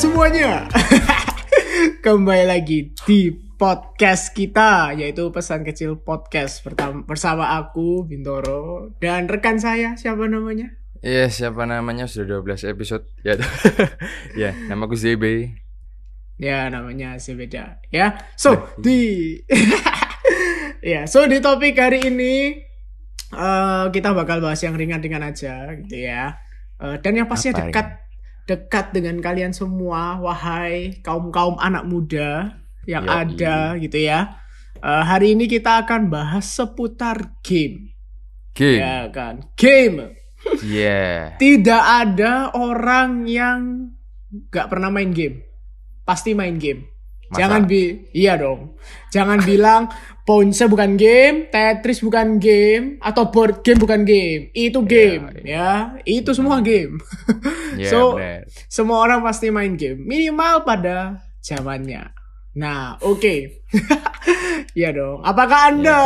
semuanya. 0.00 0.64
Kembali 2.08 2.48
lagi 2.48 2.96
di 3.04 3.36
podcast 3.60 4.32
kita 4.32 4.96
yaitu 4.96 5.28
pesan 5.28 5.60
kecil 5.60 6.00
podcast 6.00 6.64
pertama 6.64 7.04
bersama 7.04 7.52
aku 7.60 8.08
Bintoro 8.08 8.96
dan 8.96 9.28
rekan 9.28 9.60
saya 9.60 10.00
siapa 10.00 10.24
namanya? 10.24 10.72
Iya, 11.04 11.28
siapa 11.28 11.68
namanya 11.68 12.08
sudah 12.08 12.40
12 12.40 12.72
episode. 12.72 13.04
Ya. 13.20 13.36
ya, 14.40 14.56
namaku 14.72 14.96
ZB. 14.96 15.52
Ya, 16.40 16.72
namanya 16.72 17.20
beda 17.20 17.84
Ya. 17.92 18.24
So, 18.40 18.72
di 18.80 19.36
Ya, 20.96 21.04
so 21.04 21.28
di 21.28 21.44
topik 21.44 21.76
hari 21.76 22.08
ini 22.08 22.56
uh, 23.36 23.92
kita 23.92 24.16
bakal 24.16 24.40
bahas 24.40 24.64
yang 24.64 24.80
ringan-ringan 24.80 25.28
aja 25.28 25.76
gitu 25.76 26.08
ya. 26.08 26.40
Uh, 26.80 26.96
dan 27.04 27.20
yang 27.20 27.28
pasti 27.28 27.52
dekat 27.52 28.00
dekat 28.50 28.90
dengan 28.90 29.22
kalian 29.22 29.54
semua, 29.54 30.18
wahai 30.18 30.98
kaum-kaum 31.06 31.54
anak 31.62 31.86
muda 31.86 32.58
yang 32.82 33.06
ada 33.06 33.78
gitu 33.78 34.02
ya. 34.02 34.42
Uh, 34.82 35.06
hari 35.06 35.38
ini 35.38 35.46
kita 35.46 35.86
akan 35.86 36.10
bahas 36.10 36.50
seputar 36.50 37.38
game. 37.46 37.94
Game. 38.58 38.82
Ya 38.82 39.06
kan? 39.14 39.46
Game. 39.54 40.18
Yeah. 40.66 41.34
Tidak 41.42 41.82
ada 42.02 42.50
orang 42.50 43.30
yang 43.30 43.94
nggak 44.50 44.66
pernah 44.66 44.90
main 44.90 45.14
game. 45.14 45.46
Pasti 46.02 46.34
main 46.34 46.58
game. 46.58 46.89
Masa? 47.30 47.38
Jangan 47.46 47.60
bi 47.70 48.10
iya 48.10 48.34
dong. 48.34 48.74
Jangan 49.14 49.38
bilang 49.46 49.86
Ponce 50.26 50.66
bukan 50.70 50.94
game, 50.94 51.50
Tetris 51.50 52.06
bukan 52.06 52.38
game, 52.38 53.02
atau 53.02 53.30
board 53.34 53.66
game 53.66 53.78
bukan 53.82 54.06
game. 54.06 54.54
Itu 54.54 54.86
game, 54.86 55.42
ya. 55.42 55.98
Itu 56.06 56.34
semua 56.34 56.62
game. 56.62 57.02
Yeah, 57.74 57.90
so, 57.90 57.98
bener. 58.18 58.46
semua 58.66 58.98
orang 59.02 59.22
pasti 59.22 59.50
main 59.50 59.74
game. 59.74 60.02
Minimal 60.02 60.62
pada 60.66 61.22
zamannya. 61.42 62.14
Nah, 62.58 62.98
oke. 63.02 63.62
Iya 64.70 64.94
dong. 64.94 65.24
Apakah 65.26 65.72
Anda 65.72 65.98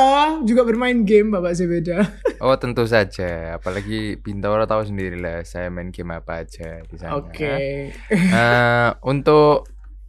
juga 0.47 0.64
bermain 0.64 1.05
game, 1.05 1.34
Bapak 1.34 1.53
Sebeda? 1.56 2.00
Oh, 2.44 2.53
tentu 2.61 2.84
saja. 2.84 3.56
Apalagi 3.56 4.20
Bintoro 4.20 4.69
tahu 4.69 4.84
sendiri 4.84 5.16
lah 5.16 5.48
saya 5.48 5.72
main 5.72 5.88
game 5.88 6.12
apa 6.12 6.44
aja 6.44 6.84
di 6.84 6.97
sana. 7.00 7.16
Oke. 7.16 7.88
Eh, 8.12 8.88
untuk 9.00 9.64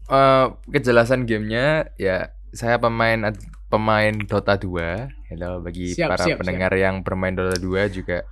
eh, 0.10 0.46
kejelasan 0.72 1.26
gamenya 1.26 1.90
ya 1.98 2.34
saya 2.56 2.80
pemain 2.80 3.34
pemain 3.68 4.16
Dota 4.24 4.56
2 4.56 5.28
Hello 5.34 5.60
bagi 5.60 5.92
Siap, 5.92 6.08
para 6.16 6.24
siap, 6.24 6.38
pendengar 6.40 6.72
yang 6.78 7.04
bermain 7.04 7.36
Dota 7.36 7.60
2 7.60 7.92
juga 7.92 8.24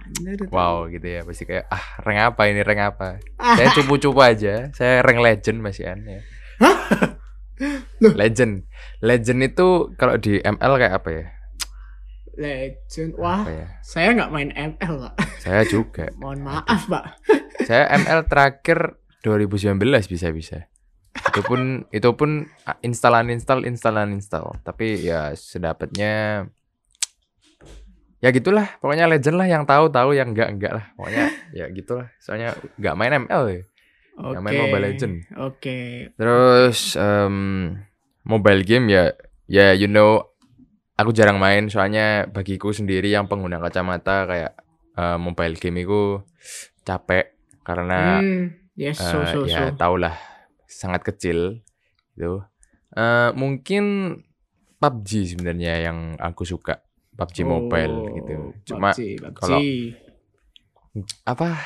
wow 0.53 0.87
gitu 0.87 1.03
ya 1.03 1.25
pasti 1.27 1.43
kayak 1.43 1.67
ah 1.67 1.85
rank 2.05 2.19
apa 2.33 2.41
ini 2.47 2.61
rank 2.63 2.81
apa? 2.95 3.07
Saya 3.35 3.67
cupu-cupu 3.75 4.23
aja 4.23 4.71
saya 4.71 5.03
rank 5.03 5.19
legend 5.19 5.59
masih 5.59 5.91
ya. 5.91 5.95
Loh. 7.99 8.13
legend. 8.21 8.63
Legend 9.03 9.39
itu 9.43 9.91
kalau 9.99 10.15
di 10.19 10.39
ML 10.39 10.73
kayak 10.79 10.93
apa 11.03 11.09
ya? 11.11 11.25
Legend. 12.33 13.11
Wah, 13.21 13.45
apa 13.45 13.51
ya? 13.53 13.67
saya 13.85 14.07
nggak 14.17 14.31
main 14.33 14.49
ML, 14.53 14.93
Pak. 15.05 15.13
saya 15.37 15.61
juga. 15.69 16.09
Mohon 16.21 16.39
maaf, 16.49 16.89
Pak. 16.89 17.05
saya 17.69 17.93
ML 17.93 18.25
terakhir 18.25 18.97
2019 19.21 19.77
bisa-bisa 20.09 20.65
itu 21.13 21.41
pun 21.41 21.61
itu 21.89 22.09
pun 22.13 22.45
instalan 22.81 23.29
install 23.29 23.63
instalan 23.63 24.13
install 24.13 24.57
tapi 24.61 24.97
ya 24.99 25.31
sedapatnya 25.33 26.45
ya 28.17 28.29
gitulah 28.31 28.65
pokoknya 28.79 29.05
legend 29.05 29.35
lah 29.35 29.47
yang 29.47 29.63
tahu 29.63 29.91
tahu 29.91 30.15
yang 30.15 30.31
enggak 30.31 30.49
enggak 30.49 30.73
lah 30.73 30.85
pokoknya 30.95 31.23
ya 31.59 31.65
gitulah 31.69 32.07
soalnya 32.17 32.55
nggak 32.77 32.95
main 32.95 33.13
ML 33.27 33.43
ya 33.49 33.61
Oke. 34.13 34.37
Yang 34.37 34.43
main 34.45 34.57
Mobile 34.61 34.83
Legend. 34.85 35.13
Oke. 35.41 35.77
terus 36.13 36.93
em, 36.93 37.35
mobile 38.21 38.61
game 38.61 38.85
ya 38.87 39.09
ya 39.49 39.73
you 39.73 39.89
know 39.89 40.21
aku 40.93 41.09
jarang 41.09 41.41
main 41.41 41.65
soalnya 41.65 42.29
bagiku 42.29 42.69
sendiri 42.69 43.09
yang 43.09 43.25
pengguna 43.25 43.57
kacamata 43.57 44.29
kayak 44.29 44.53
eh, 44.93 45.17
mobile 45.17 45.57
game 45.57 45.81
itu 45.81 46.21
capek 46.81 47.33
karena 47.65 48.21
Hmm, 48.21 48.53
yes, 48.77 49.01
so 49.01 49.17
Eh, 49.17 49.33
so 49.33 49.39
ya 49.49 49.73
so. 49.73 49.81
tau 49.81 49.97
lah 49.97 50.13
sangat 50.83 51.07
kecil 51.07 51.63
gitu. 52.13 52.43
Eh, 52.93 53.31
mungkin 53.33 53.83
PUBG 54.77 55.33
sebenarnya 55.33 55.87
yang 55.87 56.19
aku 56.19 56.43
suka 56.43 56.83
PUBG 57.15 57.37
mobile 57.47 57.95
Oh, 58.03 58.11
gitu. 58.19 58.33
Cuma 58.67 58.91
kalau- 59.33 59.63
apa 61.25 61.57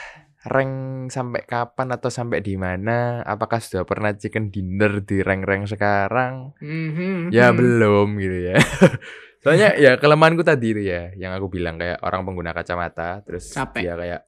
rank 0.48 0.74
sampai 1.12 1.44
kapan 1.44 1.88
atau 1.92 2.08
sampai 2.08 2.40
di 2.40 2.56
mana? 2.56 3.20
Apakah 3.26 3.60
sudah 3.60 3.84
pernah 3.84 4.16
chicken 4.16 4.48
dinner 4.48 5.04
di 5.04 5.20
rank-rank 5.20 5.68
sekarang? 5.68 6.56
Mhm, 6.64 7.34
ya 7.36 7.52
mhm. 7.52 7.58
belum 7.58 8.08
gitu 8.22 8.38
ya. 8.54 8.56
Soalnya 9.44 9.76
ya 9.76 10.00
kelemahanku 10.00 10.44
tadi 10.44 10.72
itu 10.72 10.82
ya 10.88 11.12
yang 11.16 11.36
aku 11.36 11.52
bilang 11.52 11.76
kayak 11.76 12.00
orang 12.04 12.24
pengguna 12.24 12.56
kacamata 12.56 13.22
terus 13.28 13.52
Capek. 13.52 13.82
dia 13.84 13.94
kayak 13.96 14.22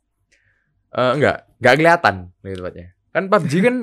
eh 0.90 1.12
enggak 1.16 1.38
enggak 1.62 1.74
kelihatan 1.80 2.16
gitu 2.42 2.56
tepatnya. 2.60 2.88
Kan 3.10 3.24
PUBG 3.32 3.54
kan 3.64 3.76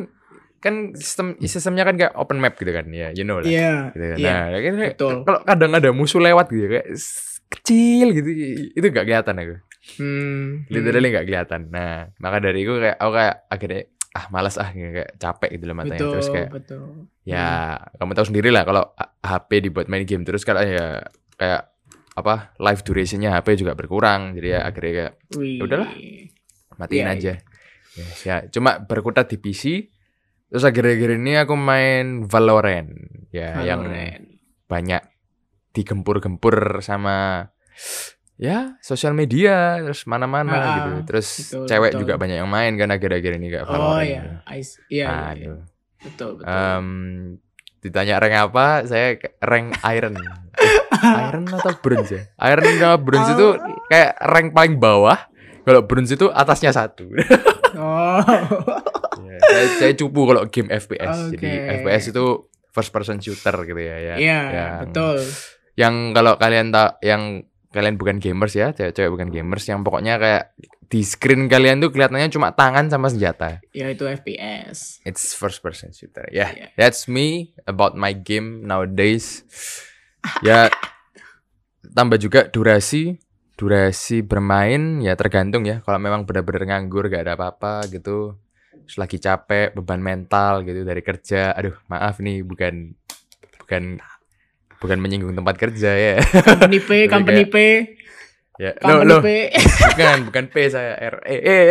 kan 0.67 0.77
sistem 0.93 1.27
sistemnya 1.41 1.83
kan 1.83 1.95
kayak 1.95 2.13
open 2.15 2.37
map 2.37 2.55
gitu 2.55 2.69
kan 2.69 2.87
ya 2.89 3.09
you 3.11 3.23
know 3.23 3.39
lah 3.39 3.47
Iya, 3.47 3.91
gitu 3.91 4.07
kan. 4.07 4.17
iya. 4.17 4.33
nah 4.33 4.45
kayak- 4.53 4.65
kayak- 4.75 4.93
betul. 4.95 5.15
kalau 5.23 5.41
kadang 5.43 5.73
ada 5.73 5.91
musuh 5.91 6.19
lewat 6.19 6.47
gitu 6.49 6.67
kayak 6.69 6.87
s- 6.91 7.39
kecil 7.47 8.11
gitu 8.11 8.29
itu 8.73 8.85
enggak 8.85 9.05
kelihatan 9.05 9.37
aku 9.37 9.57
Hmm, 9.97 10.67
literally 10.67 11.09
nggak 11.09 11.25
kelihatan 11.25 11.71
nah 11.71 12.11
maka 12.17 12.37
dari 12.41 12.61
itu 12.61 12.75
kayak 12.75 12.99
aku 12.99 13.13
kayak 13.13 13.35
akhirnya 13.47 13.83
ah 14.11 14.27
malas 14.29 14.57
ah 14.57 14.67
kayak 14.67 15.15
capek 15.15 15.51
gitu 15.55 15.65
loh 15.65 15.73
hmm. 15.73 15.81
matanya 15.81 16.01
betul, 16.01 16.13
terus 16.13 16.29
kayak 16.29 16.51
betul. 16.51 16.83
ya 17.23 17.47
kamu 17.95 18.13
tahu 18.13 18.27
sendiri 18.27 18.49
lah 18.51 18.63
kalau 18.63 18.83
HP 19.21 19.51
dibuat 19.63 19.87
main 19.87 20.03
game 20.03 20.23
terus 20.23 20.43
kalau 20.43 20.59
ya 20.61 21.07
kayak 21.35 21.71
apa 22.13 22.35
live 22.57 22.83
durationnya 22.83 23.31
HP 23.31 23.61
juga 23.61 23.73
berkurang 23.73 24.35
jadi 24.35 24.49
ya 24.49 24.61
akhirnya 24.65 24.93
kayak 24.97 25.13
Wih. 25.33 25.61
udahlah. 25.61 25.91
matiin 26.75 27.05
Iya, 27.05 27.13
aja 27.13 27.33
ya, 27.95 28.07
ya 28.25 28.37
cuma 28.49 28.77
berkutat 28.79 29.29
di 29.29 29.39
PC 29.39 29.87
terus 30.57 30.65
akhir-akhir 30.65 31.11
ini 31.15 31.37
aku 31.37 31.53
main 31.53 32.25
Valorant 32.25 32.89
ya 33.29 33.61
yang 33.63 33.85
Valorant. 33.85 34.25
banyak 34.65 35.03
digempur-gempur 35.71 36.81
sama 36.81 37.49
ya 38.35 38.77
sosial 38.79 39.13
media 39.13 39.77
terus 39.79 40.05
mana-mana 40.05 40.53
Ah, 40.55 40.65
gitu 40.75 40.91
terus 41.05 41.29
betul, 41.47 41.65
cewek 41.67 41.91
betul. 41.93 42.01
juga 42.03 42.15
banyak 42.17 42.37
yang 42.39 42.49
main 42.49 42.73
kan 42.75 42.89
akhir-akhir 42.89 43.33
ini 43.37 43.47
kayak 43.51 43.65
Oh 43.65 43.71
Valorant 43.71 44.01
ya, 44.03 44.09
gitu. 44.19 44.35
I 44.47 44.61
see. 44.61 44.81
iya, 44.91 45.07
Nah, 45.07 45.15
iya, 45.15 45.29
iya. 45.29 45.37
itu. 45.37 45.53
betul, 46.03 46.31
betul. 46.35 46.49
Em, 46.49 46.87
ditanya 47.79 48.15
rank 48.17 48.35
apa 48.47 48.67
saya 48.83 49.07
rank 49.39 49.67
iron 49.87 50.15
iron 51.23 51.45
atau 51.47 51.73
bronze 51.77 52.11
ya 52.11 52.23
iron 52.43 52.65
sama 52.75 52.97
bronze 52.97 53.31
itu 53.31 53.49
Ah. 53.53 53.77
kayak 53.87 54.11
rank 54.23 54.49
paling 54.51 54.75
bawah 54.77 55.19
kalau 55.63 55.81
bronze 55.83 56.11
itu 56.11 56.27
atasnya 56.29 56.71
satu 56.71 57.07
oh, 57.77 58.21
Ya, 59.17 59.39
saya, 59.43 59.67
saya 59.79 59.93
cupu 59.95 60.25
kalau 60.25 60.45
game 60.49 60.69
FPS 60.69 61.33
jadi 61.33 61.49
Oke. 61.49 61.53
FPS 61.83 62.05
itu 62.11 62.25
first 62.71 62.91
person 62.91 63.17
shooter 63.19 63.57
gitu 63.65 63.81
ya 63.81 63.97
ya 63.97 64.15
iya, 64.17 64.41
yang, 64.49 64.73
betul. 64.89 65.17
yang 65.75 65.95
kalau 66.13 66.37
kalian 66.37 66.69
tak 66.69 67.01
yang 67.01 67.45
kalian 67.69 67.97
bukan 67.97 68.17
gamers 68.17 68.53
ya 68.53 68.73
cewek-cewek 68.73 69.11
bukan 69.11 69.29
gamers 69.29 69.65
yang 69.65 69.81
pokoknya 69.81 70.17
kayak 70.17 70.45
di 70.87 71.03
screen 71.03 71.51
kalian 71.51 71.83
tuh 71.83 71.91
kelihatannya 71.91 72.31
cuma 72.31 72.55
tangan 72.55 72.87
sama 72.87 73.11
senjata 73.11 73.59
Ya 73.75 73.91
itu 73.91 74.07
FPS. 74.07 75.03
It's 75.03 75.35
first 75.35 75.59
person 75.59 75.91
shooter. 75.91 76.31
Yeah, 76.31 76.55
Yeah. 76.55 76.71
that's 76.79 77.11
me 77.11 77.53
about 77.67 77.99
my 77.99 78.15
game 78.15 78.63
nowadays. 78.63 79.43
ya 80.41 80.71
tambah 81.97 82.17
juga 82.17 82.47
durasi, 82.47 83.19
durasi 83.57 84.21
bermain 84.21 85.01
ya 85.01 85.17
tergantung 85.17 85.65
ya. 85.65 85.81
Kalau 85.81 85.97
memang 85.97 86.29
benar-benar 86.29 86.69
nganggur 86.69 87.09
gak 87.09 87.25
ada 87.25 87.35
apa-apa 87.35 87.89
gitu, 87.89 88.37
terus 88.85 88.97
lagi 89.01 89.17
capek, 89.17 89.73
beban 89.73 90.05
mental 90.05 90.63
gitu 90.63 90.85
dari 90.85 91.01
kerja. 91.01 91.57
Aduh, 91.57 91.75
maaf 91.89 92.21
nih 92.21 92.45
bukan 92.45 92.93
bukan 93.65 93.99
bukan 94.77 94.99
menyinggung 95.01 95.33
tempat 95.33 95.57
kerja 95.57 95.91
ya. 95.97 96.15
Company 96.21 96.79
P, 96.85 96.91
company 97.13 97.45
P, 97.49 97.57
ya, 98.61 98.77
lo 98.85 99.03
company 99.03 99.09
lo 99.09 99.17
P. 99.25 99.29
bukan 99.97 100.19
bukan 100.29 100.45
P 100.53 100.55
saya 100.69 100.95
R 101.01 101.17
E 101.25 101.37
E. 101.41 101.61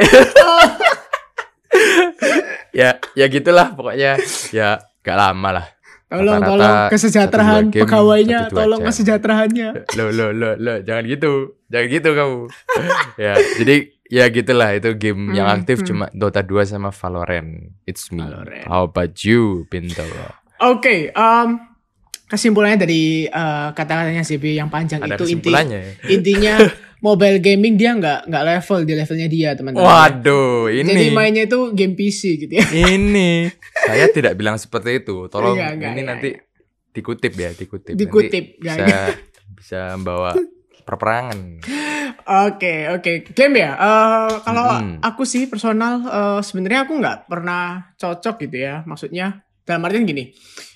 ya 2.76 3.00
ya 3.16 3.26
gitulah 3.32 3.72
pokoknya 3.72 4.20
ya 4.52 4.84
gak 5.00 5.16
lama 5.16 5.50
lah 5.62 5.66
Tolong, 6.06 6.38
Rata-rata 6.38 6.48
tolong 6.48 6.70
satu 6.72 6.92
kesejahteraan 6.92 7.64
game, 7.68 7.82
pegawainya, 7.82 8.40
tolong 8.48 8.80
jam. 8.80 8.88
kesejahteraannya. 8.88 9.70
lo 9.92 10.06
lo 10.10 10.28
lo 10.32 10.50
lo 10.56 10.74
jangan 10.80 11.04
gitu 11.04 11.32
jangan 11.66 11.88
gitu 11.90 12.10
kamu 12.14 12.40
ya 13.26 13.34
jadi 13.58 13.76
ya 14.06 14.26
gitulah 14.30 14.70
itu 14.72 14.90
game 14.94 15.34
yang 15.34 15.48
Hmm, 15.48 15.58
aktif 15.58 15.82
hmm. 15.82 15.88
cuma 15.88 16.06
Dota 16.14 16.40
2 16.40 16.62
sama 16.68 16.90
Valorant 16.90 17.50
it's 17.84 18.14
me 18.14 18.22
Valorant. 18.22 18.64
how 18.64 18.86
about 18.86 19.18
you 19.20 19.66
Pinto 19.66 20.06
Oke, 20.58 21.10
em, 21.10 21.48
kesimpulannya 22.26 22.80
dari 22.80 23.26
eh, 23.26 23.68
kata-katanya 23.70 24.22
CB 24.22 24.56
yang 24.56 24.70
panjang 24.70 25.02
ada 25.02 25.14
itu 25.14 25.26
inti 25.26 25.42
kesimpulannya 25.42 25.80
ya? 25.80 25.92
intinya 26.08 26.54
mobile 27.06 27.38
gaming 27.38 27.78
dia 27.78 27.94
nggak 27.94 28.26
nggak 28.26 28.44
level 28.44 28.80
di 28.82 28.94
levelnya 28.98 29.28
dia 29.30 29.50
teman-teman. 29.54 29.86
Waduh, 29.86 30.74
ini. 30.74 30.90
Jadi 30.90 31.06
mainnya 31.14 31.44
itu 31.46 31.70
game 31.72 31.94
PC 31.94 32.22
gitu 32.42 32.54
ya. 32.58 32.66
Ini 32.66 33.46
saya 33.88 34.10
tidak 34.10 34.34
bilang 34.34 34.58
seperti 34.58 35.06
itu. 35.06 35.30
Tolong 35.30 35.54
Enggak, 35.54 35.72
enggak, 35.78 35.86
ini 35.86 36.02
enggak, 36.02 36.10
nanti 36.10 36.30
dikutip 36.92 37.34
ya, 37.36 37.50
dikutip. 37.54 37.94
Nanti 37.94 38.02
Dikutip, 38.02 38.46
enggak, 38.58 38.78
bisa 38.82 38.88
bisa 39.54 39.80
membawa 39.94 40.34
perperangan. 40.82 41.62
Oke 42.26 42.90
oke 42.90 43.12
game 43.32 43.62
ya. 43.62 43.72
Eh, 43.78 44.34
kalau 44.42 44.66
Mm-mm. 44.74 44.98
aku 45.00 45.24
sih 45.24 45.46
personal 45.46 46.02
eh, 46.02 46.40
sebenarnya 46.42 46.90
aku 46.90 46.94
nggak 46.98 47.18
pernah 47.30 47.94
cocok 47.94 48.36
gitu 48.42 48.58
ya. 48.58 48.82
Maksudnya 48.84 49.26
dalam 49.62 49.86
artian 49.86 50.06
gini. 50.06 50.34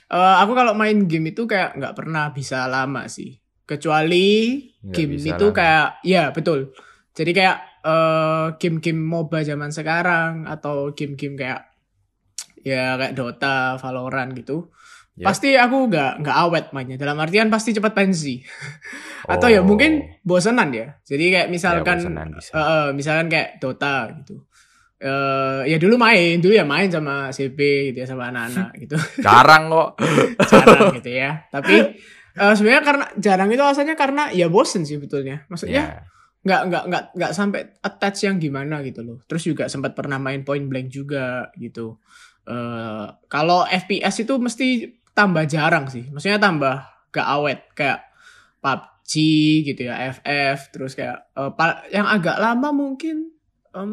eh, 0.09 0.35
aku 0.41 0.53
kalau 0.53 0.73
main 0.73 1.05
game 1.05 1.29
itu 1.29 1.45
kayak 1.45 1.77
nggak 1.77 1.93
pernah 1.97 2.29
bisa 2.29 2.65
lama 2.65 3.05
sih. 3.05 3.33
Kecuali 3.69 4.27
Nggak 4.81 4.95
game 4.95 5.13
itu 5.21 5.45
lama. 5.45 5.54
kayak 5.54 5.88
ya 6.01 6.24
betul. 6.33 6.74
Jadi 7.13 7.31
kayak 7.31 7.57
eh, 7.80 8.48
game-game 8.57 8.98
MOBA 9.00 9.45
zaman 9.45 9.69
sekarang 9.69 10.44
atau 10.44 10.92
game-game 10.92 11.36
kayak 11.36 11.69
ya 12.60 12.98
kayak 12.98 13.13
Dota, 13.13 13.77
Valorant 13.77 14.33
gitu. 14.33 14.68
Ya. 15.13 15.27
Pasti 15.27 15.51
aku 15.54 15.88
nggak 15.88 16.24
nggak 16.24 16.38
awet 16.39 16.66
mainnya. 16.71 16.95
Dalam 16.95 17.19
artian 17.19 17.48
pasti 17.48 17.71
cepat 17.71 17.92
pensi. 17.92 18.39
Atau 19.27 19.48
ya 19.48 19.60
Oh. 19.60 19.68
mungkin 19.68 20.00
bosenan 20.22 20.72
ya. 20.72 20.95
Jadi 21.04 21.30
kayak 21.30 21.48
misalkan 21.48 22.00
bosenan 22.00 22.27
bisa. 22.33 22.51
eh, 22.51 22.60
eh, 22.60 22.88
misalkan 22.95 23.27
kayak 23.27 23.60
Dota 23.60 24.07
gitu. 24.15 24.48
Eh 24.98 25.62
ya 25.65 25.75
dulu 25.75 25.95
main, 25.95 26.39
dulu 26.39 26.51
ya 26.51 26.63
main 26.63 26.88
sama 26.88 27.30
CP 27.30 27.60
gitu 27.92 27.98
ya 28.00 28.07
sama 28.07 28.31
anak-anak 28.31 28.72
gitu. 28.80 28.95
Jarang 29.25 29.68
kok. 29.68 29.89
jarang 30.51 30.92
gitu 30.95 31.12
ya. 31.12 31.48
Tapi 31.48 31.75
eh, 32.39 32.53
sebenarnya 32.56 32.83
karena 32.83 33.06
jarang 33.19 33.50
itu 33.50 33.59
alasannya 33.59 33.95
karena 33.95 34.24
ya 34.31 34.47
bosen 34.47 34.88
sih 34.88 34.95
betulnya. 34.95 35.44
Maksudnya 35.45 35.83
Ya. 35.83 36.00
nggak 36.39 36.62
nggak 36.71 36.83
nggak 36.88 37.03
nggak 37.19 37.31
sampai 37.36 37.62
attach 37.80 38.24
yang 38.24 38.39
gimana 38.39 38.80
gitu 38.81 39.03
loh. 39.03 39.19
Terus 39.27 39.44
juga 39.44 39.68
sempat 39.68 39.91
pernah 39.91 40.15
main 40.18 40.41
point 40.41 40.63
blank 40.63 40.88
juga 40.88 41.51
gitu. 41.56 42.00
Eh 42.47 43.06
kalau 43.27 43.68
FPS 43.68 44.24
itu 44.24 44.39
mesti 44.39 44.68
tambah 45.12 45.44
jarang 45.45 45.86
sih. 45.86 46.07
Maksudnya 46.07 46.39
tambah 46.39 46.75
gak 47.12 47.27
awet 47.27 47.59
kayak 47.74 48.07
PUBG 48.59 49.13
gitu 49.65 49.81
ya, 49.89 50.13
FF 50.13 50.69
terus 50.69 50.94
kayak 50.94 51.27
pa- 51.57 51.83
yang 51.89 52.06
agak 52.06 52.38
lama 52.38 52.69
mungkin 52.69 53.33
em, 53.71 53.91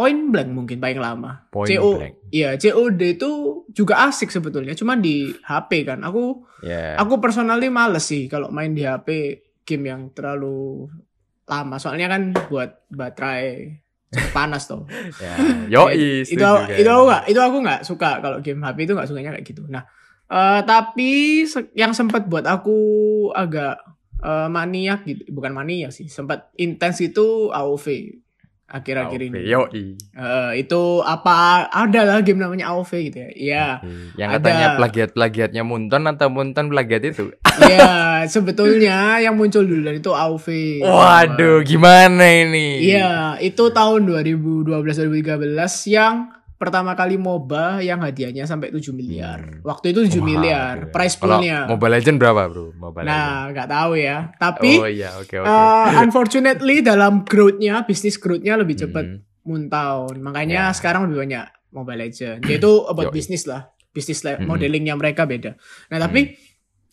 Point 0.00 0.32
Blank 0.32 0.50
mungkin 0.56 0.80
paling 0.80 0.96
lama. 0.96 1.44
Point 1.52 1.68
CO 1.68 2.00
blank. 2.00 2.32
Iya, 2.32 2.56
COD 2.56 3.20
itu 3.20 3.30
juga 3.68 4.08
asik 4.08 4.32
sebetulnya, 4.32 4.72
cuma 4.72 4.96
di 4.96 5.28
HP 5.44 5.84
kan. 5.84 6.00
Aku 6.00 6.48
Ya. 6.60 6.96
Aku 7.00 7.16
personally 7.20 7.72
males 7.72 8.04
sih 8.04 8.28
kalau 8.28 8.52
main 8.52 8.76
di 8.76 8.84
HP 8.84 9.40
game 9.64 9.84
yang 9.88 10.12
terlalu 10.12 10.88
lama. 11.48 11.76
Soalnya 11.80 12.06
kan 12.12 12.36
buat 12.52 12.84
baterai 12.92 13.80
panas 14.32 14.68
tuh. 14.68 14.84
ya. 15.24 15.34
Yoi, 15.72 16.24
itu 16.26 16.36
setuju 16.36 16.68
kan. 16.68 16.76
itu 16.76 16.90
aku 16.90 17.04
nggak 17.08 17.22
itu 17.32 17.40
aku 17.40 17.56
nggak 17.64 17.80
suka 17.86 18.10
kalau 18.20 18.38
game 18.44 18.60
HP 18.60 18.78
itu 18.84 18.92
nggak 18.92 19.08
sukanya 19.08 19.32
kayak 19.36 19.46
gitu. 19.48 19.62
Nah, 19.72 19.82
eh, 20.28 20.60
tapi 20.68 21.44
yang 21.72 21.96
sempat 21.96 22.28
buat 22.28 22.44
aku 22.44 22.78
agak 23.32 23.80
eh, 24.20 24.48
maniak 24.52 25.08
gitu, 25.08 25.32
bukan 25.32 25.56
maniak 25.56 25.96
sih, 25.96 26.12
sempat 26.12 26.52
intens 26.60 27.00
itu 27.00 27.48
AOV 27.48 28.19
akhir-akhir 28.70 29.20
ini. 29.26 29.38
Yoi. 29.50 29.98
Eh, 30.14 30.52
itu 30.62 31.02
apa 31.02 31.66
ada 31.66 32.00
lah 32.06 32.22
game 32.22 32.38
namanya 32.38 32.70
AOV 32.70 32.90
gitu 33.10 33.18
ya. 33.18 33.30
Iya. 33.34 33.66
Yang 34.14 34.30
Ada. 34.30 34.38
katanya 34.38 34.66
plagiat-plagiatnya 34.78 35.62
Munton 35.66 36.06
atau 36.06 36.28
Munton 36.30 36.70
plagiat 36.70 37.02
itu. 37.04 37.34
Iya, 37.60 38.24
sebetulnya 38.24 39.20
yang 39.20 39.36
muncul 39.36 39.60
duluan 39.68 40.00
itu 40.00 40.08
AOV. 40.08 40.80
Waduh, 40.80 41.60
gimana 41.60 42.24
ini? 42.24 42.88
Iya, 42.88 43.36
itu 43.36 43.68
tahun 43.68 44.08
2012-2013 44.08 45.92
yang 45.92 46.39
pertama 46.60 46.92
kali 46.92 47.16
MOBA 47.16 47.80
yang 47.80 48.04
hadiahnya 48.04 48.44
sampai 48.44 48.68
7 48.68 48.92
miliar. 48.92 49.40
Hmm. 49.40 49.64
Waktu 49.64 49.96
itu 49.96 50.12
7 50.12 50.20
Wah, 50.20 50.26
miliar, 50.28 50.74
gila. 50.76 50.92
price 50.92 51.16
Kalau 51.16 51.40
poolnya. 51.40 51.58
Mobile 51.64 51.92
Legend 51.96 52.16
berapa, 52.20 52.42
Bro? 52.52 52.76
Mobile 52.76 53.04
Nah, 53.08 53.48
nggak 53.48 53.68
tahu 53.72 53.92
ya. 53.96 54.16
Tapi 54.36 54.70
Oh 54.76 54.84
iya, 54.84 55.08
oke 55.16 55.40
oke. 55.40 55.48
uh, 55.48 55.88
unfortunately 55.98 56.84
dalam 56.84 57.24
growth-nya, 57.24 57.88
bisnis 57.88 58.20
growth-nya 58.20 58.60
lebih 58.60 58.76
cepat 58.76 59.04
Hmm. 59.08 59.24
Moontown. 59.40 60.20
Makanya 60.20 60.68
Ya. 60.68 60.76
sekarang 60.76 61.08
lebih 61.08 61.24
banyak 61.24 61.44
Mobile 61.72 62.00
Legend. 62.04 62.44
Yaitu 62.44 62.70
about 62.92 63.08
bisnis 63.08 63.48
lah. 63.48 63.72
Bisnis 63.90 64.20
Mhm. 64.20 64.44
modelingnya 64.44 64.94
mereka 64.94 65.24
beda. 65.24 65.56
Nah, 65.88 65.98
tapi 65.98 66.36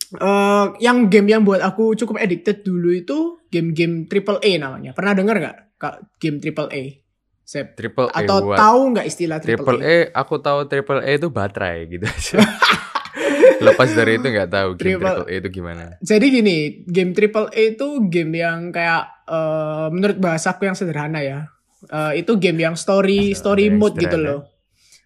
eh, 0.08 0.66
yang 0.80 1.06
game 1.06 1.28
yang 1.28 1.44
buat 1.44 1.60
aku 1.60 1.92
cukup 1.92 2.16
addicted 2.16 2.64
dulu 2.64 2.88
itu 2.90 3.18
game-game 3.52 4.08
triple 4.08 4.40
A 4.40 4.50
namanya. 4.56 4.96
Pernah 4.96 5.12
dengar 5.12 5.36
nggak 5.36 5.92
game 6.16 6.40
triple 6.40 6.72
A? 6.72 6.82
Sep. 7.48 7.72
Triple 7.72 8.12
A 8.12 8.20
Atau 8.20 8.44
what? 8.44 8.60
tahu 8.60 8.80
nggak 8.92 9.06
istilah 9.08 9.40
triple, 9.40 9.64
Triple 9.64 9.80
A? 9.80 9.96
A, 10.04 10.20
aku 10.20 10.36
tahu 10.36 10.68
Triple 10.68 11.00
A 11.00 11.10
itu 11.10 11.28
baterai 11.28 11.88
gitu 11.88 12.04
aja. 12.04 12.44
Lepas 13.64 13.90
dari 13.90 14.16
itu 14.16 14.28
nggak 14.28 14.50
tahu 14.50 14.68
game 14.76 15.00
Triple- 15.00 15.16
Triple 15.16 15.26
A 15.26 15.34
itu 15.34 15.48
gimana. 15.50 15.84
Jadi 15.98 16.26
gini, 16.30 16.56
game 16.84 17.10
triple 17.10 17.48
A 17.48 17.62
itu 17.66 17.88
game 18.06 18.32
yang 18.36 18.68
kayak 18.68 19.02
eh, 19.24 19.86
menurut 19.88 20.18
bahasaku 20.18 20.62
yang 20.62 20.76
sederhana 20.76 21.20
ya. 21.20 21.48
Eh, 21.84 22.20
itu 22.20 22.36
game 22.36 22.60
yang 22.60 22.76
story 22.76 23.32
story 23.32 23.66
yang 23.66 23.80
mode 23.80 23.96
gitu 23.96 24.12
sederhana. 24.12 24.28
loh. 24.28 24.40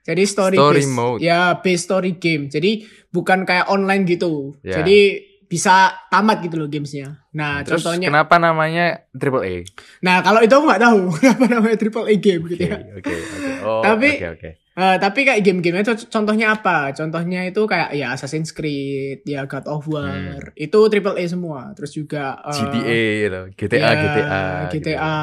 Jadi 0.03 0.23
story, 0.27 0.57
Story 0.59 0.83
based, 0.83 0.91
mode. 0.91 1.19
ya 1.23 1.39
based 1.63 1.87
story 1.87 2.19
game. 2.19 2.51
Jadi 2.51 2.83
bukan 3.09 3.47
kayak 3.47 3.71
online 3.71 4.03
gitu. 4.03 4.59
Ya. 4.61 4.83
Jadi 4.83 5.31
bisa 5.53 5.93
tamat 6.09 6.41
gitu 6.41 6.57
loh 6.57 6.65
gamesnya. 6.65 7.21
Nah 7.37 7.61
Terus 7.61 7.85
contohnya, 7.85 8.09
kenapa 8.09 8.41
namanya 8.41 9.05
Triple 9.13 9.45
A? 9.45 9.55
nah 10.01 10.25
kalau 10.25 10.41
itu 10.41 10.49
aku 10.49 10.65
nggak 10.65 10.81
tahu 10.81 11.01
kenapa 11.21 11.45
namanya 11.53 11.77
triple 11.77 12.09
A 12.09 12.15
game 12.17 12.43
gitu 12.49 12.57
Oke, 12.57 12.73
ya. 12.73 12.77
oke, 12.97 13.13
oke. 13.13 13.52
Oh, 13.63 13.81
Tapi- 13.81 14.19
oke, 14.19 14.29
oke. 14.37 14.51
Eh, 14.73 14.97
tapi 14.97 15.29
kayak 15.29 15.45
game-gamenya 15.45 15.85
itu 15.85 16.09
contohnya 16.09 16.57
apa? 16.57 16.97
Contohnya 16.97 17.45
itu 17.45 17.61
kayak 17.69 17.93
ya 17.93 18.17
Assassin's 18.17 18.57
Creed, 18.57 19.21
ya 19.23 19.45
God 19.45 19.69
of 19.69 19.85
War, 19.85 20.09
Hmm. 20.49 20.57
itu 20.57 20.79
triple 20.89 21.13
A 21.13 21.25
semua. 21.29 21.77
Terus 21.77 21.93
juga 21.93 22.41
eh, 22.41 22.57
GTA 22.57 22.81
gitu, 23.21 23.41
GTA, 23.53 23.77
ya, 23.77 23.93
GTA, 23.93 24.41
GTA 24.73 25.17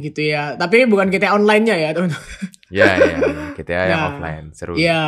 gitu 0.00 0.20
ya. 0.24 0.42
Tapi 0.56 0.88
bukan 0.88 1.12
GTA 1.12 1.36
online-nya 1.36 1.76
ya, 1.76 1.92
teman-teman. 1.92 2.24
Ya, 2.72 2.88
ya, 2.96 3.16
ya. 3.20 3.46
GTA 3.52 3.82
yang 3.86 4.00
Nah, 4.00 4.08
offline, 4.10 4.46
seru. 4.50 4.72
Ya, 4.74 5.02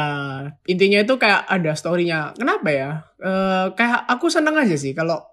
intinya 0.63 1.01
itu 1.01 1.15
kayak 1.17 1.49
ada 1.49 1.73
story-nya. 1.73 2.37
Kenapa 2.37 2.69
ya? 2.69 2.91
Eh 3.19 3.67
kayak 3.73 4.05
aku 4.05 4.29
seneng 4.29 4.53
aja 4.55 4.77
sih 4.77 4.93
kalau 4.93 5.25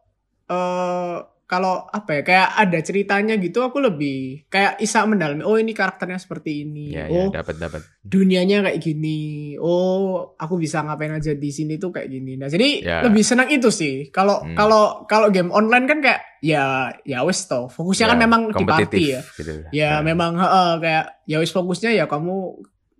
eh 0.48 1.18
kalau 1.46 1.86
apa 1.86 2.10
ya 2.12 2.22
kayak 2.22 2.50
ada 2.58 2.80
ceritanya 2.80 3.38
gitu 3.38 3.62
aku 3.62 3.78
lebih 3.78 4.46
kayak 4.46 4.78
isa 4.80 5.06
mendalami 5.06 5.42
oh 5.42 5.56
ini 5.56 5.72
karakternya 5.72 6.18
seperti 6.18 6.64
ini 6.64 6.90
Ya, 6.90 7.06
ya, 7.06 7.14
oh 7.14 7.30
dapat, 7.30 7.56
dapat. 7.56 7.82
dunianya 8.02 8.66
kayak 8.66 8.80
gini 8.80 9.20
oh 9.56 10.34
aku 10.34 10.58
bisa 10.58 10.82
ngapain 10.82 11.12
aja 11.12 11.32
di 11.32 11.50
sini 11.50 11.78
tuh 11.78 11.90
kayak 11.92 12.10
gini 12.10 12.34
nah 12.34 12.46
jadi 12.46 12.70
Ya. 12.82 12.98
lebih 13.02 13.22
senang 13.22 13.48
itu 13.48 13.70
sih 13.70 14.10
kalau 14.10 14.42
Hmm. 14.42 14.54
kalau 14.54 14.84
kalau 15.06 15.30
game 15.30 15.50
online 15.50 15.86
kan 15.86 16.02
kayak 16.02 16.22
ya 16.40 16.66
ya 17.02 17.22
wes 17.22 17.46
toh 17.46 17.66
fokusnya 17.68 18.06
kan 18.08 18.18
Ya, 18.18 18.24
memang 18.24 18.42
di 18.48 18.54
kompetitif 18.56 18.90
party 18.90 19.04
ya 19.08 19.22
gitu. 19.36 19.52
ya 19.72 19.90
Nah, 19.92 20.02
memang 20.04 20.32
heeh, 20.36 20.70
kayak 20.80 21.06
ya 21.24 21.38
wis 21.38 21.50
fokusnya 21.50 21.94
ya 21.94 22.06
kamu 22.06 22.58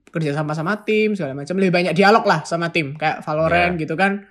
kerja 0.08 0.32
sama 0.32 0.54
sama 0.54 0.80
tim 0.80 1.12
segala 1.12 1.36
macam 1.36 1.58
lebih 1.58 1.74
banyak 1.74 1.92
dialog 1.92 2.24
lah 2.24 2.40
sama 2.44 2.70
tim 2.70 2.94
kayak 2.94 3.20
Valorant 3.20 3.74
Ya. 3.74 3.82
gitu 3.82 3.94
kan 3.96 4.24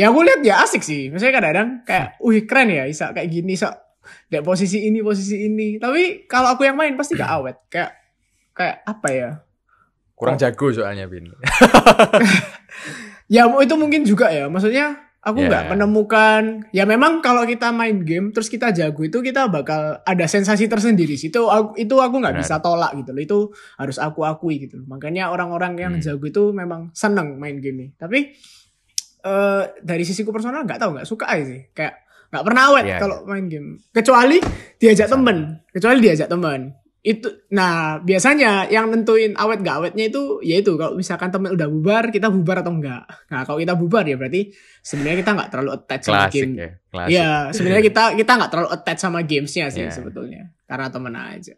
ya 0.00 0.08
aku 0.08 0.24
lihat 0.24 0.40
ya 0.40 0.64
asik 0.64 0.80
sih. 0.80 1.12
Misalnya 1.12 1.44
kadang-kadang 1.44 1.68
kayak 1.84 2.16
wih 2.24 2.48
keren 2.48 2.72
ya 2.72 2.88
bisa 2.88 3.12
kayak 3.12 3.28
gini 3.28 3.52
so 3.52 3.68
dari 4.32 4.40
posisi 4.40 4.88
ini 4.88 5.04
posisi 5.04 5.44
ini. 5.44 5.76
Tapi 5.76 6.24
kalau 6.24 6.56
aku 6.56 6.64
yang 6.64 6.80
main 6.80 6.96
pasti 6.96 7.20
gak 7.20 7.28
awet. 7.28 7.60
Kayak 7.68 8.00
kayak 8.56 8.80
apa 8.88 9.08
ya? 9.12 9.30
Kurang 10.16 10.40
jago 10.40 10.72
soalnya, 10.72 11.04
Bin. 11.04 11.28
ya 13.34 13.44
itu 13.60 13.74
mungkin 13.76 14.08
juga 14.08 14.32
ya. 14.32 14.48
Maksudnya 14.48 15.10
aku 15.20 15.48
nggak 15.48 15.64
menemukan. 15.72 16.42
Ya 16.72 16.84
memang 16.88 17.20
kalau 17.20 17.44
kita 17.44 17.72
main 17.72 18.04
game 18.04 18.32
terus 18.32 18.48
kita 18.48 18.72
jago 18.72 19.00
itu 19.04 19.20
kita 19.20 19.48
bakal 19.52 20.00
ada 20.04 20.26
sensasi 20.28 20.68
tersendiri 20.68 21.16
sih. 21.16 21.32
Itu 21.32 21.48
aku 21.48 21.76
itu 21.76 21.94
aku 21.96 22.20
nggak 22.20 22.36
bisa 22.40 22.60
tolak 22.60 22.96
gitu 23.00 23.12
loh. 23.12 23.22
Itu 23.24 23.38
harus 23.76 23.96
aku 24.00 24.24
akui 24.24 24.64
gitu 24.64 24.80
loh. 24.80 24.86
Makanya 24.92 25.32
orang-orang 25.32 25.72
yang 25.76 25.92
Hmm. 25.96 26.04
jago 26.04 26.24
itu 26.28 26.42
memang 26.52 26.92
seneng 26.92 27.36
main 27.40 27.60
game 27.60 27.76
ini. 27.76 27.88
Tapi 27.96 28.32
eh 29.20 29.64
dari 29.80 30.02
sisiku 30.02 30.30
personal 30.30 30.64
nggak 30.64 30.80
tahu 30.80 30.90
nggak 30.96 31.08
suka 31.08 31.28
aja 31.28 31.44
sih 31.44 31.62
kayak 31.70 31.94
nggak 32.30 32.44
pernah 32.46 32.62
awet 32.70 32.84
Ya, 32.86 32.98
kalau 32.98 33.26
main 33.26 33.46
game 33.46 33.76
kecuali 33.90 34.38
diajak 34.76 35.06
Sama. 35.06 35.14
temen 35.18 35.36
kecuali 35.68 35.98
diajak 35.98 36.28
temen 36.28 36.60
itu 37.00 37.26
nah 37.48 37.96
biasanya 37.96 38.68
yang 38.68 38.92
nentuin 38.92 39.32
awet 39.32 39.64
gak 39.64 39.80
awetnya 39.80 40.12
itu 40.12 40.36
yaitu 40.44 40.76
kalau 40.76 40.92
misalkan 40.92 41.32
temen 41.32 41.48
udah 41.48 41.64
bubar 41.64 42.12
kita 42.12 42.28
bubar 42.28 42.60
atau 42.60 42.76
enggak 42.76 43.08
nah 43.32 43.40
kalau 43.42 43.56
kita 43.56 43.72
bubar 43.72 44.04
ya 44.04 44.20
berarti 44.20 44.52
sebenarnya 44.84 45.24
kita 45.24 45.30
nggak 45.32 45.48
terlalu 45.48 45.70
attach 45.74 46.02
sama 46.04 46.28
game 46.28 46.52
ya, 46.60 46.68
klasik. 46.92 47.08
Iya, 47.16 47.30
sebenarnya 47.56 47.84
kita 47.88 48.02
kita 48.20 48.32
nggak 48.36 48.50
terlalu 48.52 48.68
attach 48.68 49.00
sama 49.00 49.18
gamesnya 49.24 49.66
sih 49.72 49.88
Iya. 49.88 49.92
sebetulnya 49.96 50.42
karena 50.68 50.86
temen 50.92 51.14
aja 51.16 51.54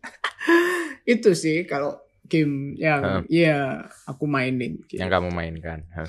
itu 1.14 1.31
sih 1.35 1.66
kalau 1.66 1.99
game 2.23 2.78
yang 2.78 3.26
iya 3.26 3.83
aku 4.07 4.25
mainin 4.25 4.81
gitu. 4.87 4.97
Yang 4.97 5.11
kamu 5.11 5.28
mainkan. 5.35 5.85
Hah. 5.92 6.09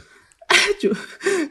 Cu- 0.82 0.98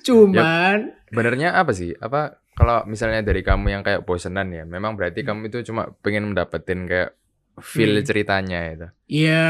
cuman 0.02 0.92
Benernya 1.08 1.52
apa 1.54 1.70
sih? 1.70 1.92
Apa 1.94 2.20
kalau 2.52 2.84
misalnya 2.84 3.20
dari 3.20 3.40
kamu 3.40 3.66
yang 3.70 3.82
kayak 3.82 4.02
bosenan 4.02 4.48
ya, 4.48 4.64
memang 4.64 4.92
berarti 4.92 5.20
Hmm. 5.20 5.28
kamu 5.34 5.40
itu 5.48 5.58
cuma 5.64 5.92
pengen 6.00 6.28
mendapetin 6.28 6.84
kayak 6.84 7.16
feel 7.58 7.92
Hmm. 7.92 8.04
ceritanya 8.04 8.60
itu. 8.66 8.86
iya 9.12 9.44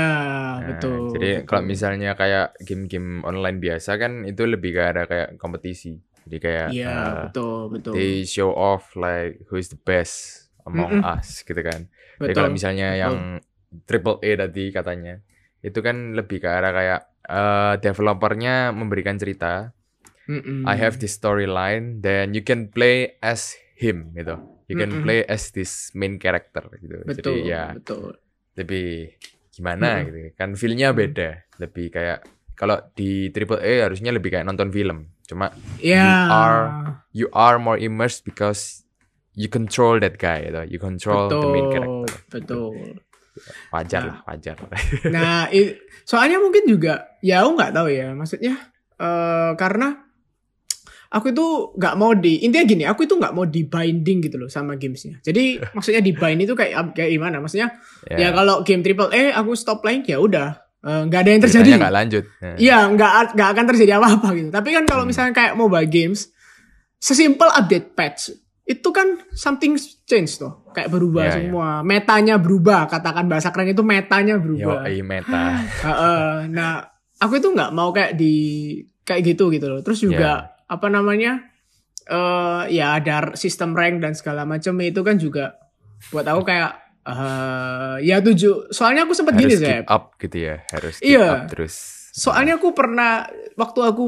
Nah, 0.59 0.67
betul. 0.69 1.11
Jadi 1.13 1.31
betul. 1.37 1.47
kalau 1.47 1.63
misalnya 1.65 2.11
kayak 2.13 2.59
game-game 2.61 3.23
online 3.23 3.59
biasa 3.59 3.95
kan 3.95 4.23
itu 4.23 4.43
lebih 4.43 4.71
ke 4.73 4.83
ada 4.83 5.03
kayak 5.05 5.35
kompetisi. 5.37 5.99
Jadi 6.23 6.39
kayak 6.39 6.69
Iya 6.71 6.91
uh, 6.93 7.15
betul 7.27 7.59
betul. 7.69 7.93
they 7.95 8.23
show 8.23 8.51
off 8.51 8.95
like 8.95 9.43
who 9.47 9.55
is 9.55 9.67
the 9.69 9.79
best 9.79 10.47
among 10.63 10.99
Mm-mm. 10.99 11.13
us 11.13 11.43
gitu 11.43 11.59
kan. 11.59 11.87
Jadi 12.17 12.23
betul. 12.23 12.35
kalau 12.37 12.51
misalnya 12.51 12.89
betul. 12.89 13.03
yang 13.03 13.15
triple 13.83 14.19
A 14.19 14.31
tadi 14.37 14.65
katanya 14.69 15.15
itu 15.59 15.79
kan 15.79 15.97
lebih 16.13 16.39
ke 16.39 16.49
arah 16.49 16.71
kayak 16.71 17.01
eh 17.23 17.75
developernya 17.79 18.71
memberikan 18.71 19.17
cerita. 19.17 19.71
Mm-mm. 20.23 20.63
I 20.63 20.79
have 20.79 20.97
this 20.97 21.19
storyline, 21.19 21.99
then 21.99 22.31
you 22.31 22.41
can 22.41 22.71
play 22.71 23.19
as 23.19 23.59
him 23.75 24.15
gitu. 24.15 24.39
You 24.71 24.79
can 24.79 24.95
Mm-mm. 24.95 25.03
play 25.03 25.21
as 25.27 25.51
this 25.51 25.91
main 25.93 26.17
character 26.17 26.63
gitu. 26.79 27.03
betul 27.03 27.19
Jadi 27.43 27.51
ya 27.51 27.75
betul. 27.75 28.15
lebih 28.55 29.19
gimana 29.51 29.99
Mm-mm. 29.99 30.07
gitu. 30.07 30.19
Kan 30.39 30.55
feel-nya 30.55 30.95
Mm. 30.95 30.97
beda. 30.97 31.31
Lebih 31.59 31.87
kayak 31.91 32.19
kalau 32.55 32.79
di 32.95 33.35
triple 33.35 33.59
A 33.59 33.91
harusnya 33.91 34.15
lebih 34.15 34.31
kayak 34.31 34.47
nonton 34.47 34.71
film. 34.71 35.11
Cuma 35.27 35.51
Ya. 35.83 36.31
are 36.31 36.63
you 37.11 37.27
are 37.35 37.59
more 37.59 37.77
immersed 37.77 38.23
because 38.23 38.87
you 39.35 39.51
control 39.51 39.99
that 39.99 40.17
guy 40.17 40.47
gitu. 40.47 40.63
You 40.71 40.79
control 40.79 41.27
the 41.27 41.43
main 41.43 41.67
betul 41.67 41.75
character. 41.75 42.13
betul. 42.31 42.73
Wajar 43.69 44.01
Nah. 44.01 44.09
lah, 44.09 44.19
wajar. 44.27 44.57
Nah, 45.15 45.49
i- 45.49 45.73
soalnya 46.03 46.37
mungkin 46.37 46.65
juga 46.65 47.17
ya 47.21 47.43
aku 47.43 47.51
nggak 47.55 47.73
tahu 47.73 47.89
ya, 47.89 48.13
maksudnya 48.13 48.55
eh 48.95 49.51
karena 49.55 49.97
aku 51.09 51.29
itu 51.29 51.47
nggak 51.77 51.95
mau 51.95 52.13
di 52.13 52.41
intinya 52.41 52.65
gini, 52.65 52.85
aku 52.85 53.05
itu 53.05 53.15
nggak 53.15 53.33
mau 53.33 53.45
di 53.45 53.65
binding 53.65 54.19
gitu 54.23 54.37
loh 54.37 54.49
sama 54.49 54.77
gamesnya. 54.77 55.21
Jadi 55.21 55.61
maksudnya 55.77 56.01
di 56.01 56.13
bind 56.13 56.41
itu 56.41 56.53
kayak 56.53 56.93
kayak 56.93 57.11
gimana? 57.11 57.37
Maksudnya 57.39 57.73
ya, 58.09 58.33
kalau 58.33 58.61
game 58.63 58.81
triple 58.81 59.09
A 59.09 59.37
aku 59.37 59.53
stop 59.53 59.81
playing 59.81 60.05
ya 60.05 60.17
udah 60.17 60.57
eh, 60.83 61.03
nggak 61.07 61.21
ada 61.21 61.31
yang 61.31 61.43
terjadi. 61.43 61.69
Nggak 61.79 61.95
lanjut. 61.95 62.25
Nah. 62.41 62.57
Iya, 62.57 62.79
nggak 62.91 63.11
nggak 63.33 63.49
akan 63.53 63.65
terjadi 63.69 63.93
apa-apa 63.97 64.29
gitu. 64.35 64.49
Tapi 64.51 64.69
kan 64.73 64.85
kalau 64.85 65.05
Hmm. 65.05 65.11
misalnya 65.11 65.33
kayak 65.33 65.55
mobile 65.55 65.87
games, 65.87 66.33
sesimpel 66.97 67.49
update 67.49 67.93
patch 67.93 68.33
itu 68.63 68.89
kan 68.89 69.19
something 69.33 69.75
change 70.07 70.39
tuh, 70.39 70.63
kayak 70.71 70.87
berubah 70.87 71.25
Iya, 71.25 71.31
iya. 71.31 71.37
semua, 71.51 71.69
metanya 71.83 72.39
berubah. 72.39 72.87
Katakan 72.87 73.27
bahasa 73.27 73.51
keren 73.51 73.69
itu 73.69 73.83
metanya 73.83 74.39
Yo, 74.39 74.43
berubah. 74.43 74.87
i 74.87 75.03
meta. 75.03 75.59
Heeh. 75.85 76.47
nah, 76.49 76.79
aku 77.19 77.37
itu 77.37 77.51
nggak 77.51 77.71
mau 77.71 77.91
kayak 77.91 78.15
di 78.15 78.35
kayak 79.03 79.35
gitu 79.35 79.51
gitu 79.51 79.67
loh. 79.67 79.83
Terus 79.83 79.99
juga 80.01 80.31
apa 80.65 80.87
namanya? 80.87 81.51
eh 82.03 82.63
ya 82.75 82.99
ada 82.99 83.39
sistem 83.39 83.75
rank 83.75 84.03
dan 84.03 84.11
segala 84.13 84.43
macam 84.43 84.75
itu 84.79 85.01
kan 85.01 85.15
juga 85.17 85.55
buat 86.11 86.27
aku 86.27 86.43
kayak 86.43 86.73
eh 87.03 87.97
ya 88.03 88.19
tujuh. 88.19 88.71
Soalnya 88.71 89.07
aku 89.07 89.15
sempat 89.15 89.35
gini 89.35 89.55
Zep. 89.55 89.87
up 89.87 90.19
gitu 90.19 90.51
ya. 90.51 90.63
Harus 90.71 90.99
keep 90.99 91.15
Iya. 91.15 91.27
up 91.31 91.47
terus. 91.47 91.75
Soalnya 92.11 92.59
aku 92.59 92.75
pernah 92.75 93.27
waktu 93.55 93.81
aku 93.81 94.03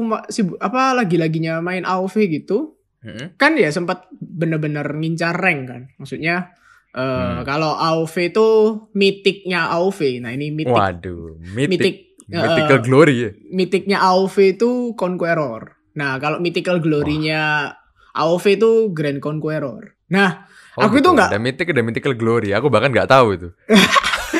apa 0.59 0.91
lagi-laginya 0.93 1.57
main 1.57 1.81
AoV 1.81 2.15
gitu, 2.29 2.75
Mm-mm. 3.05 3.37
kan 3.37 3.53
ya 3.53 3.69
sempat 3.69 4.09
bener-bener 4.11 4.89
ngincar 4.91 5.33
rank 5.33 5.61
kan. 5.65 5.81
Maksudnya 5.95 6.57
eh 6.89 7.03
Hmm. 7.03 7.43
kalau 7.43 7.75
AoV 7.75 8.15
itu 8.25 8.47
mitiknya 8.91 9.69
AoV. 9.69 9.99
Nah, 10.19 10.31
ini 10.31 10.49
mitik 10.49 10.71
Waduh, 10.71 11.37
mitik 11.53 11.95
eh, 12.25 12.39
mythical 12.41 12.79
glory 12.81 13.15
ya. 13.19 13.29
mitiknya 13.47 13.97
AoV 14.01 14.35
itu 14.51 14.71
Conqueror. 14.93 15.75
Nah, 15.93 16.17
kalau 16.17 16.39
mythical 16.39 16.79
glory-nya 16.79 17.71
AoV 18.11 18.45
itu 18.49 18.71
Grand 18.89 19.19
Conqueror. 19.19 19.93
Nah, 20.07 20.47
Aku 20.75 20.97
itu 20.97 21.07
nggak- 21.07 21.31
Ada 21.31 21.37
mythic, 21.37 21.67
ada 21.69 21.81
mythical 21.81 22.13
glory. 22.13 22.51
Aku 22.51 22.67
bahkan 22.67 22.91
nggak 22.91 23.07
tahu 23.07 23.27
itu. 23.33 23.47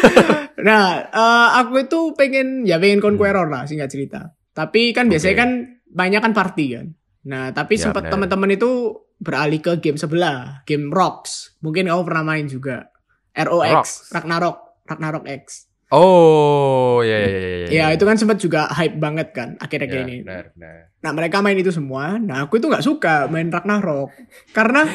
nah 0.57 0.83
eh, 1.05 1.47
aku 1.55 1.79
itu 1.81 1.99
pengen 2.13 2.63
ya 2.63 2.75
pengen 2.75 2.99
Conqueror 2.99 3.47
lah 3.47 3.63
singkat 3.63 3.87
cerita. 3.87 4.33
Tapi 4.51 4.91
kan 4.91 5.07
biasanya 5.07 5.31
Oke. 5.33 5.41
kan 5.41 5.49
banyak 5.85 6.21
kan 6.21 6.33
party 6.33 6.65
kan. 6.73 6.85
Nah, 7.25 7.49
tapi 7.49 7.75
Ya, 7.75 7.89
sempat 7.89 8.05
teman-teman 8.07 8.49
itu 8.49 8.69
beralih 9.17 9.57
ke 9.57 9.79
game 9.79 9.95
sebelah, 9.95 10.61
game 10.63 10.87
Rocks. 10.87 11.57
Mungkin 11.59 11.85
kamu 11.85 12.03
pernah 12.03 12.23
main 12.23 12.45
juga. 12.45 12.93
ROX, 13.33 13.67
Rocks. 13.67 13.91
Ragnarok, 14.11 14.57
Ragnarok 14.83 15.25
X. 15.27 15.67
Oh, 15.89 17.01
ya 17.01 17.17
ya 17.17 17.27
ya 17.27 17.39
ya. 17.39 17.67
Ya, 17.67 17.85
itu 17.91 18.03
kan 18.03 18.15
sempat 18.15 18.37
juga 18.37 18.69
hype 18.69 18.95
banget 18.95 19.31
kan 19.31 19.57
akhir-akhir 19.57 19.97
Ya, 19.97 20.03
ini. 20.03 20.15
benar, 20.21 20.45
benar. 20.51 20.77
Nah, 20.99 21.11
mereka 21.11 21.37
main 21.39 21.55
itu 21.55 21.69
semua. 21.69 22.15
Nah, 22.15 22.43
aku 22.43 22.57
itu 22.57 22.65
nggak 22.65 22.81
suka 22.81 23.25
main 23.25 23.47
Ragnarok. 23.47 24.09
Karena 24.51 24.85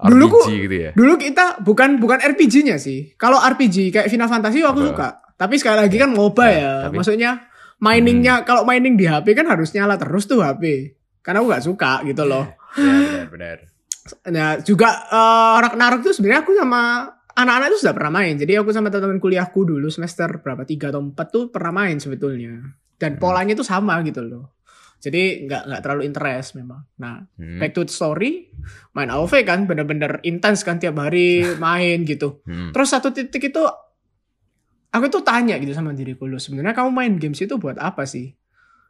Dulu 0.00 0.24
RPG 0.24 0.30
ku- 0.30 0.62
gitu 0.62 0.76
ya. 0.78 0.90
dulu 0.94 1.18
kita 1.18 1.58
bukan 1.58 1.98
bukan 1.98 2.22
RPG-nya 2.22 2.78
sih. 2.78 3.10
Kalau 3.14 3.34
RPG 3.36 3.90
kayak 3.90 4.06
Final 4.06 4.28
Fantasy 4.28 4.62
aku 4.62 4.78
Apa? 4.78 4.86
suka. 4.86 5.08
Tapi 5.34 5.54
sekali 5.56 5.76
lagi 5.80 5.96
kan 5.96 6.10
MOBA 6.10 6.44
Ya, 6.44 6.50
ya. 6.52 6.54
tapi- 6.54 6.86
Hmm. 6.86 6.94
Maksudnya 6.96 7.30
miningnya 7.78 8.34
kalau 8.42 8.62
mining 8.62 8.94
di 8.94 9.06
HP 9.06 9.34
kan 9.34 9.46
harus 9.46 9.70
nyala 9.70 9.94
terus 9.94 10.24
tuh 10.24 10.38
HP. 10.40 10.94
Karena 11.20 11.40
aku 11.40 11.48
nggak 11.48 11.64
suka 11.64 11.92
gitu 12.04 12.22
loh. 12.24 12.44
Ya, 12.74 12.96
benar 12.96 13.26
benar. 13.28 13.58
Nah, 14.28 14.48
juga 14.60 14.88
eh, 15.06 15.56
Ragnarok 15.60 16.00
tuh 16.00 16.12
sebenarnya 16.12 16.42
aku 16.42 16.52
sama 16.52 17.04
anak-anak 17.32 17.66
itu 17.70 17.78
sudah 17.84 17.94
pernah 17.94 18.12
main. 18.14 18.34
Jadi 18.34 18.52
aku 18.56 18.70
sama 18.70 18.88
teman-teman 18.88 19.20
kuliahku 19.20 19.60
dulu 19.62 19.86
semester 19.88 20.40
berapa 20.40 20.64
tiga 20.64 20.88
atau 20.88 21.00
empat 21.00 21.26
tuh 21.28 21.44
pernah 21.48 21.70
main 21.76 21.96
sebetulnya. 21.96 22.58
Dan 22.98 23.14
Hmm. 23.14 23.20
polanya 23.20 23.54
tuh 23.54 23.62
sama 23.62 24.00
gitu 24.02 24.20
loh. 24.20 24.58
Jadi 24.98 25.46
nggak 25.46 25.62
nggak 25.70 25.80
terlalu 25.80 26.02
interest 26.04 26.58
memang. 26.58 26.82
Nah, 26.98 27.22
Hmm. 27.38 27.62
back 27.62 27.70
to 27.70 27.86
the 27.86 27.92
story, 27.92 28.50
main 28.90 29.06
AoV 29.06 29.46
kan 29.46 29.62
bener-bener 29.62 30.18
intens 30.24 30.60
kan 30.60 30.76
tiap 30.76 30.98
hari 30.98 31.46
main 31.62 32.02
gitu. 32.02 32.42
Hmm. 32.42 32.74
Terus 32.74 32.88
satu 32.90 33.14
titik 33.14 33.54
itu 33.54 33.62
aku 34.88 35.06
tuh 35.06 35.22
tanya 35.22 35.54
gitu 35.56 35.70
sama 35.70 35.92
diriku 35.92 36.24
lu 36.24 36.40
sebenarnya 36.40 36.74
kamu 36.74 36.90
main 36.90 37.14
games 37.14 37.38
itu 37.38 37.54
buat 37.54 37.78
apa 37.78 38.02
sih? 38.02 38.34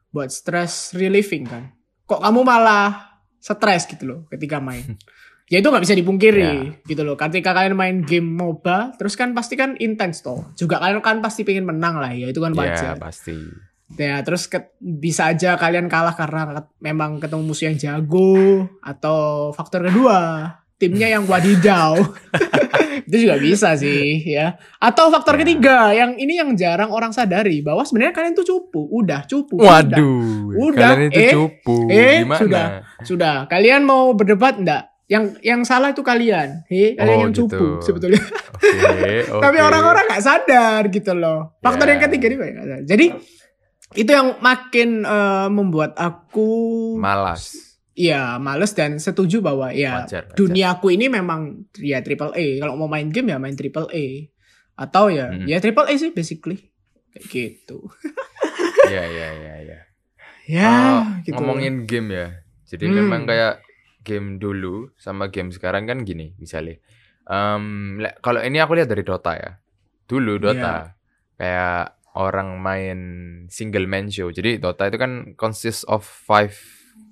Buat 0.08 0.32
stress 0.32 0.96
relieving 0.96 1.44
kan? 1.44 1.64
Kok 2.08 2.18
kamu 2.18 2.40
malah 2.40 3.20
stres 3.36 3.84
gitu 3.84 4.04
loh 4.04 4.20
ketika 4.28 4.58
main? 4.58 4.96
ya 5.52 5.60
itu 5.60 5.68
nggak 5.68 5.84
bisa 5.84 5.92
dipungkiri 5.92 6.80
gitu 6.82 7.04
loh. 7.04 7.14
Ketika 7.14 7.52
kalian 7.52 7.76
main 7.76 7.96
game 8.00 8.24
MOBA, 8.26 8.96
terus 8.96 9.12
kan 9.12 9.32
pasti 9.32 9.54
kan 9.54 9.76
intens 9.76 10.20
toh. 10.20 10.48
Juga 10.54 10.76
kalian 10.76 11.00
kan 11.00 11.20
pasti 11.20 11.44
pengen 11.44 11.64
menang 11.64 11.96
lah 11.96 12.10
ya, 12.10 12.28
itu 12.28 12.40
kan 12.40 12.52
Ya, 12.52 12.58
wajar. 12.58 12.94
pasti. 12.96 13.36
Ya, 13.90 14.20
terus 14.20 14.44
ke- 14.44 14.68
bisa 14.78 15.28
aja 15.28 15.56
kalian 15.56 15.88
kalah 15.88 16.12
karena 16.12 16.44
ket- 16.50 16.76
memang 16.78 17.16
ketemu 17.18 17.42
musuh 17.42 17.68
yang 17.68 17.76
jago 17.76 18.36
atau 18.78 19.48
faktor 19.52 19.88
kedua 19.88 20.52
timnya 20.76 21.08
yang 21.08 21.24
wadidaw. 21.30 21.96
itu 23.04 23.16
juga 23.20 23.36
bisa 23.36 23.74
sih 23.74 24.24
ya. 24.24 24.56
Atau 24.76 25.08
faktor 25.08 25.34
Ya. 25.34 25.40
ketiga 25.42 25.76
yang 25.92 26.14
ini 26.14 26.34
yang 26.34 26.50
jarang 26.54 26.88
orang 26.88 27.10
sadari 27.10 27.60
bahwa 27.60 27.82
sebenarnya 27.82 28.10
kalian 28.10 28.32
tuh 28.32 28.42
cupu, 28.42 28.88
udah 28.88 29.22
cupu. 29.24 29.60
Waduh, 29.60 30.50
Udah, 30.54 30.96
kalian 30.96 31.10
itu 31.10 31.20
eh, 31.20 31.32
cupu. 31.32 31.76
eh, 31.86 32.16
Gimana? 32.22 32.40
sudah. 32.40 32.66
Sudah, 33.02 33.36
kalian 33.46 33.82
mau 33.82 34.10
berdebat 34.12 34.56
enggak? 34.56 34.88
Yang 35.06 35.40
yang 35.40 35.60
salah 35.64 35.90
itu 35.90 36.04
kalian. 36.04 36.68
He, 36.68 36.92
kalian 36.92 37.16
Oh, 37.16 37.22
yang 37.24 37.32
gitu. 37.32 37.48
cupu 37.48 37.66
sebetulnya. 37.80 38.20
Oke, 38.60 39.14
Tapi 39.44 39.56
oke. 39.56 39.64
orang-orang 39.64 40.04
nggak 40.04 40.20
sadar 40.20 40.80
gitu 40.88 41.12
loh. 41.12 41.56
Faktor 41.58 41.88
Ya. 41.88 41.96
yang 41.96 42.02
ketiga 42.04 42.26
sadar. 42.36 42.80
Jadi 42.84 43.06
itu 43.96 44.10
yang 44.12 44.36
makin 44.38 45.02
eh, 45.02 45.48
membuat 45.48 45.96
aku 45.96 46.48
malas. 46.96 47.67
Ya 47.98 48.38
males 48.38 48.70
dan 48.72 48.96
setuju 48.96 49.42
bahwa 49.42 49.74
ya 49.74 50.06
Wajar, 50.06 50.30
wajar. 50.30 50.36
duniaku 50.38 50.94
ini 50.94 51.10
memang 51.10 51.66
ya 51.76 51.98
triple 51.98 52.30
A. 52.30 52.46
Kalau 52.56 52.78
mau 52.78 52.86
main 52.86 53.10
game 53.10 53.34
ya 53.34 53.42
main 53.42 53.52
triple 53.52 53.90
A. 53.90 54.06
Atau 54.78 55.10
ya 55.10 55.26
Hmm. 55.28 55.44
ya 55.44 55.58
triple 55.58 55.82
A 55.84 55.94
sih 55.94 56.14
basically. 56.14 56.70
Kayak 57.10 57.26
gitu. 57.58 57.90
Iya, 58.86 59.04
iya, 59.04 59.28
iya, 59.34 59.54
iya. 59.60 59.78
Ya, 60.48 60.70
Oh, 60.70 61.02
gitu. 61.26 61.34
Ngomongin 61.34 61.84
game 61.84 62.14
ya. 62.14 62.26
Jadi 62.64 62.86
Hmm. 62.86 62.94
memang 62.96 63.26
kayak 63.26 63.58
game 64.00 64.38
dulu 64.38 64.94
sama 64.94 65.28
game 65.28 65.50
sekarang 65.50 65.84
kan 65.84 66.06
gini 66.06 66.38
misalnya. 66.38 66.78
Le- 67.98 68.16
kalau 68.22 68.40
ini 68.40 68.56
aku 68.56 68.78
lihat 68.78 68.88
dari 68.88 69.02
Dota 69.02 69.34
ya. 69.34 69.58
Dulu 70.06 70.38
Dota 70.38 70.56
Iya. 70.56 70.94
kayak 71.36 71.82
orang 72.14 72.56
main 72.56 72.98
single 73.48 73.84
man 73.84 74.08
show. 74.08 74.30
Jadi 74.30 74.56
Dota 74.56 74.86
itu 74.86 74.96
kan 74.96 75.34
consist 75.34 75.84
of 75.84 76.06
five 76.06 76.54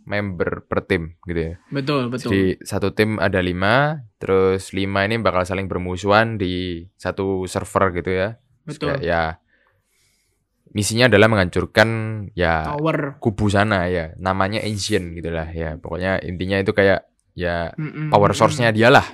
member 0.06 0.64
per 0.64 0.86
tim 0.86 1.18
gitu 1.26 1.52
ya. 1.52 1.54
Betul, 1.68 2.08
betul. 2.08 2.30
Jadi 2.30 2.42
satu 2.62 2.94
tim 2.94 3.18
ada 3.18 3.42
lima, 3.42 4.00
terus 4.16 4.70
lima 4.70 5.02
ini 5.04 5.18
bakal 5.18 5.42
saling 5.42 5.66
bermusuhan 5.66 6.38
di 6.38 6.86
satu 6.94 7.44
server 7.44 7.90
gitu 7.98 8.10
ya. 8.14 8.28
Betul. 8.66 8.98
kayak 8.98 9.02
ya 9.02 9.22
misinya 10.74 11.08
adalah 11.08 11.30
menghancurkan 11.30 11.88
ya 12.36 12.68
Tower. 12.74 13.16
kubu 13.22 13.48
sana 13.48 13.88
ya 13.88 14.12
namanya 14.20 14.60
ancient 14.60 15.16
gitulah 15.16 15.48
ya 15.48 15.78
pokoknya 15.80 16.20
intinya 16.26 16.60
itu 16.60 16.76
kayak 16.76 17.08
ya 17.32 17.72
Mm-mm, 17.78 18.12
power 18.12 18.32
source-nya 18.36 18.72
dialah 18.76 19.06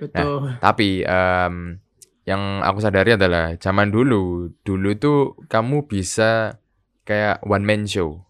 Betul. 0.00 0.56
tapi 0.60 1.04
em, 1.04 1.80
yang 2.26 2.60
aku 2.64 2.78
sadari 2.80 3.16
adalah 3.16 3.56
zaman 3.60 3.88
dulu 3.88 4.50
dulu 4.64 4.90
tuh 4.96 5.20
kamu 5.48 5.84
bisa 5.88 6.60
kayak 7.06 7.40
one 7.46 7.64
man 7.64 7.84
show 7.86 8.25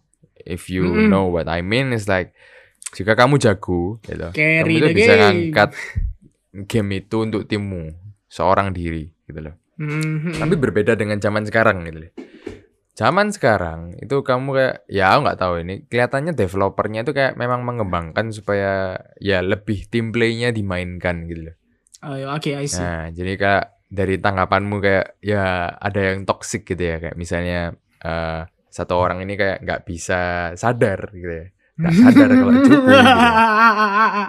if 0.47 0.67
you 0.67 0.87
Mm-mm. 0.87 1.11
know 1.11 1.27
what 1.27 1.47
I 1.47 1.61
mean 1.61 1.91
is 1.91 2.07
like 2.07 2.33
jika 2.95 3.13
kamu 3.13 3.37
jago 3.37 3.99
gitu 4.01 4.31
Carry 4.31 4.79
kamu 4.79 4.81
the 4.81 4.91
bisa 4.95 5.13
game. 5.13 5.21
ngangkat 5.51 5.71
game 6.65 6.91
itu 6.97 7.17
untuk 7.21 7.45
timmu 7.45 7.93
seorang 8.27 8.71
diri 8.71 9.11
gitu 9.25 9.43
loh 9.43 9.55
Mhm. 9.77 10.41
tapi 10.41 10.55
berbeda 10.55 10.97
dengan 10.97 11.19
zaman 11.19 11.45
sekarang 11.45 11.85
gitu 11.85 12.01
loh 12.01 12.13
zaman 12.97 13.29
sekarang 13.29 13.93
itu 14.01 14.25
kamu 14.25 14.49
kayak 14.51 14.75
ya 14.89 15.13
aku 15.13 15.21
nggak 15.23 15.37
tahu 15.39 15.55
ini 15.61 15.75
kelihatannya 15.85 16.33
developernya 16.33 17.05
itu 17.05 17.13
kayak 17.13 17.37
memang 17.37 17.61
mengembangkan 17.61 18.33
supaya 18.33 18.97
ya 19.21 19.45
lebih 19.45 19.85
tim 19.87 20.09
playnya 20.09 20.49
dimainkan 20.49 21.29
gitu 21.29 21.53
loh 21.53 21.57
Oh, 22.01 22.13
ya, 22.15 22.29
oke, 22.31 22.53
I 22.53 22.69
see. 22.69 22.77
Nah, 22.79 23.09
jadi 23.09 23.35
kayak 23.35 23.65
dari 23.89 24.21
tanggapanmu 24.21 24.79
kayak 24.79 25.17
ya 25.19 25.75
ada 25.75 26.13
yang 26.13 26.23
toxic 26.23 26.63
gitu 26.63 26.79
ya, 26.79 27.01
kayak 27.01 27.17
misalnya 27.17 27.73
eh, 27.99 28.41
satu 28.77 28.93
orang 28.95 29.25
ini 29.25 29.35
kayak 29.35 29.65
nggak 29.65 29.81
bisa 29.89 30.21
sadar 30.53 31.09
gitu 31.11 31.33
ya, 31.33 31.47
nggak 31.81 31.93
sadar 31.97 32.29
kalau 32.31 32.53
cupu 32.53 32.69
gitu 32.69 32.93
ya. 32.93 33.05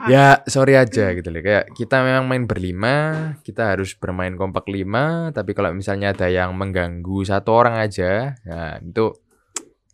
Ya 0.07 0.27
sorry 0.47 0.79
aja 0.79 1.11
gitu 1.11 1.27
loh, 1.27 1.43
kayak 1.43 1.75
kita 1.75 1.99
memang 1.99 2.23
main 2.25 2.47
berlima, 2.47 2.95
kita 3.43 3.75
harus 3.75 3.91
bermain 3.93 4.31
kompak 4.33 4.63
lima, 4.71 5.35
tapi 5.35 5.51
kalau 5.51 5.75
misalnya 5.75 6.15
ada 6.15 6.31
yang 6.31 6.55
mengganggu 6.55 7.27
satu 7.27 7.51
orang 7.51 7.75
aja, 7.77 8.39
nah 8.47 8.79
itu 8.79 9.11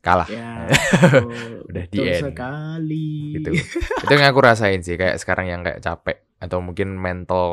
kalah 0.04 0.28
Ya, 0.30 0.68
Udah 1.70 1.84
di 1.88 1.98
end. 2.04 2.30
sekali. 2.30 3.40
gitu. 3.40 3.50
itu 4.06 4.12
yang 4.12 4.30
aku 4.30 4.40
rasain 4.44 4.86
sih, 4.86 4.94
kayak 4.94 5.18
sekarang 5.18 5.50
yang 5.50 5.62
kayak 5.66 5.82
capek 5.82 6.22
atau 6.38 6.60
mungkin 6.60 6.94
mental 6.94 7.48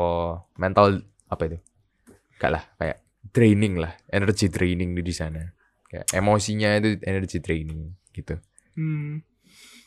mental 0.59 1.01
apa 1.31 1.43
itu? 1.49 1.59
Gak 2.37 2.51
lah, 2.51 2.65
kayak 2.77 2.99
draining 3.31 3.79
lah, 3.79 3.95
energy 4.11 4.51
draining 4.51 4.93
di 4.93 5.15
sana. 5.15 5.49
Kayak 5.91 6.07
emosinya 6.15 6.79
itu 6.79 7.03
energy 7.03 7.43
draining 7.43 7.99
gitu. 8.11 8.39
Hmm. 8.79 9.27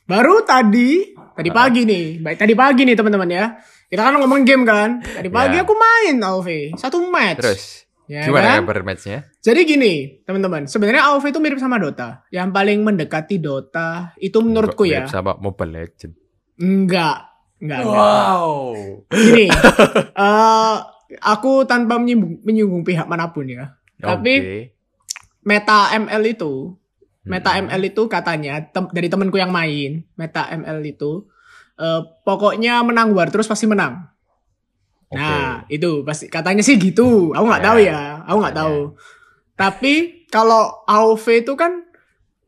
Baru 0.04 0.44
tadi, 0.44 1.16
tadi 1.16 1.48
Ah. 1.48 1.56
pagi 1.56 1.88
nih, 1.88 2.20
baik 2.20 2.36
tadi 2.36 2.54
pagi 2.54 2.84
nih 2.84 2.92
teman-teman 2.92 3.30
ya. 3.32 3.46
Kita 3.88 4.04
kan 4.04 4.20
ngomong 4.20 4.44
game 4.44 4.68
kan. 4.68 5.00
Tadi 5.00 5.32
pagi 5.32 5.56
Ya. 5.56 5.64
aku 5.64 5.74
main 5.74 6.20
AoV, 6.20 6.76
satu 6.76 7.08
match. 7.08 7.40
Terus 7.40 7.64
Ya 8.04 8.28
gimana 8.28 8.60
kan? 8.60 8.68
kabar 8.68 8.84
matchnya? 8.84 9.32
Jadi 9.40 9.64
gini, 9.64 9.94
teman-teman. 10.28 10.68
Sebenarnya 10.68 11.08
AoV 11.08 11.24
itu 11.24 11.40
mirip 11.40 11.56
sama 11.56 11.80
Dota. 11.80 12.28
Yang 12.28 12.52
paling 12.52 12.80
mendekati 12.84 13.40
Dota 13.40 14.12
itu 14.20 14.44
menurutku 14.44 14.84
ya. 14.84 15.08
Mirip 15.08 15.08
Sama 15.08 15.40
Mobile 15.40 15.72
Legend. 15.72 16.14
Enggak. 16.60 17.32
Enggak, 17.64 17.80
enggak. 17.80 17.96
Wow. 17.96 18.76
Gini. 19.08 19.48
eh 20.20 20.76
aku 21.24 21.64
tanpa 21.64 21.96
menyinggung, 21.96 22.44
menyinggung 22.44 22.84
pihak 22.84 23.08
mana 23.08 23.32
pun 23.32 23.48
ya. 23.48 23.72
Tapi 23.96 24.34
Oke. 24.36 24.73
Meta 25.44 25.92
ML 25.94 26.24
itu 26.26 26.76
Meta 27.24 27.56
Hmm. 27.56 27.72
ML 27.72 27.82
itu 27.88 28.04
katanya 28.08 28.60
tem- 28.68 28.92
dari 28.92 29.08
temenku 29.08 29.40
yang 29.40 29.48
main, 29.48 30.04
Meta 30.14 30.44
ML 30.52 30.84
itu 30.84 31.24
eh, 31.74 32.02
pokoknya 32.22 32.84
menang 32.84 33.16
war 33.16 33.32
terus 33.32 33.48
pasti 33.48 33.64
menang. 33.64 34.06
Oke. 35.08 35.18
Nah, 35.18 35.64
itu 35.68 36.04
pasti 36.04 36.28
katanya 36.28 36.60
sih 36.60 36.76
gitu. 36.76 37.32
Aku 37.32 37.46
nggak 37.48 37.62
Ya, 37.62 37.66
tahu 37.66 37.78
ya, 37.80 38.00
aku 38.24 38.38
nggak 38.38 38.54
katanya. 38.54 38.70
tahu. 38.70 38.78
Tapi 39.54 39.94
kalau 40.28 40.84
AoV 40.84 41.26
itu 41.40 41.54
kan 41.54 41.72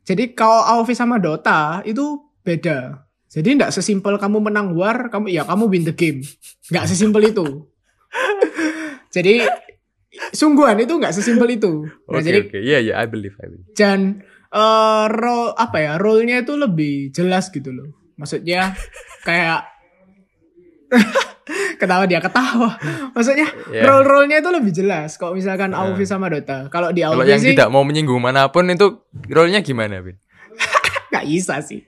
jadi 0.04 0.36
kalau 0.36 0.62
AoV 0.62 0.92
sama 0.92 1.18
Dota 1.18 1.80
itu 1.82 2.20
beda. 2.44 3.00
Jadi 3.26 3.48
nggak 3.56 3.72
sesimpel 3.72 4.16
kamu 4.16 4.44
menang 4.44 4.76
war, 4.76 5.08
kamu 5.08 5.32
ya 5.32 5.42
kamu 5.42 5.66
win 5.66 5.84
the 5.84 5.96
game. 5.96 6.20
Nggak 6.68 6.86
sesimpel 6.86 7.32
itu. 7.32 7.66
jadi 9.16 9.48
sungguhan 10.32 10.78
itu 10.78 10.94
nggak 10.94 11.12
sesimpel 11.12 11.50
itu. 11.50 11.74
Nah, 12.08 12.18
Oke 12.18 12.24
jadi 12.24 12.40
oke. 12.44 12.58
Iya 12.58 12.78
iya 12.82 12.94
I 12.98 13.06
believe 13.06 13.36
I 13.38 13.48
believe. 13.48 13.68
dan 13.74 14.22
eh 14.48 15.06
role 15.10 15.52
apa 15.54 15.78
ya 15.78 15.92
role-nya 15.96 16.40
itu 16.40 16.56
lebih 16.56 17.12
jelas 17.12 17.50
gitu 17.50 17.70
loh 17.70 17.92
maksudnya 18.16 18.72
kayak 19.28 19.68
ketawa 21.76 22.06
dia 22.06 22.20
ketawa 22.20 22.80
maksudnya 23.12 23.48
Ya. 23.68 23.84
role-role-nya 23.84 24.40
itu 24.40 24.50
lebih 24.50 24.72
jelas 24.72 25.18
kalau 25.18 25.34
misalkan. 25.34 25.74
AoV 25.74 26.00
sama 26.04 26.28
Dota 26.28 26.70
kalau 26.70 26.90
di 26.90 27.02
Kalau 27.02 27.20
AoV 27.20 27.28
yang 27.28 27.42
sih 27.42 27.52
tidak 27.52 27.68
mau 27.68 27.84
menyinggung 27.84 28.18
mana 28.18 28.48
pun 28.48 28.64
itu 28.66 29.04
role-nya 29.28 29.60
gimana, 29.60 30.00
Bin? 30.00 30.16
nggak 31.06 31.26
bisa 31.26 31.60
sih 31.60 31.84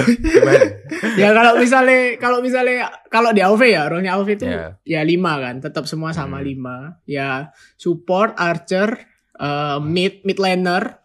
gimana? 0.00 0.64
ya 1.20 1.28
kalau 1.30 1.52
misalnya 1.56 2.00
kalau 2.16 2.38
misalnya 2.40 2.74
kalau 3.06 3.30
di 3.30 3.40
AoV 3.40 3.62
ya 3.66 3.82
role-nya 3.86 4.16
AoV 4.16 4.28
itu 4.32 4.46
Ya. 4.46 4.74
ya 4.82 5.00
lima 5.02 5.38
kan 5.38 5.60
tetap 5.60 5.84
semua 5.84 6.10
sama 6.10 6.40
Hmm. 6.40 6.46
lima 6.46 6.76
ya 7.04 7.52
support 7.74 8.34
archer 8.34 8.98
eh, 9.34 9.78
mid 9.78 10.22
mid 10.22 10.38
laner 10.38 10.98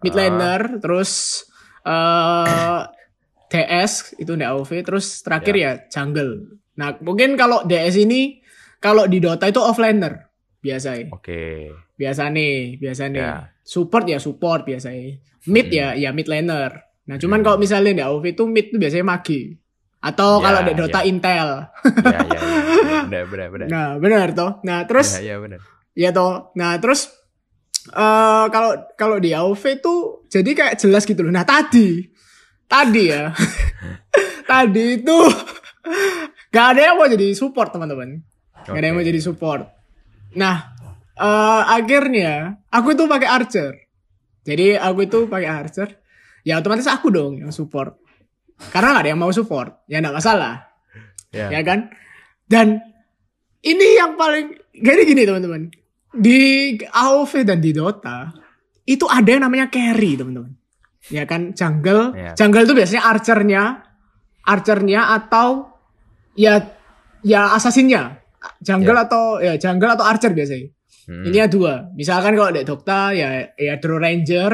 mid 0.00 0.14
laner 0.14 0.78
terus 0.78 1.42
eh 1.82 2.80
DS 3.50 4.14
itu 4.16 4.32
di 4.32 4.46
AoV 4.46 4.70
terus 4.80 5.20
terakhir 5.20 5.54
ya. 5.54 5.72
jungle. 5.90 6.54
Nah, 6.78 6.94
mungkin 7.02 7.34
kalau 7.34 7.66
DS 7.66 7.98
ini 7.98 8.38
kalau 8.78 9.04
di 9.04 9.18
Dota 9.18 9.44
itu 9.44 9.58
offlaner 9.58 10.30
biasa 10.62 10.88
ya. 10.94 11.06
Oke. 11.10 11.74
Biasa 11.98 12.30
nih, 12.30 12.78
biasa 12.78 13.10
nih. 13.10 13.18
Ya. 13.18 13.50
Support 13.60 14.06
ya 14.06 14.22
support 14.22 14.62
biasa 14.62 14.94
ya. 14.94 15.18
Mid 15.50 15.66
Hmm. 15.66 15.74
ya 15.74 15.88
ya 15.98 16.10
mid 16.14 16.30
laner. 16.30 16.89
Nah, 17.10 17.18
cuman 17.18 17.42
Hmm. 17.42 17.44
kalau 17.44 17.58
misalnya 17.58 17.90
di 17.90 18.02
AoV 18.06 18.24
itu 18.30 18.42
mid 18.46 18.70
itu 18.70 18.78
biasanya 18.78 19.02
magi. 19.04 19.58
Atau 20.00 20.38
Ya, 20.38 20.42
kalau 20.46 20.60
di 20.62 20.72
Dota 20.72 21.00
ya. 21.02 21.04
Intel. 21.04 21.48
Ya 22.06 22.10
ya. 22.14 22.20
ya. 22.24 22.40
Benar 23.04 23.24
benar 23.26 23.48
benar. 23.50 23.66
Nah, 23.66 23.88
benar 23.98 24.26
toh. 24.30 24.50
Nah, 24.62 24.86
terus 24.86 25.18
Ya 25.18 25.34
ya 25.34 25.36
benar. 25.36 25.58
Ya 25.92 26.10
toh. 26.14 26.54
Nah, 26.54 26.78
terus 26.78 27.10
eh 27.90 28.44
kalau 28.48 28.78
kalau 28.94 29.16
di 29.18 29.34
AoV 29.34 29.82
tuh 29.82 29.98
jadi 30.30 30.50
kayak 30.54 30.74
jelas 30.78 31.02
gitu 31.02 31.20
loh. 31.20 31.34
Nah, 31.34 31.42
tadi 31.42 32.06
tadi 32.64 33.10
ya. 33.10 33.34
tadi 34.50 35.02
itu 35.02 35.16
gak 36.54 36.66
ada 36.72 36.80
yang 36.80 36.96
mau 36.96 37.06
jadi 37.06 37.34
support, 37.34 37.70
teman-teman. 37.70 38.22
Gak 38.64 38.78
ada 38.78 38.86
yang 38.86 38.96
mau 38.96 39.04
jadi 39.04 39.18
support. 39.18 39.66
Nah, 40.32 40.56
eh 41.16 41.62
akhirnya 41.66 42.62
aku 42.70 42.94
itu 42.94 43.04
pakai 43.04 43.28
archer. 43.28 43.72
Jadi 44.40 44.78
aku 44.78 45.04
itu 45.04 45.18
pakai 45.26 45.50
archer. 45.50 45.88
Ya 46.42 46.58
otomatis 46.58 46.86
aku 46.86 47.08
dong 47.08 47.38
yang 47.38 47.52
support. 47.52 47.96
Karena 48.72 48.92
gak 48.92 49.02
ada 49.04 49.10
yang 49.12 49.20
mau 49.20 49.32
support. 49.32 49.84
Ya 49.86 50.00
enggak 50.00 50.16
masalah 50.16 50.68
Ya. 51.30 51.46
ya 51.48 51.62
kan? 51.62 51.88
Dan 52.44 52.82
ini 53.60 53.86
yang 53.94 54.16
paling 54.16 54.50
jadi 54.74 55.02
gini 55.04 55.22
teman-teman. 55.22 55.70
Di 56.10 56.40
AoV 56.82 57.46
dan 57.46 57.62
di 57.62 57.70
Dota 57.70 58.34
itu 58.82 59.06
ada 59.06 59.28
yang 59.30 59.46
namanya 59.46 59.70
carry 59.70 60.18
teman-teman. 60.18 60.58
Ya 61.08 61.22
kan 61.24 61.54
jungle, 61.54 62.12
Ya. 62.12 62.34
jungle 62.34 62.66
itu 62.66 62.74
biasanya 62.74 63.02
archernya, 63.06 63.62
archernya 64.42 65.14
atau 65.14 65.70
ya 66.34 66.58
ya 67.22 67.54
assassinnya, 67.54 68.18
jungle 68.58 68.98
Ya. 68.98 69.04
atau 69.06 69.22
ya 69.38 69.54
jungle 69.54 69.94
atau 69.94 70.04
archer 70.04 70.34
biasanya. 70.34 70.68
Hmm. 71.06 71.24
Ini 71.30 71.46
ada 71.46 71.50
dua. 71.50 71.74
Misalkan 71.94 72.34
kalau 72.34 72.50
di 72.50 72.62
Dota 72.62 73.14
ya 73.14 73.46
ya 73.54 73.74
Draw 73.78 73.98
Ranger, 73.98 74.52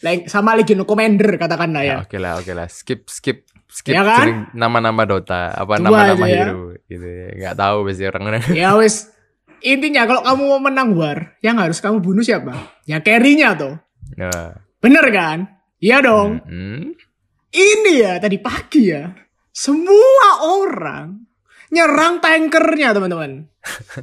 like, 0.00 0.26
sama 0.26 0.54
Legion 0.54 0.82
Commander 0.82 1.36
katakanlah 1.36 1.82
ya. 1.82 1.90
Ya, 1.92 1.96
oke 2.02 2.16
lah, 2.16 2.32
oke 2.36 2.52
lah. 2.52 2.66
Skip, 2.66 3.06
skip, 3.06 3.44
skip 3.66 3.92
Ya 3.92 4.02
kan? 4.02 4.50
nama-nama 4.52 5.04
Dota, 5.04 5.50
apa 5.50 5.76
nama-nama 5.76 6.24
ya. 6.24 6.50
hero 6.50 6.74
gitu. 6.84 7.04
ya. 7.04 7.28
Nggak 7.36 7.54
tahu 7.56 7.76
pasti 7.84 8.04
orang-orang. 8.04 8.42
ya 8.52 8.70
wes 8.74 9.12
intinya 9.60 10.04
kalau 10.04 10.24
kamu 10.24 10.42
mau 10.46 10.60
menang 10.62 10.88
war 10.94 11.36
yang 11.38 11.60
harus 11.60 11.78
kamu 11.78 12.00
bunuh 12.00 12.24
siapa 12.24 12.56
ya 12.82 12.98
carry-nya 12.98 13.52
tuh 13.52 13.76
Nah. 14.10 14.56
bener 14.80 15.04
kan 15.10 15.38
iya 15.76 16.00
dong 16.00 16.40
Hmm. 16.42 16.96
ini 17.50 17.92
ya 17.94 18.16
tadi 18.16 18.40
pagi 18.40 18.88
ya 18.88 19.12
semua 19.52 20.28
orang 20.42 21.20
nyerang 21.68 22.18
tankernya 22.18 22.90
teman-teman 22.90 23.52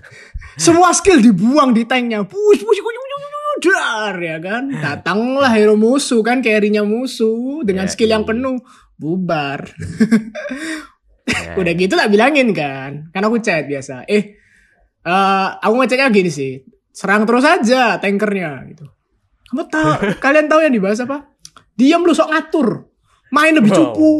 semua 0.56 0.94
skill 0.94 1.20
dibuang 1.20 1.74
di 1.74 1.84
tanknya 1.84 2.22
push 2.22 2.62
push 2.62 2.78
push 2.78 2.96
push, 2.96 3.10
push, 3.12 3.34
dar 3.60 4.15
ya 4.17 4.38
kan 4.38 4.70
datanglah 4.70 5.50
hero 5.50 5.74
musuh 5.74 6.22
kan 6.22 6.39
carry-nya 6.39 6.82
musuh 6.82 7.62
dengan 7.62 7.86
Ya, 7.86 7.91
skill 7.91 8.12
yang 8.12 8.24
iya. 8.24 8.30
penuh 8.30 8.58
bubar 8.96 9.60
Ya. 11.28 11.54
Udah 11.60 11.74
gitu 11.76 11.93
tak 11.93 12.08
bilangin 12.08 12.56
kan. 12.56 13.12
Kan 13.12 13.22
aku 13.22 13.43
chat 13.43 13.67
biasa. 13.67 14.08
Eh, 14.08 14.39
eh 15.04 15.48
aku 15.60 15.74
ngechatnya 15.76 16.08
gini 16.08 16.32
sih. 16.32 16.63
Serang 16.89 17.28
terus 17.28 17.43
aja 17.43 18.00
tankernya 18.00 18.63
gitu. 18.72 18.88
Kamu 19.52 19.63
tahu, 19.67 19.91
kalian 20.24 20.48
tahu 20.48 20.63
yang 20.63 20.72
dibahas 20.72 21.04
apa? 21.04 21.28
Diam 21.76 22.08
lu 22.08 22.15
sok 22.15 22.32
ngatur. 22.32 22.88
Main 23.30 23.60
lebih 23.60 23.70
Wow. 23.70 23.78
cupu. 23.91 24.12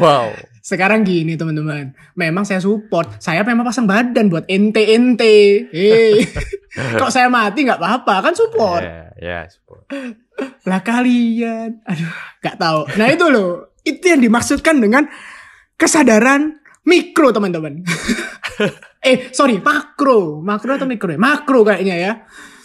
Wow. 0.00 0.32
Sekarang 0.62 1.02
gini 1.02 1.34
teman-teman. 1.34 1.90
Memang 2.14 2.46
saya 2.46 2.58
support. 2.58 3.18
Saya 3.18 3.42
memang 3.42 3.62
pasang 3.62 3.84
badan 3.84 4.30
buat 4.30 4.46
ente-ente. 4.46 5.66
Eh, 5.68 6.22
kok 7.00 7.10
saya 7.10 7.26
mati 7.26 7.66
nggak 7.66 7.76
apa-apa 7.76 8.30
kan 8.30 8.34
support. 8.34 8.80
Ya, 8.80 9.10
ya, 9.18 9.38
support. 9.44 9.84
Lah 10.62 10.80
kalian, 10.80 11.82
aduh, 11.82 12.12
nggak 12.38 12.56
tahu. 12.56 12.80
Nah 12.94 13.06
itu 13.10 13.26
loh, 13.26 13.50
itu 13.82 14.06
yang 14.06 14.22
dimaksudkan 14.22 14.78
dengan 14.78 15.10
kesadaran 15.74 16.62
mikro 16.82 17.30
teman-teman. 17.30 17.82
Eh, 19.02 19.34
sorry, 19.34 19.58
makro. 19.58 20.38
Makro 20.38 20.78
atau 20.78 20.86
mikro 20.86 21.10
ya? 21.10 21.18
Makro 21.18 21.66
kayaknya 21.66 21.96
ya. 21.98 22.12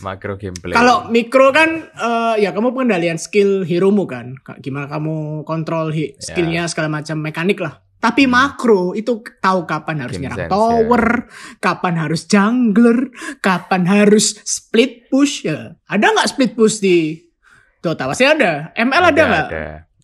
Makro 0.06 0.38
gameplay. 0.38 0.70
Kalau 0.70 1.10
mikro 1.10 1.50
kan 1.50 1.90
eh, 1.90 2.46
ya 2.46 2.54
kamu 2.54 2.78
pengendalian 2.78 3.18
skill 3.18 3.66
hero-mu 3.66 4.06
kan. 4.06 4.38
Ka- 4.38 4.62
Gimana 4.62 4.86
kamu 4.86 5.42
kontrol 5.42 5.90
hi- 5.90 6.14
Ya. 6.14 6.22
skillnya 6.22 6.64
segala 6.70 6.94
macam 6.94 7.18
mekanik 7.18 7.58
lah. 7.58 7.82
Tapi 7.98 8.30
makro 8.30 8.94
itu 8.94 9.26
tahu 9.42 9.66
kapan 9.66 10.06
harus 10.06 10.16
Game 10.22 10.30
nyerang 10.30 10.40
sense, 10.46 10.54
tower, 10.54 11.06
kapan 11.58 11.94
harus 11.98 12.22
jungler, 12.30 13.00
kapan 13.42 13.84
harus 13.90 14.38
split 14.46 15.10
push 15.10 15.50
ya. 15.50 15.74
Ada 15.90 16.14
nggak 16.14 16.30
split 16.30 16.52
push 16.54 16.78
di 16.78 17.18
Dota? 17.82 18.06
Pasti 18.06 18.22
ada. 18.22 18.70
ML 18.78 19.04
ada 19.10 19.22
nggak? 19.26 19.48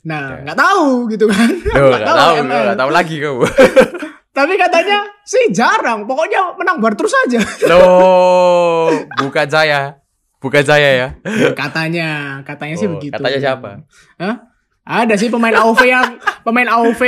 Nah, 0.03 0.41
nggak 0.41 0.57
tahu 0.57 1.07
gitu 1.13 1.31
kan. 1.31 1.47
Nggak 1.73 2.03
tahu, 2.03 2.33
ML. 2.43 2.63
nggak 2.67 2.79
tahu 2.81 2.91
lagi 2.91 3.15
kamu. 3.23 3.45
Tapi 4.37 4.53
katanya 4.57 4.97
sih 5.23 5.53
jarang. 5.53 6.03
Pokoknya 6.03 6.57
menang 6.57 6.81
bar 6.81 6.97
terus 6.97 7.13
aja. 7.23 7.39
Loh, 7.71 8.89
bukan 9.21 9.47
saya. 9.47 10.01
Bukan 10.41 10.59
saya 10.65 10.89
ya. 10.91 11.07
katanya, 11.55 12.41
katanya 12.43 12.75
sih 12.75 12.89
Oh, 12.89 12.97
begitu. 12.99 13.15
katanya 13.15 13.39
siapa? 13.39 13.69
Hah? 14.19 14.35
Ada 14.83 15.15
sih 15.15 15.31
pemain 15.31 15.55
AOV 15.55 15.81
yang 15.87 16.19
pemain 16.43 16.67
AOV 16.67 16.99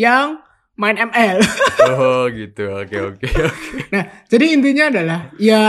yang 0.00 0.40
main 0.74 0.96
ML. 0.96 1.36
Oh, 1.92 2.24
gitu. 2.32 2.72
Oke, 2.72 2.96
oke. 2.96 3.26
oke. 3.28 3.68
Nah, 3.92 4.04
jadi 4.24 4.56
intinya 4.56 4.84
adalah 4.88 5.20
ya 5.36 5.62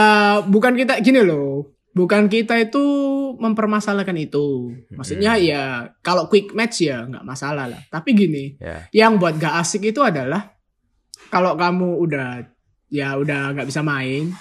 bukan 0.43 0.75
kita 0.75 0.99
gini 0.99 1.19
loh. 1.19 1.75
Bukan 1.91 2.31
kita 2.31 2.55
itu 2.55 2.79
mempermasalahkan 3.35 4.15
itu. 4.15 4.71
Maksudnya 4.91 5.35
Hmm. 5.35 5.43
ya 5.43 5.63
kalau 5.99 6.31
quick 6.31 6.55
match 6.55 6.87
ya 6.87 7.03
nggak 7.03 7.27
masalah 7.27 7.67
lah. 7.67 7.83
Tapi 7.87 8.15
gini, 8.15 8.55
Ya. 8.57 8.87
yang 8.95 9.19
buat 9.19 9.35
gak 9.35 9.59
asik 9.59 9.91
itu 9.91 9.99
adalah 9.99 10.55
kalau 11.27 11.59
kamu 11.59 11.99
udah 11.99 12.47
ya 12.87 13.19
udah 13.19 13.51
nggak 13.51 13.67
bisa 13.67 13.83
main, 13.83 14.31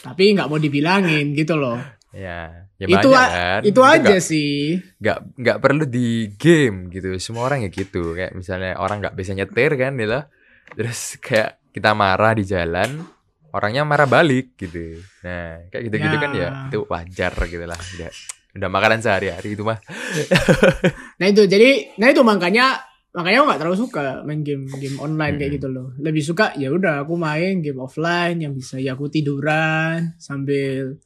tapi 0.00 0.32
nggak 0.32 0.48
mau 0.48 0.56
dibilangin 0.56 1.32
gitu 1.32 1.56
loh. 1.56 1.76
Ya. 2.12 2.65
Ya 2.76 2.86
itu 2.86 3.08
banyak 3.08 3.30
kan. 3.30 3.60
itu 3.62 3.80
aja 3.80 4.00
nggak- 4.06 4.20
sih. 4.22 4.76
nggak 4.96 5.18
nggak 5.34 5.58
perlu 5.58 5.84
di 5.84 6.08
game 6.30 6.88
gitu 6.88 7.16
semua 7.16 7.44
orang 7.44 7.62
ya 7.62 7.70
gitu 7.70 8.12
kayak 8.12 8.32
misalnya 8.32 8.76
orang 8.76 9.00
nggak 9.00 9.14
bisa 9.14 9.32
nyetir 9.32 9.72
kan 9.74 9.94
gitu 9.94 10.20
terus 10.72 11.00
kayak 11.18 11.56
kita 11.70 11.92
marah 11.92 12.32
di 12.32 12.44
jalan 12.44 13.00
orangnya 13.48 13.80
marah 13.82 14.04
balik 14.04 14.52
gitu 14.54 15.00
nah 15.20 15.56
kayak 15.66 15.82
gitu 15.84 15.96
gitu 15.98 16.10
Ya. 16.10 16.20
kan 16.20 16.30
ya 16.32 16.48
itu 16.66 16.78
wajar 16.84 17.32
gitu 17.42 17.64
lah 17.64 17.76
udah 17.78 18.10
udah 18.54 18.68
makanan 18.70 19.00
sehari-hari 19.00 19.48
itu 19.50 19.62
mah 19.62 19.80
Nah 21.16 21.26
itu 21.26 21.42
jadi 21.44 21.96
nah 21.96 22.08
itu 22.08 22.20
makanya 22.20 22.76
makanya 23.10 23.36
aku 23.38 23.46
nggak 23.46 23.60
terlalu 23.62 23.78
suka 23.78 24.04
main 24.22 24.40
game 24.40 24.68
game 24.70 24.96
online 24.98 25.36
kayak 25.36 25.48
Hmm. 25.48 25.58
gitu 25.58 25.68
loh. 25.70 25.86
Lebih 25.96 26.22
suka 26.22 26.52
ya 26.54 26.68
udah 26.68 27.00
aku 27.00 27.16
main 27.16 27.60
game 27.60 27.78
offline 27.78 28.36
yang 28.38 28.52
bisa 28.52 28.76
ya 28.76 28.92
aku 28.92 29.08
tiduran 29.08 30.12
sambil 30.18 31.00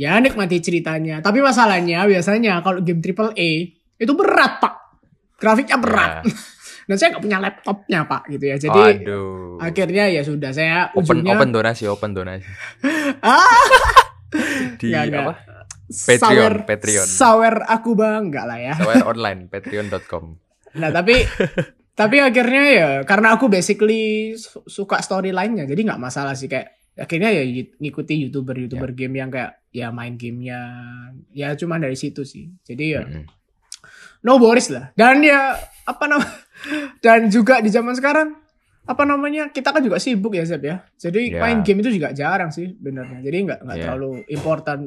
ya 0.00 0.16
nikmati 0.16 0.56
ceritanya. 0.58 1.20
Tapi 1.20 1.44
masalahnya 1.44 2.08
biasanya 2.08 2.64
kalau 2.64 2.80
game 2.80 3.04
triple 3.04 3.36
A 3.36 3.50
itu 4.00 4.12
berat 4.16 4.56
pak, 4.56 4.74
grafiknya 5.36 5.76
berat. 5.76 6.24
Dan 6.88 6.96
saya 6.96 7.14
nggak 7.14 7.22
punya 7.22 7.38
laptopnya 7.38 8.00
pak 8.02 8.22
gitu 8.26 8.44
ya. 8.48 8.56
Jadi 8.56 8.80
Aduh. 9.04 9.60
akhirnya 9.60 10.08
ya 10.08 10.24
sudah 10.24 10.50
saya 10.50 10.88
open 10.90 11.20
ujungnya 11.20 11.36
open 11.36 11.50
donasi 11.52 11.84
open 11.86 12.10
donasi 12.10 12.48
ah, 13.22 13.46
di 14.74 14.88
nggak. 14.90 15.20
apa 15.20 15.34
Patreon, 15.90 16.18
sawer- 16.18 16.62
Patreon. 16.64 17.06
sawer 17.06 17.54
aku 17.66 17.94
bang 17.94 18.26
enggak 18.26 18.44
lah 18.46 18.58
ya. 18.58 18.74
Sawer 18.74 19.04
online 19.12 19.46
patreon.com 19.46 20.24
Nah 20.78 20.90
tapi 20.90 21.18
tapi 21.92 22.16
akhirnya 22.16 22.64
ya 22.70 22.88
karena 23.04 23.34
aku 23.34 23.46
basically 23.46 24.32
su- 24.34 24.64
suka 24.64 24.98
storyline-nya 24.98 25.68
jadi 25.68 25.80
nggak 25.84 26.00
masalah 26.00 26.32
sih 26.32 26.48
kayak 26.48 26.79
akhirnya 27.00 27.32
ya 27.32 27.42
ngikuti 27.74 28.14
youtuber 28.20 28.54
youtuber 28.54 28.92
game 28.92 29.16
yang 29.16 29.28
kayak 29.28 29.56
ya 29.70 29.88
main 29.88 30.14
gamenya 30.14 30.60
ya 31.30 31.54
cuma 31.54 31.76
dari 31.76 31.94
situ 31.94 32.22
sih 32.22 32.52
jadi 32.60 32.84
ya 32.90 33.02
Mm-mm. 33.02 33.24
no 34.20 34.36
worries 34.36 34.68
lah 34.68 34.92
dan 34.92 35.18
ya 35.20 35.56
apa 35.82 36.04
nama 36.04 36.26
dan 37.04 37.26
juga 37.26 37.58
di 37.58 37.68
zaman 37.68 37.94
sekarang 37.94 38.36
apa 38.82 39.02
namanya 39.02 39.48
kita 39.48 39.70
kan 39.70 39.80
juga 39.80 39.96
sibuk 39.96 40.34
ya 40.34 40.44
Zeb 40.44 40.62
ya 40.62 40.82
jadi 40.94 41.30
Ya. 41.30 41.40
main 41.40 41.62
game 41.62 41.80
itu 41.80 41.94
juga 41.94 42.10
jarang 42.10 42.50
sih 42.50 42.74
benernya 42.74 43.20
jadi 43.20 43.36
nggak 43.40 43.58
nggak 43.62 43.76
Ya. 43.76 43.84
terlalu 43.86 44.10
important 44.28 44.82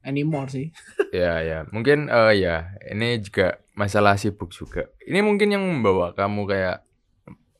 anymore 0.00 0.48
sih 0.48 0.70
Ya 1.10 1.42
ya, 1.42 1.58
mungkin 1.68 2.06
eh 2.06 2.38
ya 2.38 2.70
ini 2.86 3.18
juga 3.18 3.58
masalah 3.74 4.14
sibuk 4.14 4.54
juga. 4.54 4.86
Ini 5.02 5.26
mungkin 5.26 5.50
yang 5.50 5.58
membawa 5.58 6.14
kamu 6.14 6.46
kayak 6.46 6.86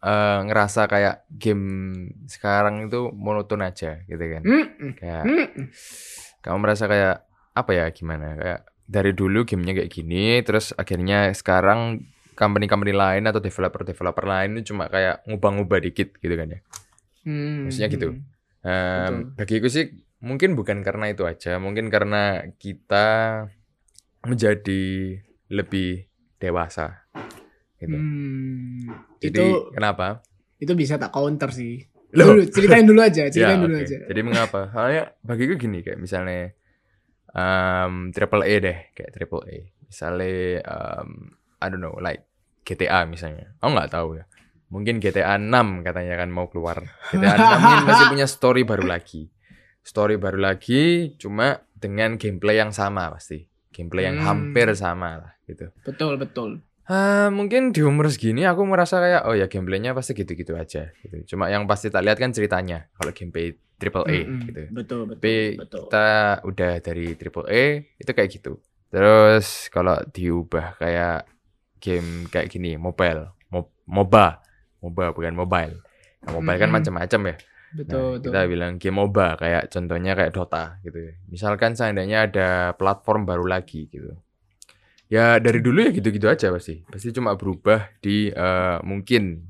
eh 0.00 0.38
ngerasa 0.48 0.88
kayak 0.88 1.28
game 1.28 1.66
sekarang 2.24 2.88
itu 2.88 3.12
monoton 3.12 3.60
aja 3.60 4.00
gitu 4.08 4.24
kan. 4.24 4.42
Mm-mm. 4.42 4.90
Kayak 4.96 5.24
Mm-mm. 5.28 5.66
kamu 6.40 6.56
merasa 6.56 6.88
kayak 6.88 7.28
apa 7.52 7.70
ya 7.76 7.84
gimana? 7.92 8.32
Kayak 8.40 8.60
dari 8.90 9.12
dulu 9.14 9.46
gamenya 9.46 9.76
kayak 9.76 9.92
gini, 9.92 10.40
terus 10.42 10.72
akhirnya 10.74 11.30
sekarang 11.36 12.10
company-company 12.34 12.96
lain 12.96 13.28
atau 13.28 13.38
developer-developer 13.38 14.24
lain 14.24 14.56
itu 14.56 14.72
cuma 14.72 14.88
kayak 14.88 15.20
ngubah-ngubah 15.28 15.78
dikit 15.84 16.16
gitu 16.18 16.34
kan 16.34 16.48
ya. 16.56 16.58
Hmm. 17.28 17.68
Maksudnya 17.68 17.88
gitu. 17.92 18.08
Em, 18.64 19.36
bagiku 19.36 19.68
sih 19.68 19.92
mungkin 20.24 20.56
bukan 20.56 20.80
karena 20.80 21.12
itu 21.12 21.28
aja, 21.28 21.60
mungkin 21.60 21.92
karena 21.92 22.48
kita 22.56 23.06
menjadi 24.24 25.16
lebih 25.52 26.08
dewasa. 26.40 26.99
Gitu. 27.80 27.96
Hmm, 27.96 28.92
Jadi 29.18 29.32
itu 29.32 29.46
kenapa? 29.72 30.20
itu 30.56 30.72
bisa 30.76 31.00
tak 31.00 31.10
counter 31.10 31.48
sih. 31.50 31.80
Loh. 32.12 32.36
Dulu, 32.36 32.42
ceritain 32.52 32.84
dulu 32.84 33.00
aja, 33.00 33.24
ceritain 33.32 33.56
Ya, 33.56 33.64
dulu 33.64 33.74
oke. 33.74 33.84
aja. 33.86 33.96
Jadi 34.04 34.20
mengapa? 34.20 34.60
Soalnya 34.68 35.02
bagiku 35.22 35.56
gini 35.56 35.80
kayak 35.80 35.96
misalnya 35.96 36.52
um, 37.32 38.10
triple 38.12 38.44
A 38.44 38.54
deh, 38.60 38.78
kayak 38.92 39.10
triple 39.14 39.44
A. 39.46 39.58
Misalnya 39.86 40.60
um, 40.66 41.34
I 41.58 41.66
don't 41.68 41.80
know, 41.80 41.96
like 41.98 42.26
GTA 42.62 43.06
misalnya. 43.06 43.54
Aku 43.58 43.72
nggak 43.72 43.90
tahu 43.90 44.20
ya. 44.20 44.24
Mungkin 44.70 45.02
GTA 45.02 45.34
6 45.34 45.82
katanya 45.82 46.14
kan 46.14 46.30
mau 46.30 46.46
keluar. 46.46 46.78
GTA 47.10 47.34
6 47.34 47.58
ini 47.58 47.82
masih 47.88 48.06
punya 48.06 48.26
story 48.30 48.62
baru 48.62 48.86
lagi. 48.86 49.26
Story 49.82 50.14
baru 50.14 50.38
lagi 50.38 51.16
cuma 51.16 51.58
dengan 51.74 52.14
gameplay 52.14 52.60
yang 52.60 52.70
sama 52.70 53.10
pasti. 53.10 53.48
Gameplay 53.72 54.06
yang 54.06 54.20
Hmm. 54.20 54.26
hampir 54.26 54.70
sama 54.76 55.18
lah 55.18 55.32
gitu. 55.46 55.70
Betul, 55.82 56.18
betul. 56.20 56.62
Ah, 56.90 57.30
mungkin 57.30 57.70
di 57.70 57.86
umur 57.86 58.10
segini 58.10 58.42
aku 58.42 58.66
merasa 58.66 58.98
kayak 58.98 59.22
oh 59.30 59.38
ya 59.38 59.46
gameplaynya 59.46 59.94
pasti 59.94 60.10
gitu-gitu 60.10 60.58
aja 60.58 60.90
gitu. 60.98 61.22
Cuma 61.34 61.46
yang 61.46 61.62
pasti 61.70 61.86
tak 61.86 62.02
lihat 62.02 62.18
kan 62.18 62.34
ceritanya 62.34 62.90
kalau 62.98 63.14
gameplay 63.14 63.54
triple 63.78 64.02
A 64.10 64.18
Mm-mm. 64.26 64.42
gitu. 64.50 64.62
Betul, 64.74 65.00
betul, 65.06 65.22
Tapi 65.22 65.34
betul. 65.54 65.82
kita 65.86 66.06
udah 66.42 66.72
dari 66.82 67.06
triple 67.14 67.46
A 67.46 67.62
itu 67.94 68.10
kayak 68.10 68.30
gitu. 68.34 68.58
Terus 68.90 69.70
kalau 69.70 70.02
diubah 70.10 70.74
kayak 70.82 71.30
game 71.78 72.26
kayak 72.26 72.50
gini 72.50 72.74
mobile, 72.74 73.38
Mo- 73.54 73.70
MOBA, 73.86 74.42
MOBA 74.82 75.14
bukan 75.14 75.34
mobile. 75.38 75.78
Nah, 76.26 76.30
mobile 76.34 76.58
kan 76.58 76.68
Mm-mm. 76.68 76.76
macam-macam 76.82 77.20
ya. 77.30 77.36
Betul, 77.70 77.86
Nah, 77.86 78.10
betul. 78.18 78.30
kita 78.34 78.40
bilang 78.50 78.72
game 78.82 78.98
MOBA 78.98 79.38
kayak 79.38 79.62
contohnya 79.70 80.12
kayak 80.18 80.34
Dota 80.34 80.82
gitu. 80.82 80.98
Misalkan 81.30 81.78
seandainya 81.78 82.26
ada 82.26 82.74
platform 82.74 83.30
baru 83.30 83.46
lagi 83.46 83.86
gitu. 83.86 84.18
Ya 85.10 85.42
dari 85.42 85.58
dulu 85.58 85.82
ya 85.82 85.90
gitu-gitu 85.90 86.30
aja 86.30 86.54
pasti. 86.54 86.86
Pasti 86.86 87.10
cuma 87.10 87.34
berubah 87.34 87.90
di 87.98 88.30
eh, 88.30 88.78
mungkin 88.86 89.42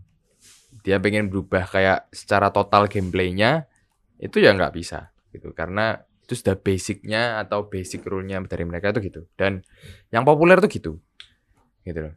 dia 0.81 0.96
pengen 0.96 1.29
berubah 1.29 1.68
kayak 1.68 2.09
secara 2.09 2.49
total 2.49 2.88
gameplaynya 2.88 3.68
itu 4.16 4.40
ya 4.40 4.57
nggak 4.57 4.73
bisa 4.73 5.12
gitu. 5.37 5.53
Karena 5.53 6.01
itu 6.25 6.33
sudah 6.33 6.57
basicnya 6.57 7.44
atau 7.44 7.68
basic 7.68 8.09
rule-nya 8.09 8.40
dari 8.49 8.64
mereka 8.64 8.96
itu 8.96 9.12
gitu. 9.12 9.20
Dan 9.37 9.61
yang 10.09 10.25
populer 10.25 10.57
tuh 10.64 10.70
gitu. 10.73 10.92
Gitu 11.85 12.09
loh. 12.09 12.14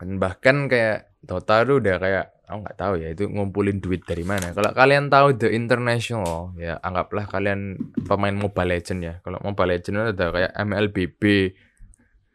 Dan 0.00 0.16
bahkan 0.16 0.64
kayak 0.64 1.20
Dota 1.20 1.64
tuh 1.68 1.80
udah 1.80 1.96
kayak 2.00 2.26
aku 2.44 2.58
nggak 2.60 2.76
tahu 2.76 2.94
ya 3.00 3.08
itu 3.12 3.24
ngumpulin 3.28 3.80
duit 3.80 4.04
dari 4.04 4.24
mana. 4.24 4.52
Kalau 4.52 4.72
kalian 4.76 5.08
tahu 5.08 5.36
The 5.36 5.52
International 5.52 6.52
ya 6.60 6.76
anggaplah 6.80 7.24
kalian 7.28 7.76
pemain 8.04 8.36
Mobile 8.36 8.76
Legend 8.76 9.00
ya. 9.00 9.14
Kalau 9.24 9.40
Mobile 9.40 9.76
Legend 9.76 10.12
ada 10.12 10.26
kayak 10.32 10.52
MLBB 10.52 11.22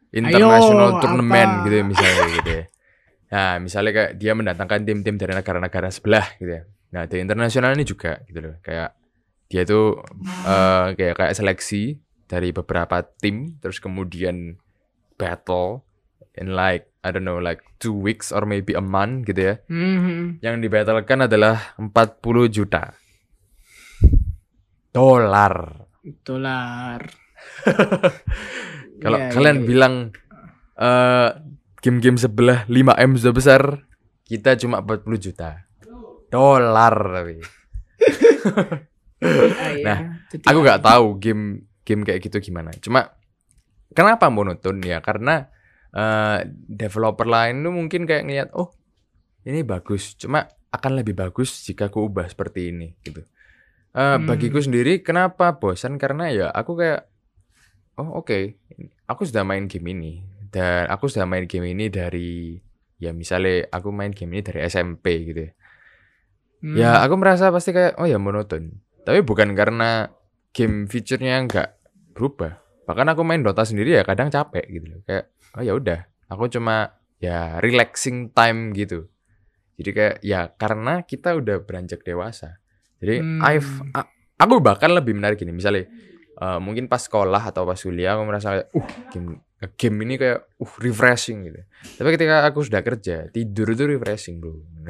International 0.09 0.89
Ayo, 0.95 1.01
Tournament 1.01 1.51
apa? 1.53 1.63
gitu 1.65 1.75
ya, 1.75 1.85
misalnya 1.85 2.23
gitu 2.33 2.51
ya 2.51 2.63
nah 3.29 3.61
misalnya 3.61 3.91
kayak 3.93 4.11
dia 4.17 4.33
mendatangkan 4.33 4.81
tim-tim 4.81 5.15
dari 5.15 5.37
negara-negara 5.37 5.93
sebelah 5.93 6.25
gitu 6.41 6.49
ya 6.49 6.63
nah 6.89 7.05
The 7.05 7.21
International 7.21 7.77
ini 7.77 7.85
juga 7.85 8.17
gitu 8.25 8.41
loh 8.41 8.55
kayak 8.59 8.97
dia 9.45 9.61
tuh 9.65 10.01
eh, 10.45 10.87
kayak 10.97 11.13
kayak 11.13 11.33
seleksi 11.37 12.01
dari 12.25 12.49
beberapa 12.49 13.05
tim 13.21 13.57
terus 13.61 13.77
kemudian 13.77 14.57
battle 15.13 15.85
in 16.33 16.57
like 16.57 16.89
I 17.05 17.13
don't 17.13 17.21
know 17.21 17.37
like 17.37 17.61
two 17.77 17.93
weeks 17.93 18.33
or 18.33 18.49
maybe 18.49 18.73
a 18.73 18.81
month 18.81 19.29
gitu 19.29 19.53
ya 19.53 19.55
Mhm. 19.69 20.41
yang 20.41 20.57
dibatalkan 20.57 21.29
adalah 21.29 21.77
40 21.77 22.49
juta 22.49 22.97
dolar 24.89 25.85
Dolar. 26.25 27.03
kalau 28.99 29.17
Iya, 29.17 29.31
kalian 29.31 29.57
iya. 29.57 29.65
bilang 29.65 29.93
eh 30.75 31.29
game-game 31.79 32.15
sebelah 32.15 32.63
5 32.65 32.91
m 32.93 33.11
sudah 33.15 33.31
besar 33.31 33.61
kita 34.23 34.55
cuma 34.55 34.79
40 34.79 35.03
juta 35.17 35.63
dolar 36.27 36.93
tapi 36.93 37.39
Ah, 39.19 39.75
iya. 39.75 39.83
Nah, 39.83 39.97
Jadi- 40.31 40.47
Aku 40.47 40.59
nggak 40.61 40.79
tahu 40.79 41.05
game 41.19 41.43
game 41.83 42.07
kayak 42.07 42.23
gitu 42.23 42.39
gimana. 42.39 42.71
Cuma 42.79 43.11
kenapa 43.91 44.31
monoton 44.31 44.79
ya? 44.79 45.03
Karena 45.03 45.43
eh, 45.89 46.47
developer 46.63 47.25
lain 47.25 47.59
tuh 47.59 47.73
mungkin 47.73 48.05
kayak 48.05 48.23
ngeliat, 48.23 48.49
oh 48.55 48.71
ini 49.43 49.65
bagus. 49.65 50.15
Cuma 50.15 50.45
akan 50.69 50.91
lebih 50.95 51.17
bagus 51.17 51.65
jika 51.65 51.89
aku 51.89 52.07
ubah 52.07 52.29
seperti 52.29 52.71
ini 52.71 52.95
gitu. 53.01 53.25
Eh, 53.89 54.15
Hmm. 54.15 54.23
Bagiku 54.23 54.61
sendiri 54.61 55.01
kenapa 55.01 55.57
bosan? 55.57 55.97
Karena 55.97 56.29
ya 56.29 56.47
aku 56.47 56.77
kayak, 56.77 57.08
oh 57.99 58.23
oke, 58.23 58.55
aku 59.05 59.21
sudah 59.27 59.43
main 59.43 59.67
game 59.67 59.91
ini 59.91 60.13
dan 60.49 60.87
aku 60.87 61.11
sudah 61.11 61.27
main 61.27 61.45
game 61.45 61.67
ini 61.69 61.91
dari 61.91 62.55
ya 62.97 63.11
misalnya 63.11 63.67
aku 63.69 63.91
main 63.91 64.15
game 64.15 64.39
ini 64.39 64.41
dari 64.41 64.59
SMP 64.65 65.05
gitu 65.27 65.41
ya. 65.45 65.51
Hmm. 66.59 66.75
Ya, 66.75 66.91
aku 66.99 67.15
merasa 67.15 67.47
pasti 67.51 67.71
kayak 67.71 67.95
oh 67.99 68.07
ya 68.07 68.19
monoton. 68.19 68.83
Tapi 69.07 69.23
bukan 69.23 69.55
karena 69.55 70.11
game 70.51 70.87
feature-nya 70.91 71.39
nggak 71.47 71.69
berubah. 72.15 72.59
Bahkan 72.83 73.07
aku 73.15 73.21
main 73.23 73.39
Dota 73.39 73.63
sendiri 73.63 73.95
ya 73.95 74.03
kadang 74.03 74.27
capek 74.27 74.65
gitu 74.67 74.85
loh. 74.91 74.99
Kayak 75.07 75.31
oh 75.55 75.63
ya 75.63 75.73
udah, 75.75 75.99
aku 76.27 76.51
cuma 76.51 76.99
ya 77.19 77.63
relaxing 77.63 78.35
time 78.35 78.75
gitu. 78.75 79.07
Jadi 79.79 79.89
kayak 79.95 80.15
ya 80.19 80.51
karena 80.51 81.07
kita 81.07 81.39
udah 81.39 81.63
beranjak 81.63 82.03
dewasa. 82.03 82.59
Jadi 82.99 83.23
Hmm. 83.23 83.39
I've 83.39 83.71
a- 83.95 84.11
aku 84.35 84.59
bahkan 84.59 84.91
lebih 84.91 85.15
menarik 85.15 85.39
gini, 85.39 85.55
misalnya 85.55 85.87
eh, 86.39 86.59
mungkin 86.59 86.87
pas 86.87 86.99
sekolah 86.99 87.51
atau 87.51 87.67
pas 87.67 87.75
kuliah 87.75 88.15
aku 88.15 88.23
merasa 88.23 88.47
kayak 88.55 88.67
uh 88.73 88.87
game 89.11 89.29
game 89.75 89.97
ini 90.07 90.15
kayak 90.15 90.39
uh 90.55 90.73
refreshing 90.79 91.43
gitu. 91.45 91.59
Tapi 91.99 92.09
ketika 92.15 92.47
aku 92.47 92.63
sudah 92.63 92.79
kerja, 92.79 93.27
tidur 93.29 93.75
itu 93.75 93.83
refreshing, 93.85 94.39
Bro. 94.39 94.55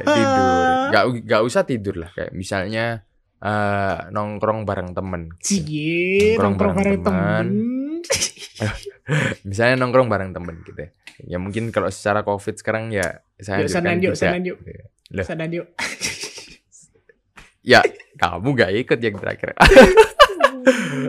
Tidur 0.00 0.46
nggak 0.90 1.04
nggak 1.24 1.42
usah 1.46 1.62
tidur 1.62 1.94
lah 1.96 2.10
kayak 2.10 2.34
misalnya 2.34 3.06
eh, 3.38 3.96
nongkrong 4.10 4.66
bareng 4.66 4.90
temen 4.92 5.30
Cie, 5.38 6.34
Nongkrong 6.34 6.74
nongkrong 6.74 6.74
bareng 6.74 6.98
bareng 6.98 7.02
teman. 7.06 7.46
temen. 7.46 9.38
misalnya 9.48 9.76
nongkrong 9.80 10.08
bareng 10.10 10.30
temen 10.34 10.54
gitu 10.66 10.80
ya. 10.82 10.90
ya 11.24 11.38
mungkin 11.38 11.70
kalau 11.70 11.88
secara 11.88 12.26
covid 12.26 12.58
sekarang 12.58 12.90
ya 12.90 13.22
saya 13.38 13.62
Yuk, 13.64 13.70
yuk, 14.02 14.14
sanan 14.18 14.42
yuk. 14.44 14.58
Loh. 15.10 15.26
Ya 17.60 17.84
kamu 18.16 18.48
gak 18.54 18.72
ikut 18.74 18.98
yang 18.98 19.16
terakhir 19.16 19.52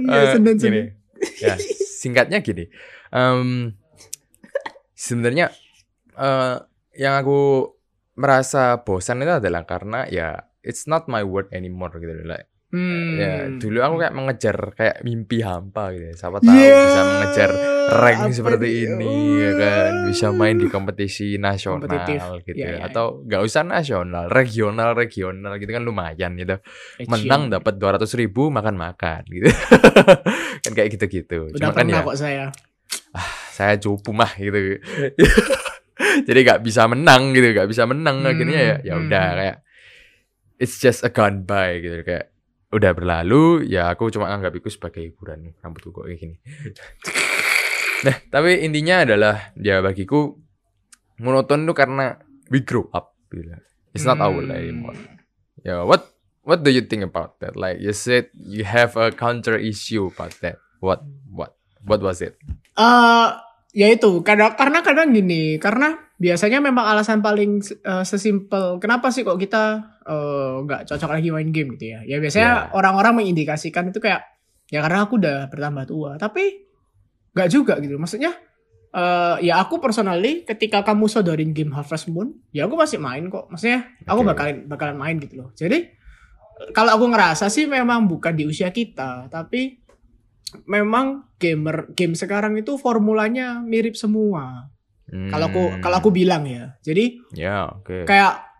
Iya, 0.01 0.19
Eh, 0.19 0.25
sadan 0.33 0.55
gini 0.55 0.81
sadan. 0.83 1.39
ya 1.39 1.53
singkatnya 1.91 2.39
gini 2.39 2.67
Em, 3.09 3.75
sebenarnya 4.93 5.51
eh, 6.13 6.55
yang 6.95 7.13
aku 7.17 7.71
merasa 8.13 8.83
bosan 8.83 9.23
itu 9.23 9.31
adalah 9.33 9.63
karena 9.63 10.03
ya 10.07 10.35
it's 10.61 10.85
not 10.85 11.07
my 11.07 11.23
word 11.23 11.47
anymore 11.51 11.91
gitu 11.95 12.11
loh. 12.11 12.35
Like, 12.35 12.50
Hmm. 12.71 13.11
Ya, 13.13 13.33
dulu 13.51 13.77
aku 13.79 13.95
kayak 13.99 14.15
mengejar 14.15 14.57
kayak 14.71 15.03
mimpi 15.03 15.43
hampa 15.43 15.91
gitu. 15.91 16.07
ya. 16.07 16.15
Siapa 16.15 16.39
tahu 16.39 16.55
Yeah, 16.55 16.79
bisa 16.81 17.01
mengejar 17.03 17.49
rank 17.91 18.19
apa 18.21 18.31
seperti 18.31 18.63
nih? 18.63 18.83
ini 18.87 19.13
ya 19.37 19.51
kan, 19.53 19.91
bisa 20.07 20.27
main 20.31 20.55
di 20.55 20.67
kompetisi 20.67 21.35
nasional 21.35 21.83
Kompetitif. 21.83 22.19
gitu 22.41 22.55
Ya, 22.55 22.65
ya. 22.65 22.71
ya, 22.71 22.87
Atau 22.87 23.05
nggak 23.23 23.41
usah 23.43 23.61
nasional, 23.61 24.25
regional, 24.25 24.95
regional 24.95 25.53
gitu 25.57 25.67
kan 25.69 25.83
lumayan 25.83 26.31
gitu. 26.33 26.55
Action. 26.97 27.11
Menang 27.11 27.51
dapat 27.51 27.75
200 27.75 28.07
ribu 28.15 28.47
makan-makan 28.47 29.21
gitu. 29.27 29.51
kan 30.63 30.71
kayak 30.71 30.89
gitu-gitu. 30.91 31.51
Cuma 31.51 31.75
kan 31.75 31.83
ya 31.85 31.99
kok 32.01 32.15
saya. 32.15 32.55
saya 33.51 33.75
cupu 33.75 34.15
mah 34.15 34.31
gitu. 34.33 34.79
Jadi 36.27 36.39
nggak 36.41 36.63
bisa 36.63 36.87
menang 36.87 37.35
gitu, 37.35 37.51
nggak 37.51 37.67
bisa 37.67 37.83
menang 37.83 38.23
Hmm, 38.23 38.31
akhirnya 38.31 38.59
ya 38.59 38.75
ya 38.81 38.93
udah 38.95 39.25
hmm. 39.27 39.37
kayak 39.37 39.57
it's 40.55 40.77
just 40.77 41.03
a 41.03 41.11
gone 41.11 41.43
by 41.43 41.77
gitu 41.77 42.01
kayak 42.01 42.30
udah 42.71 42.91
berlalu 42.95 43.67
ya 43.67 43.91
aku 43.91 44.07
cuma 44.07 44.31
anggap 44.31 44.55
itu 44.55 44.71
sebagai 44.71 45.03
hiburan 45.11 45.51
rambutku 45.59 45.91
kok 45.91 46.07
kayak 46.07 46.19
gini. 46.23 46.35
nah, 48.07 48.15
tapi 48.31 48.63
intinya 48.63 49.03
adalah 49.03 49.35
ya 49.59 49.83
bagiku 49.83 50.39
monoton 51.19 51.67
tuh 51.67 51.75
karena 51.75 52.17
we 52.47 52.63
grow 52.63 52.87
up 52.95 53.13
gitu. 53.29 53.51
It's 53.91 54.07
not 54.07 54.23
our 54.23 54.39
Hmm. 54.39 54.55
anymore. 54.55 54.97
Ya, 55.61 55.83
what 55.83 56.07
what 56.47 56.63
do 56.63 56.71
you 56.71 56.87
think 56.87 57.03
about 57.03 57.37
that? 57.43 57.59
Like 57.59 57.83
you 57.83 57.91
said 57.91 58.31
you 58.33 58.63
have 58.63 58.95
a 58.95 59.11
counter 59.11 59.59
issue 59.59 60.07
about 60.07 60.33
that. 60.39 60.57
What 60.79 61.03
what 61.27 61.59
what 61.83 61.99
was 61.99 62.23
it? 62.23 62.39
Eh, 62.79 63.27
ya 63.75 63.87
itu 63.91 64.23
kadang 64.23 64.55
karena 64.55 64.79
kadang 64.79 65.11
gini 65.11 65.59
karena 65.59 65.99
biasanya 66.17 66.63
memang 66.63 66.87
alasan 66.87 67.19
paling 67.19 67.59
eh, 67.61 68.03
sesimpel 68.07 68.79
kenapa 68.79 69.11
sih 69.11 69.27
kok 69.27 69.37
kita 69.37 69.90
eh, 70.11 70.53
nggak 70.61 70.81
cocok 70.85 71.09
lagi 71.09 71.29
main 71.29 71.49
game 71.49 71.73
gitu 71.73 71.85
ya 71.89 71.99
ya 72.03 72.19
biasanya 72.19 72.51
Ya. 72.51 72.69
orang-orang 72.71 73.13
mengindikasikan 73.17 73.87
itu 73.87 73.97
kayak 73.97 74.27
ya 74.67 74.79
karena 74.81 75.03
aku 75.03 75.15
udah 75.15 75.47
bertambah 75.47 75.85
tua 75.85 76.11
tapi 76.15 76.67
nggak 77.31 77.47
juga 77.47 77.79
gitu 77.79 77.95
maksudnya 77.95 78.35
eh, 78.91 79.35
ya 79.41 79.57
aku 79.57 79.79
personally 79.79 80.43
ketika 80.43 80.83
kamu 80.83 81.07
sodorin 81.07 81.51
game 81.51 81.71
Harvest 81.71 82.07
Moon 82.07 82.35
ya 82.51 82.65
aku 82.65 82.75
masih 82.75 82.99
main 82.99 83.25
kok 83.25 83.47
maksudnya 83.47 83.87
aku 84.03 84.21
bakalan 84.21 84.67
bakalan 84.67 84.95
main 84.95 85.15
gitu 85.15 85.35
loh 85.37 85.49
jadi 85.53 85.87
kalau 86.69 86.93
aku 86.93 87.05
ngerasa 87.07 87.47
sih 87.47 87.65
memang 87.65 88.05
bukan 88.05 88.35
di 88.35 88.45
usia 88.45 88.69
kita 88.69 89.25
tapi 89.27 89.79
memang 90.65 91.31
gamer 91.37 91.89
game 91.91 92.13
sekarang 92.13 92.53
itu 92.53 92.75
formulanya 92.75 93.63
mirip 93.63 93.95
semua. 93.95 94.67
Kalau 95.07 95.47
aku 95.47 95.63
Hmm. 95.71 95.79
kalau 95.79 95.95
aku 95.97 96.11
bilang 96.11 96.43
ya. 96.43 96.75
Jadi 96.79 97.19
Ya, 97.33 97.67
oke. 97.67 98.03
kayak 98.03 98.50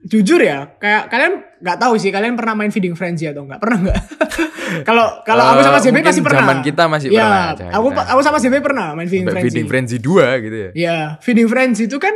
jujur 0.00 0.38
ya, 0.38 0.76
kayak 0.76 1.08
kalian 1.08 1.32
nggak 1.58 1.78
tahu 1.78 1.98
sih 1.98 2.08
kalian 2.08 2.34
pernah 2.34 2.54
main 2.54 2.70
Feeding 2.70 2.94
Frenzy 2.94 3.26
atau 3.26 3.42
nggak? 3.42 3.58
Pernah 3.58 3.78
nggak? 3.82 3.98
Kalau 4.88 5.24
kalau 5.24 5.44
aku 5.48 5.60
sama 5.64 5.80
Eh, 5.80 5.82
JB 5.82 5.90
mungkin 5.90 6.06
pasti 6.06 6.20
pernah. 6.20 6.44
Zaman 6.44 6.58
kita 6.60 6.82
masih 6.86 7.08
ya, 7.08 7.24
pernah. 7.56 7.72
aku 7.72 7.88
kita. 7.88 8.02
aku 8.04 8.20
sama 8.20 8.38
JB 8.38 8.54
pernah 8.60 8.86
main 8.92 9.08
Feeding 9.08 9.26
Sampai 9.26 9.40
Frenzy. 9.40 9.48
Feeding 9.50 9.66
Frenzy 9.66 9.96
2 9.96 10.44
gitu 10.44 10.56
ya. 10.56 10.70
Ya, 10.76 10.96
Feeding 11.18 11.48
Frenzy 11.48 11.82
itu 11.88 11.96
kan 11.96 12.12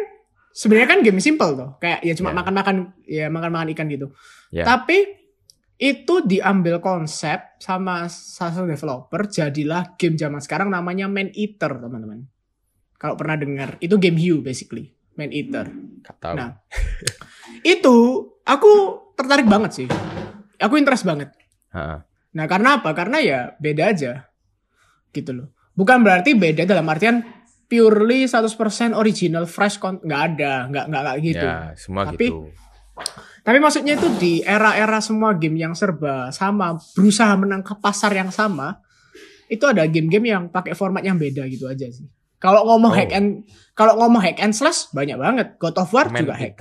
sebenarnya 0.53 0.88
kan 0.88 0.99
game 1.01 1.18
simple 1.18 1.51
tuh. 1.57 1.71
Kayak 1.81 1.99
ya 2.03 2.12
cuma 2.12 2.31
Ya. 2.31 2.37
makan-makan 2.37 2.77
ya 3.03 3.27
makan-makan 3.27 3.66
ikan 3.73 3.87
gitu. 3.88 4.12
Ya. 4.53 4.68
Tapi 4.68 4.99
itu 5.75 6.14
diambil 6.23 6.79
konsep 6.79 7.57
sama 7.57 8.07
salah 8.07 8.68
developer 8.68 9.27
jadilah 9.27 9.97
game 9.97 10.14
zaman 10.14 10.38
sekarang 10.38 10.68
namanya 10.68 11.09
Man 11.09 11.33
Eater 11.33 11.73
teman-teman. 11.73 12.29
Kalau 12.95 13.16
pernah 13.16 13.35
dengar 13.35 13.81
itu 13.81 13.97
game 13.97 14.14
Hue 14.14 14.38
basically 14.38 14.92
Man 15.16 15.33
Eater. 15.33 15.73
Tahu. 16.21 16.37
Nah. 16.37 16.61
Itu 17.62 17.96
aku 18.42 18.70
tertarik 19.14 19.46
banget 19.46 19.70
sih. 19.75 19.88
Aku 20.59 20.79
interest 20.79 21.03
banget. 21.03 21.31
Heeh. 21.72 21.98
Nah 22.33 22.44
karena 22.46 22.81
apa? 22.81 22.90
Karena 22.92 23.18
ya 23.18 23.38
beda 23.59 23.90
aja 23.90 24.27
gitu 25.11 25.31
loh. 25.33 25.48
Bukan 25.72 26.05
berarti 26.05 26.37
beda 26.37 26.64
dalam 26.64 26.85
artian 26.88 27.22
purely 27.66 28.29
100% 28.29 28.92
original 28.92 29.48
fresh 29.48 29.81
content 29.81 30.05
nggak 30.05 30.22
ada, 30.35 30.53
nggak 30.68 30.85
nggak 30.88 31.03
kayak 31.03 31.20
gitu. 31.25 31.46
Ya, 31.46 31.59
semua 31.77 32.03
Tapi- 32.09 32.29
gitu. 32.29 32.38
Tapi 33.42 33.59
maksudnya 33.59 33.96
itu 33.98 34.07
di 34.20 34.44
era-era 34.44 35.01
semua 35.03 35.35
game 35.35 35.59
yang 35.59 35.75
serba 35.75 36.31
sama, 36.31 36.77
berusaha 36.94 37.33
menangkap 37.35 37.81
pasar 37.81 38.12
yang 38.14 38.31
sama, 38.31 38.79
itu 39.48 39.64
ada 39.66 39.83
game-game 39.88 40.31
yang 40.31 40.42
pakai 40.46 40.77
format 40.77 41.03
yang 41.03 41.18
beda 41.18 41.48
gitu 41.51 41.66
aja 41.66 41.88
sih. 41.88 42.07
Kalau 42.38 42.62
ngomong 42.68 42.92
Oh. 42.92 42.96
hack 42.96 43.11
and 43.11 43.42
kalau 43.72 43.96
ngomong 43.98 44.22
hack 44.22 44.38
and 44.38 44.53
slash 44.55 44.92
banyak 44.92 45.16
banget. 45.16 45.57
God 45.59 45.75
of 45.81 45.90
War 45.90 46.07
Man 46.12 46.22
juga 46.29 46.37
hack. 46.38 46.55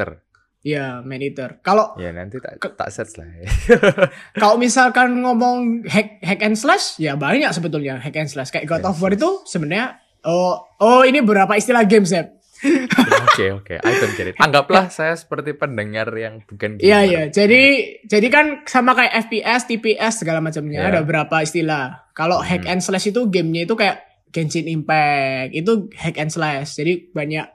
Ya, 0.62 1.02
Man 1.02 1.17
Eater. 1.19 1.58
Kalau 1.60 1.97
Ya 1.97 2.13
nanti 2.13 2.38
tak 2.38 2.62
tak 2.62 2.93
search 2.93 3.17
lah. 3.17 3.26
ya. 3.34 3.50
kalau 4.41 4.56
misalkan 4.56 5.17
ngomong 5.17 5.82
hack 5.89 6.21
hack 6.21 6.41
and 6.41 6.54
slash 6.54 6.95
ya 6.95 7.17
banyak 7.17 7.50
sebetulnya 7.50 7.97
hack 7.97 8.13
and 8.13 8.30
slash. 8.30 8.54
Kayak 8.54 8.69
God 8.69 8.86
of 8.86 9.02
War 9.02 9.10
itu 9.10 9.41
sebenarnya 9.43 9.97
oh 10.21 10.62
oh 10.78 11.02
ini 11.02 11.17
beberapa 11.19 11.58
istilah 11.58 11.82
game 11.84 12.06
Zep. 12.06 12.38
Oke 13.26 13.50
oke, 13.50 13.74
I 13.74 13.89
don't 13.97 14.13
get 14.13 14.30
it. 14.30 14.36
Anggaplah 14.38 14.93
saya 14.93 15.17
seperti 15.17 15.58
pendengar 15.58 16.06
yang 16.13 16.45
bukan 16.45 16.78
Iya 16.78 17.02
gamer. 17.02 17.10
iya. 17.10 17.21
Jadi 17.34 17.63
jadi 18.06 18.28
kan 18.30 18.45
sama 18.69 18.93
kayak 18.93 19.17
FPS, 19.26 19.65
TPS 19.65 20.21
segala 20.21 20.45
macamnya 20.45 20.78
Iya. 20.78 20.89
ada 20.93 21.02
berapa 21.02 21.41
istilah. 21.41 22.06
Kalau 22.13 22.38
hack 22.38 22.69
and 22.69 22.86
slash 22.86 23.10
itu 23.10 23.26
gamenya 23.34 23.65
itu 23.65 23.74
kayak 23.74 24.06
Genshin 24.30 24.69
Impact 24.69 25.58
itu 25.58 25.89
hack 25.97 26.21
and 26.21 26.30
slash. 26.30 26.78
Jadi 26.78 27.10
banyak 27.10 27.50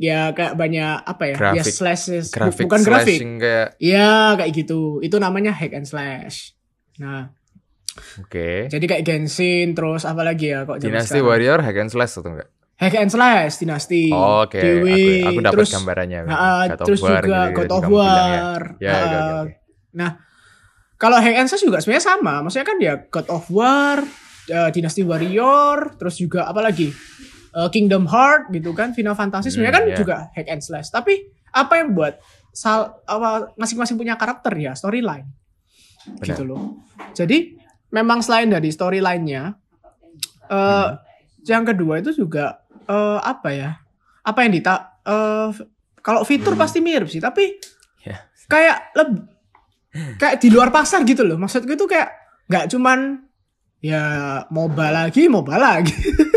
ya 0.00 0.32
kayak 0.32 0.56
banyak 0.56 1.04
apa 1.04 1.22
ya? 1.26 1.34
Ya 1.52 1.60
Grafik- 1.60 1.76
slash 1.76 2.02
bu- 2.08 2.32
Grafik 2.32 2.64
bukan 2.64 2.80
grafik. 2.80 3.20
kayak 3.36 3.68
Iya 3.76 4.08
kayak 4.34 4.52
gitu. 4.56 4.80
Itu 4.98 5.20
namanya 5.20 5.52
hack 5.52 5.76
and 5.76 5.84
slash. 5.84 6.56
Nah, 6.96 7.28
oke. 8.16 8.68
jadi 8.68 8.84
kayak 8.86 9.04
Genshin 9.04 9.72
terus 9.72 10.02
apa 10.02 10.20
lagi 10.20 10.52
ya 10.52 10.64
kok 10.64 10.80
Dynasty 10.80 11.16
sekarang? 11.16 11.28
Warrior 11.28 11.58
hack 11.60 11.76
and 11.76 11.90
slash 11.90 12.12
atau 12.14 12.28
enggak? 12.28 12.48
Hack 12.76 12.96
and 12.96 13.12
slash 13.12 13.52
Dynasty. 13.56 14.08
Oh, 14.08 14.48
Oke, 14.48 14.56
Dewi, 14.56 15.20
aku 15.20 15.28
aku 15.28 15.40
dapat 15.42 15.54
terus 15.58 15.70
gambarannya. 15.70 16.20
Nah, 16.24 16.64
God 16.66 16.80
terus 16.82 17.00
War 17.02 17.20
juga 17.20 17.40
gitu, 17.44 17.56
God 17.60 17.70
of 17.70 17.82
ya. 17.82 17.88
War. 17.90 18.62
Ya, 18.78 18.90
oke, 18.90 19.04
Uh, 19.04 19.40
oke. 19.44 19.52
Nah, 19.90 20.10
kalau 20.96 21.16
Hack 21.16 21.36
and 21.36 21.48
Slash 21.48 21.60
juga 21.60 21.76
sebenarnya 21.78 22.04
sama. 22.06 22.40
Maksudnya 22.40 22.64
kan 22.64 22.76
ya 22.78 22.94
God 23.04 23.28
of 23.28 23.44
War, 23.48 24.00
uh, 24.48 24.68
Dynasty 24.70 25.04
Warrior, 25.04 25.76
terus 25.96 26.16
juga 26.16 26.44
apa 26.44 26.60
lagi? 26.60 26.88
Uh, 27.50 27.66
Kingdom 27.66 28.06
Heart 28.06 28.50
gitu 28.50 28.70
kan, 28.70 28.92
Final 28.92 29.12
Fantasy 29.12 29.50
sebenarnya 29.50 29.74
Hmm, 29.74 29.80
kan 29.82 29.86
ya. 29.88 29.98
juga 29.98 30.16
Hack 30.30 30.46
and 30.46 30.60
Slash. 30.60 30.88
Tapi 30.88 31.18
apa 31.50 31.72
yang 31.76 31.92
buat 31.92 32.14
sal, 32.50 33.02
apa 33.04 33.50
masing-masing 33.54 33.94
punya 33.94 34.14
karakter 34.14 34.54
ya, 34.54 34.72
storyline. 34.72 35.26
Gitu 36.20 36.42
loh. 36.42 36.78
Jadi 37.10 37.58
memang 37.90 38.20
selain 38.20 38.46
dari 38.46 38.70
storyline-nya 38.70 39.58
eh 40.46 40.88
yang 41.44 41.62
kedua 41.62 41.98
itu 41.98 42.10
juga 42.12 42.58
eh 42.82 43.18
apa 43.20 43.50
ya? 43.50 43.70
Apa 44.22 44.42
yang 44.42 44.52
dita 44.52 44.74
eh 45.00 45.50
kalau 46.00 46.22
fitur 46.22 46.54
pasti 46.54 46.78
mirip 46.78 47.06
sih, 47.06 47.18
tapi 47.18 47.58
Ya. 48.00 48.16
kayak 48.46 48.94
lebih 48.94 49.20
kayak 50.16 50.38
di 50.38 50.48
luar 50.48 50.70
pasar 50.70 51.02
gitu 51.02 51.20
loh. 51.20 51.34
Maksudku 51.34 51.68
itu 51.68 51.84
kayak 51.84 52.14
nggak 52.46 52.70
cuman 52.70 53.26
ya 53.80 54.02
MOBA 54.48 54.86
lagi, 54.88 55.26
MOBA 55.26 55.56
lagi. 55.56 55.94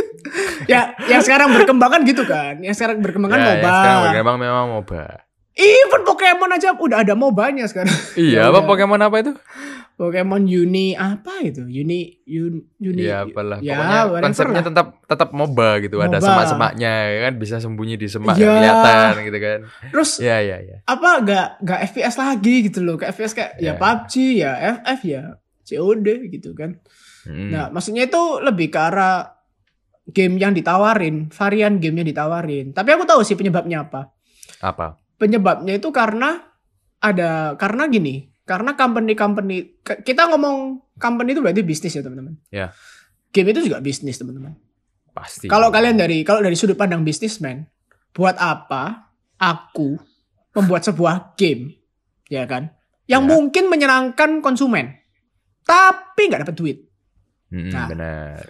ya 0.66 0.82
yang 1.06 1.20
sekarang 1.20 1.52
berkembang 1.52 1.90
kan 1.90 2.02
gitu 2.04 2.24
kan. 2.24 2.60
Yang 2.60 2.76
sekarang 2.78 2.98
berkembang 3.00 3.30
kan 3.30 3.40
Ya, 3.40 3.48
MOBA. 3.50 3.62
yang 3.62 3.76
sekarang 3.76 4.14
memang 4.16 4.38
memang 4.38 4.66
MOBA. 4.72 5.06
Even 5.54 6.02
Pokemon 6.02 6.50
aja 6.50 6.74
udah 6.74 6.98
ada 7.00 7.14
MOBA-nya 7.14 7.66
sekarang. 7.66 7.94
Iya, 8.16 8.40
Ya 8.40 8.50
apa. 8.50 8.66
Pokemon 8.66 8.98
apa 9.00 9.16
itu? 9.20 9.34
Pokemon 9.94 10.44
Uni 10.44 10.98
apa 10.98 11.30
itu? 11.40 11.62
Uni 11.62 12.18
Uni 12.26 12.66
Uni. 12.80 13.02
Ya 13.04 13.22
apalah. 13.22 13.62
Ya, 13.62 13.78
Pokoknya 13.78 14.26
konsepnya 14.26 14.54
lah. 14.56 14.66
tetap 14.66 14.88
tetap 15.06 15.30
MOBA 15.32 15.70
gitu. 15.80 16.02
Ada 16.02 16.18
MOBA. 16.18 16.26
semak-semaknya 16.26 16.92
ya 17.06 17.20
kan 17.22 17.34
bisa 17.38 17.56
sembunyi 17.58 17.96
di 17.96 18.10
semak 18.10 18.34
Iya. 18.34 18.50
kelihatan 18.50 19.14
gitu 19.22 19.38
kan. 19.38 19.60
Terus 19.94 20.12
Iya, 20.18 20.38
iya, 20.42 20.58
iya. 20.60 20.78
apa 20.84 21.22
nggak 21.22 21.48
nggak 21.62 21.80
FPS 21.88 22.16
lagi 22.18 22.56
gitu 22.66 22.80
loh. 22.82 22.98
Kayak 22.98 23.14
FPS 23.14 23.34
kayak 23.34 23.52
ya 23.56 23.66
Ya. 23.68 23.74
PUBG 23.76 24.14
ya 24.36 24.52
FF 24.76 25.00
ya 25.06 25.22
COD 25.64 26.08
gitu 26.32 26.50
kan. 26.54 26.82
Mm. 27.24 27.50
Nah, 27.50 27.66
maksudnya 27.70 28.04
itu 28.04 28.20
lebih 28.42 28.68
ke 28.68 28.80
arah 28.82 29.43
game 30.10 30.36
yang 30.36 30.52
ditawarin, 30.52 31.32
varian 31.32 31.80
game 31.80 32.04
yang 32.04 32.08
ditawarin. 32.08 32.76
Tapi 32.76 32.90
aku 32.92 33.04
tahu 33.08 33.22
sih 33.24 33.40
penyebabnya 33.40 33.88
apa. 33.88 34.12
Apa? 34.60 35.00
Penyebabnya 35.16 35.80
itu 35.80 35.88
karena 35.96 36.44
ada 37.00 37.56
karena 37.56 37.88
gini, 37.88 38.28
karena 38.44 38.76
company-company 38.76 39.80
kita 40.04 40.28
ngomong 40.28 40.84
company 41.00 41.32
itu 41.32 41.40
berarti 41.40 41.64
bisnis 41.64 41.96
ya, 41.96 42.04
teman-teman. 42.04 42.36
Ya. 42.52 42.76
Game 43.32 43.50
itu 43.56 43.64
juga 43.64 43.80
bisnis, 43.80 44.20
teman-teman. 44.20 44.56
Pasti. 45.14 45.48
Kalau 45.48 45.70
kalian 45.70 45.96
dari 45.96 46.26
kalau 46.26 46.42
dari 46.44 46.58
sudut 46.58 46.76
pandang 46.76 47.06
bisnismen, 47.06 47.64
buat 48.12 48.36
apa 48.36 49.14
aku 49.40 49.96
membuat 50.54 50.84
sebuah 50.84 51.38
game, 51.40 51.74
ya 52.28 52.44
kan? 52.46 52.70
Yang 53.08 53.24
Ya. 53.24 53.30
mungkin 53.36 53.64
menyenangkan 53.68 54.30
konsumen, 54.40 54.96
tapi 55.64 56.28
nggak 56.30 56.48
dapat 56.48 56.56
duit. 56.56 56.78
Mm, 57.52 57.70
Nah. 57.70 57.88
benar. 57.90 58.44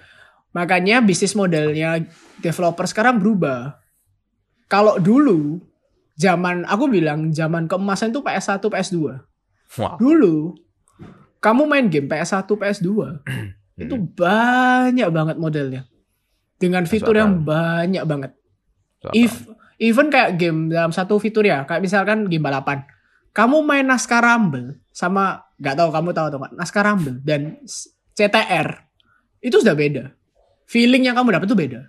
Makanya 0.53 1.01
bisnis 1.01 1.33
modelnya 1.33 2.05
developer 2.39 2.85
sekarang 2.85 3.17
berubah. 3.17 3.81
Kalau 4.69 5.01
dulu 5.01 5.61
zaman 6.13 6.65
aku 6.69 6.89
bilang 6.89 7.33
zaman 7.33 7.65
keemasan 7.65 8.13
itu 8.13 8.21
PS1, 8.21 8.61
PS2. 8.61 8.97
Wow. 9.77 9.97
Dulu 9.97 10.53
kamu 11.43 11.61
main 11.67 11.85
game 11.89 12.07
PS1, 12.07 12.47
PS2 12.47 12.89
itu 13.83 13.95
banyak 14.15 15.09
banget 15.09 15.35
modelnya. 15.41 15.81
Dengan 16.61 16.87
fitur 16.87 17.17
yang 17.17 17.43
banyak 17.43 18.05
banget. 18.07 18.31
If 19.11 19.51
even 19.83 20.07
kayak 20.07 20.39
game 20.39 20.71
dalam 20.71 20.95
satu 20.95 21.19
fitur 21.19 21.43
ya, 21.43 21.67
kayak 21.67 21.83
misalkan 21.83 22.31
game 22.31 22.45
balapan. 22.45 22.87
Kamu 23.33 23.65
main 23.65 23.83
Naskah 23.83 24.21
Rumble 24.21 24.79
sama 24.93 25.43
nggak 25.59 25.75
tahu 25.75 25.89
kamu 25.89 26.09
tahu 26.13 26.25
atau 26.29 26.39
nggak 26.39 26.53
Naskah 26.55 26.83
Rumble 26.85 27.17
dan 27.25 27.59
CTR 28.15 28.67
itu 29.43 29.59
sudah 29.59 29.75
beda. 29.75 30.15
Feeling 30.67 31.09
yang 31.09 31.15
kamu 31.15 31.35
dapat 31.35 31.47
tuh 31.47 31.59
beda. 31.59 31.81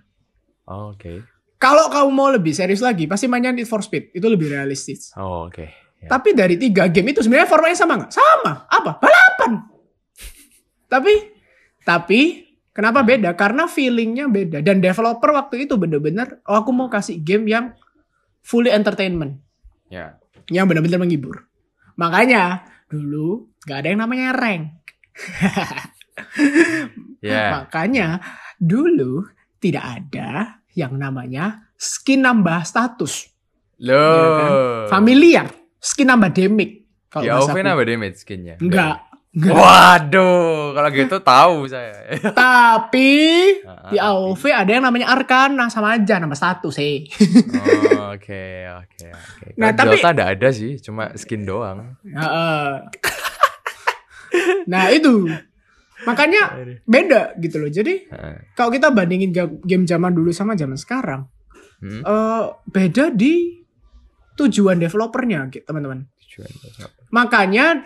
Oh, 0.69 0.93
Oke. 0.93 1.35
Kalau 1.55 1.87
kamu 1.87 2.09
mau 2.11 2.29
lebih 2.29 2.51
serius 2.51 2.83
lagi, 2.83 3.07
pasti 3.07 3.31
mainnya 3.31 3.55
Need 3.55 3.65
for 3.65 3.79
Speed. 3.79 4.11
Itu 4.11 4.27
lebih 4.27 4.51
realistis. 4.51 5.15
Oh, 5.15 5.47
oke. 5.47 5.65
Ya. 6.03 6.09
Tapi 6.11 6.35
dari 6.35 6.59
tiga 6.59 6.85
game 6.91 7.15
itu 7.15 7.23
sebenarnya 7.23 7.47
formanya 7.47 7.77
sama 7.79 7.93
nggak? 7.97 8.11
Sama. 8.11 8.53
Apa? 8.67 8.91
Balapan. 8.99 9.51
tapi, 10.93 11.13
tapi 11.87 12.21
kenapa 12.75 13.01
beda? 13.01 13.33
Karena 13.39 13.65
feelingnya 13.71 14.27
beda. 14.27 14.59
Dan 14.59 14.83
developer 14.83 15.31
waktu 15.31 15.65
itu 15.65 15.79
bener-bener, 15.79 16.43
oh 16.45 16.59
aku 16.59 16.75
mau 16.75 16.91
kasih 16.91 17.23
game 17.23 17.47
yang 17.47 17.71
fully 18.43 18.69
entertainment. 18.69 19.39
Ya. 19.87 20.19
Yang 20.51 20.75
bener-bener 20.75 20.99
menghibur. 21.01 21.47
Makanya 21.95 22.67
dulu 22.91 23.49
nggak 23.65 23.79
ada 23.79 23.87
yang 23.89 24.01
namanya 24.03 24.27
rank. 24.35 24.63
Ya. 27.23 27.43
Makanya 27.63 28.21
dulu 28.57 29.27
tidak 29.57 29.83
ada 30.01 30.29
yang 30.73 30.95
namanya 30.95 31.71
skin 31.75 32.21
nambah 32.21 32.63
status. 32.63 33.27
Loh. 33.81 33.95
Iya 33.95 34.27
kan? 34.31 34.51
Familiar. 34.89 35.47
Skin 35.77 36.07
nambah 36.07 36.31
damage. 36.31 36.75
Di 37.15 37.27
bahasa 37.27 37.47
AOV 37.47 37.57
aku. 37.57 37.69
apa 37.69 37.83
damage 37.83 38.17
skinnya? 38.17 38.55
Enggak. 38.59 38.97
Enggak. 39.31 39.51
Waduh, 39.51 40.71
kalau 40.71 40.89
gitu 40.91 41.17
tahu 41.19 41.57
saya. 41.67 42.07
Tapi 42.39 43.11
Ah, 43.63 43.91
di 43.91 43.97
AOV 43.97 44.43
ada 44.47 44.71
yang 44.71 44.83
namanya 44.83 45.11
Arkana 45.11 45.67
sama 45.67 45.95
aja 45.95 46.19
nambah 46.19 46.35
status 46.35 46.75
eh. 46.79 47.03
Oh, 47.51 48.11
Oke, 48.15 48.63
oke, 48.65 49.05
oke. 49.11 49.45
Nah, 49.59 49.71
Kalau 49.71 49.91
tapi- 49.91 49.99
Dota 49.99 50.09
ada 50.09 50.23
ada 50.31 50.49
sih, 50.49 50.79
cuma 50.79 51.11
skin 51.15 51.43
doang. 51.43 51.99
Heeh. 52.01 52.67
nah 54.71 54.87
itu 54.89 55.27
makanya 56.05 56.41
beda 56.81 57.21
gitu 57.37 57.57
loh. 57.57 57.67
Jadi 57.67 58.05
kalau 58.53 58.69
kita 58.69 58.89
bandingin 58.89 59.29
ga- 59.29 59.59
game 59.61 59.83
zaman 59.83 60.11
dulu 60.11 60.29
sama 60.29 60.53
zaman 60.53 60.75
sekarang, 60.75 61.25
Hmm? 61.75 62.01
eh 62.01 62.43
beda 62.65 63.11
di 63.11 63.61
tujuan 64.35 64.77
developernya 64.77 65.47
gitu, 65.49 65.63
teman-teman. 65.63 66.07
Tujuan? 66.17 66.49
Makanya 67.11 67.83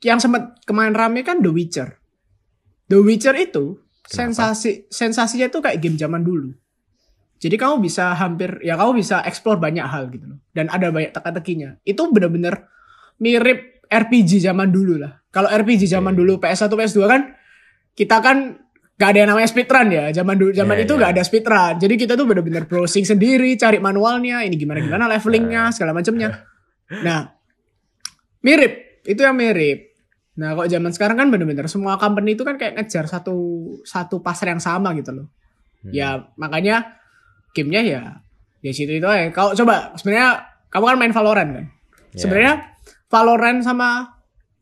yang 0.00 0.18
sempat 0.18 0.62
kemarin 0.64 0.94
rame 0.94 1.20
kan 1.20 1.38
The 1.38 1.50
Witcher. 1.50 1.94
The 2.86 2.98
Witcher 2.98 3.34
itu 3.34 3.78
Kenapa? 4.02 4.10
sensasi 4.56 4.88
sensasinya 4.88 5.46
itu 5.46 5.58
kayak 5.60 5.78
game 5.78 5.94
zaman 5.94 6.24
dulu. 6.24 6.50
Jadi 7.36 7.56
kamu 7.56 7.80
bisa 7.80 8.12
hampir 8.12 8.60
ya 8.60 8.74
kamu 8.74 8.98
bisa 8.98 9.22
explore 9.22 9.56
banyak 9.56 9.84
hal 9.84 10.10
gitu 10.10 10.26
loh. 10.26 10.38
Dan 10.50 10.68
ada 10.68 10.90
banyak 10.90 11.10
teka-tekinya. 11.10 11.78
Itu 11.82 12.10
bener-bener 12.10 12.66
mirip 13.16 13.84
RPG 13.86 14.40
zaman 14.40 14.68
dulu 14.68 14.98
lah. 14.98 15.19
Kalau 15.30 15.46
RPG 15.46 15.86
zaman 15.86 16.14
dulu 16.14 16.42
PS1 16.42 16.70
PS2 16.70 17.00
kan 17.06 17.22
kita 17.94 18.18
kan 18.18 18.58
gak 19.00 19.16
ada 19.16 19.18
yang 19.24 19.30
namanya 19.32 19.48
speedrun 19.48 19.88
ya. 19.88 20.04
Zaman 20.12 20.36
dulu 20.36 20.50
zaman 20.52 20.76
Iya, 20.76 20.84
itu 20.84 20.92
iya. 20.94 21.00
gak 21.06 21.12
ada 21.16 21.22
speedrun. 21.24 21.74
Jadi 21.80 21.94
kita 21.96 22.12
tuh 22.18 22.26
bener-bener 22.28 22.68
browsing 22.68 23.08
sendiri, 23.08 23.56
cari 23.56 23.78
manualnya, 23.80 24.44
ini 24.44 24.60
gimana 24.60 24.84
gimana 24.84 25.04
levelingnya, 25.08 25.72
segala 25.72 25.96
macamnya. 25.96 26.44
Nah, 26.90 27.32
mirip 28.44 29.02
itu 29.08 29.20
yang 29.22 29.38
mirip. 29.38 29.90
Nah, 30.36 30.56
kok 30.56 30.68
zaman 30.68 30.92
sekarang 30.92 31.16
kan 31.16 31.28
bener-bener 31.32 31.66
semua 31.66 31.96
company 31.96 32.36
itu 32.36 32.44
kan 32.44 32.60
kayak 32.60 32.76
ngejar 32.76 33.08
satu 33.08 33.36
satu 33.84 34.20
pasar 34.20 34.52
yang 34.52 34.62
sama 34.62 34.92
gitu 34.96 35.16
loh. 35.16 35.26
Hmm. 35.80 35.92
Ya 35.96 36.08
makanya 36.36 37.00
gamenya 37.56 37.82
ya 37.82 38.02
ya 38.60 38.72
situ 38.72 39.00
itu 39.00 39.08
aja. 39.08 39.32
Kalau 39.32 39.56
coba 39.56 39.96
sebenarnya 39.96 40.44
kamu 40.68 40.84
kan 40.86 40.96
main 41.00 41.14
Valorant 41.16 41.50
kan. 41.56 41.64
Ya. 42.12 42.20
Sebenarnya 42.20 42.54
Valorant 43.08 43.60
sama 43.64 44.19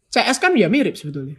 CS 0.08 0.38
kan 0.38 0.52
ya 0.52 0.66
mirip 0.66 0.94
sebetulnya. 0.94 1.36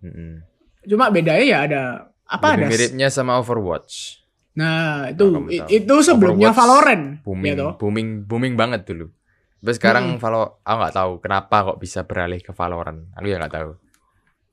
Mm-mm. 0.00 0.40
Cuma 0.82 1.08
bedanya 1.08 1.44
ya 1.44 1.58
ada 1.62 1.82
apa 2.24 2.54
Lebih 2.54 2.58
ada. 2.58 2.66
miripnya 2.68 3.08
sama 3.08 3.36
Overwatch. 3.36 4.16
Nah, 4.52 5.08
itu 5.08 5.24
tahu. 5.30 5.68
itu 5.68 5.94
sebelumnya 6.00 6.50
Overwatch 6.50 6.58
Valorant. 6.58 7.04
Booming, 7.22 7.46
Ya 7.46 7.54
toh? 7.54 7.72
booming, 7.76 8.08
booming 8.24 8.54
banget 8.54 8.82
dulu. 8.84 9.12
Tapi 9.60 9.76
sekarang 9.76 10.16
Valo, 10.16 10.58
aku 10.60 10.76
nggak 10.78 10.96
tahu 10.96 11.12
kenapa 11.20 11.56
kok 11.62 11.78
bisa 11.78 12.00
beralih 12.02 12.40
ke 12.40 12.50
Valorant. 12.50 13.12
Aku 13.12 13.26
ya 13.26 13.36
nggak 13.36 13.52
tahu. 13.52 13.70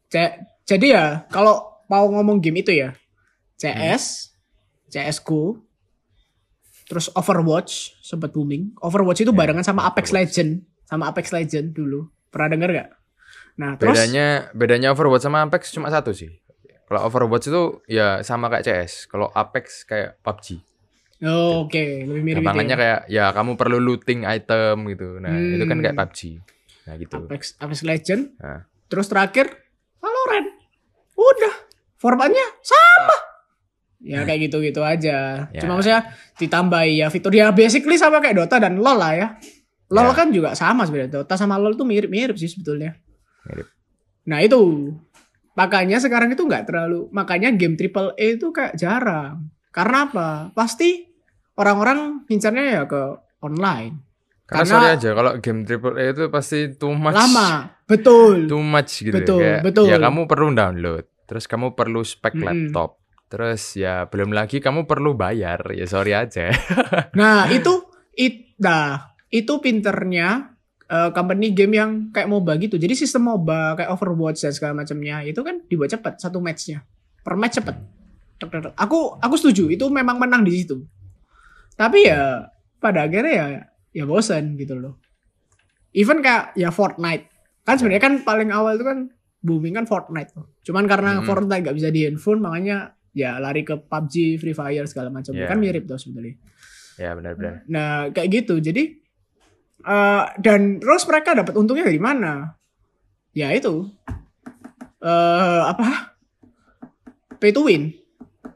C- 0.08 0.36
jadi 0.66 0.88
ya 0.90 1.06
kalau 1.28 1.64
mau 1.88 2.04
ngomong 2.06 2.38
game 2.38 2.60
itu 2.60 2.76
ya 2.76 2.92
CS, 3.56 4.36
CS:GO, 4.88 5.64
terus 6.86 7.08
Overwatch 7.10 7.96
sempat 8.02 8.32
booming. 8.32 8.76
Overwatch 8.78 9.22
itu 9.22 9.32
Ya, 9.32 9.38
barengan 9.38 9.64
sama 9.64 9.84
Apex 9.84 10.12
Overwatch. 10.12 10.36
Legend, 10.36 10.52
sama 10.84 11.04
Apex 11.08 11.26
Legend 11.32 11.68
dulu. 11.72 12.00
Pernah 12.28 12.50
denger 12.50 12.70
gak? 12.74 12.90
Nah 13.58 13.74
terus 13.76 13.98
Bedanya, 13.98 14.28
bedanya 14.54 14.88
Overwatch 14.94 15.24
sama 15.24 15.42
Apex 15.42 15.70
cuma 15.70 15.90
satu 15.90 16.14
sih. 16.14 16.30
Kalau 16.86 17.04
Overwatch 17.04 17.50
itu 17.50 17.64
ya 17.86 18.22
sama 18.22 18.48
kayak 18.48 18.64
CS. 18.64 18.92
Kalau 19.06 19.28
Apex 19.28 19.84
kayak 19.84 20.22
PUBG. 20.22 20.62
Oh, 21.20 21.66
oke 21.66 21.74
lebih 22.06 22.22
mirip 22.22 22.38
gitu 22.38 22.46
Gampangannya 22.46 22.72
ya. 22.72 22.80
kayak 22.80 23.00
ya 23.10 23.26
kamu 23.34 23.58
perlu 23.58 23.78
looting 23.78 24.22
item 24.24 24.86
gitu. 24.88 25.18
Nah, 25.18 25.34
itu 25.34 25.66
kan 25.66 25.74
Hmm. 25.74 25.84
kayak 25.84 25.98
PUBG. 25.98 26.20
Nah, 26.86 26.94
gitu. 26.96 27.18
Apex 27.20 27.42
Apex 27.58 27.80
Legend. 27.82 28.22
Nah. 28.38 28.62
Terus 28.88 29.08
terakhir 29.08 29.46
Valorant. 29.98 30.48
Udah 31.12 31.54
formatnya 31.98 32.46
sama. 32.62 33.18
Ya 33.98 34.22
kayak 34.22 34.48
gitu-gitu 34.48 34.80
aja. 34.80 35.50
Ya. 35.50 35.60
Cuma 35.60 35.76
maksudnya 35.76 36.06
ditambahi 36.38 37.02
ya 37.02 37.10
fitur 37.10 37.34
ya 37.34 37.50
basically 37.50 37.98
sama 37.98 38.22
kayak 38.22 38.38
Dota 38.38 38.62
dan 38.62 38.78
LoL 38.78 38.94
lah 38.96 39.12
ya. 39.12 39.28
LoL 39.90 40.06
Ya. 40.06 40.16
kan 40.16 40.28
juga 40.30 40.54
sama 40.54 40.86
sebenarnya. 40.86 41.20
Dota 41.20 41.34
sama 41.34 41.58
LoL 41.58 41.74
tuh 41.74 41.84
mirip-mirip 41.84 42.38
sih 42.38 42.48
sebetulnya. 42.48 42.94
Mirip. 43.48 43.68
Nah 44.28 44.40
itu 44.44 44.92
makanya 45.54 45.98
sekarang 45.98 46.30
itu 46.30 46.46
nggak 46.46 46.70
terlalu 46.70 47.10
makanya 47.10 47.50
game 47.50 47.74
triple 47.74 48.14
A 48.14 48.26
itu 48.36 48.52
kayak 48.52 48.76
jarang. 48.76 49.50
Karena 49.72 50.06
apa? 50.06 50.30
Pasti 50.52 51.06
orang-orang 51.56 52.28
ngincarnya 52.28 52.64
ya 52.66 52.84
ke 52.86 53.02
online. 53.42 54.04
Karena, 54.48 54.64
Karena- 54.64 54.72
sorry 54.72 54.88
aja 54.96 55.10
kalau 55.12 55.32
game 55.40 55.62
triple 55.64 55.96
A 55.96 56.06
itu 56.12 56.24
pasti 56.28 56.60
too 56.76 56.96
much. 56.96 57.16
lama 57.16 57.68
betul 57.84 58.48
Too 58.48 58.64
much 58.64 58.92
gitu. 59.04 59.16
Betul, 59.16 59.40
Kayak, 59.44 59.62
betul. 59.64 59.86
Ya 59.88 59.98
kamu 59.98 60.22
perlu 60.26 60.48
download. 60.52 61.06
Terus 61.28 61.44
kamu 61.46 61.76
perlu 61.76 62.04
spek 62.04 62.36
Mm-mm. 62.36 62.46
laptop. 62.48 63.00
Terus 63.28 63.76
ya 63.76 64.08
belum 64.08 64.32
lagi 64.32 64.64
kamu 64.64 64.88
perlu 64.88 65.20
bayar. 65.20 65.60
Ya 65.76 65.84
sorry 65.84 66.16
aja. 66.16 66.48
nah 67.12 67.44
itu 67.56 67.84
it 68.16 68.56
nah 68.58 69.12
itu 69.28 69.60
pinternya 69.60 70.57
eh, 70.88 71.10
company 71.12 71.52
game 71.52 71.74
yang 71.76 71.92
kayak 72.10 72.28
MOBA 72.28 72.58
gitu 72.60 72.76
jadi 72.76 72.94
sistem 72.94 73.28
MOBA 73.28 73.78
kayak 73.78 73.90
Overwatch 73.92 74.42
dan 74.42 74.52
segala 74.52 74.74
macamnya 74.74 75.22
itu 75.22 75.40
kan 75.42 75.62
dibuat 75.68 75.92
cepat 75.92 76.18
satu 76.18 76.40
matchnya 76.40 76.84
per 77.22 77.36
match 77.36 77.60
tek. 77.60 77.76
aku 78.78 79.18
aku 79.18 79.36
setuju 79.36 79.68
itu 79.68 79.86
memang 79.90 80.16
menang 80.16 80.46
di 80.46 80.54
situ 80.56 80.86
tapi 81.74 82.06
ya 82.06 82.48
pada 82.78 83.06
akhirnya 83.06 83.34
ya 83.34 83.46
ya 83.94 84.04
bosan 84.06 84.56
gitu 84.56 84.78
loh 84.78 84.96
even 85.92 86.22
kayak 86.22 86.54
ya 86.54 86.70
Fortnite 86.70 87.28
kan 87.66 87.76
sebenarnya 87.76 88.04
kan 88.04 88.14
paling 88.22 88.54
awal 88.54 88.78
itu 88.78 88.86
kan 88.86 89.10
booming 89.42 89.76
kan 89.76 89.86
Fortnite 89.86 90.32
tuh. 90.34 90.46
cuman 90.64 90.86
karena 90.86 91.20
Hmm. 91.20 91.26
Fortnite 91.26 91.64
gak 91.66 91.78
bisa 91.78 91.90
di 91.90 92.06
handphone 92.06 92.40
makanya 92.40 92.94
ya 93.18 93.42
lari 93.42 93.66
ke 93.66 93.74
PUBG, 93.74 94.38
Free 94.38 94.54
Fire 94.54 94.86
segala 94.86 95.10
macam 95.10 95.34
Yeah. 95.34 95.50
kan 95.50 95.58
mirip 95.58 95.90
tuh 95.90 95.98
sebenarnya 95.98 96.38
ya 96.98 97.14
benar-benar. 97.14 97.62
Nah, 97.70 98.10
kayak 98.10 98.30
gitu. 98.42 98.58
Jadi 98.58 98.98
eh 99.84 100.24
dan 100.42 100.80
terus 100.80 101.06
mereka 101.06 101.36
dapat 101.36 101.54
untungnya 101.54 101.86
dari 101.86 102.02
mana? 102.02 102.58
Ya 103.34 103.54
itu. 103.54 103.86
eh 104.98 105.62
apa? 105.68 106.18
Pay 107.38 107.54
to 107.54 107.70
win. 107.70 107.94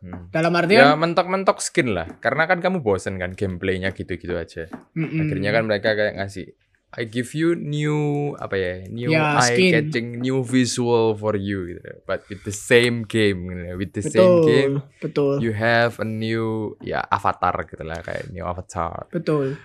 Hmm. 0.02 0.34
Dalam 0.34 0.50
Ya 0.56 0.60
artian 0.66 0.98
mentok-mentok 0.98 1.62
skin 1.62 1.94
lah. 1.94 2.10
Karena 2.18 2.50
kan 2.50 2.58
kamu 2.58 2.82
bosen 2.82 3.22
kan 3.22 3.38
gameplaynya 3.38 3.94
gitu-gitu 3.94 4.34
aja. 4.34 4.66
mm-mm. 4.98 5.22
Akhirnya 5.22 5.54
kan 5.54 5.64
mereka 5.70 5.94
kayak 5.94 6.18
ngasih 6.18 6.58
I 6.92 7.08
give 7.08 7.32
you 7.32 7.56
new 7.56 8.34
apa 8.36 8.60
ya 8.60 8.74
new 8.92 9.16
Ya, 9.16 9.40
eye 9.40 9.56
skin. 9.56 9.72
catching 9.72 10.08
new 10.20 10.42
visual 10.44 11.16
for 11.16 11.38
you 11.38 11.70
gitu. 11.72 11.80
But 12.04 12.26
with 12.28 12.42
the 12.44 12.52
same 12.52 13.06
game 13.06 13.48
gitu. 13.48 13.64
with 13.78 13.92
the 13.94 14.04
same 14.04 14.12
betul, 14.42 14.44
game 14.44 14.74
betul, 15.00 15.34
you 15.40 15.54
have 15.54 16.02
a 16.02 16.08
new 16.08 16.76
ya 16.84 17.00
avatar 17.08 17.54
gitu 17.64 17.86
lah 17.86 18.02
kayak 18.02 18.28
new 18.34 18.44
avatar. 18.44 19.08
betul. 19.08 19.56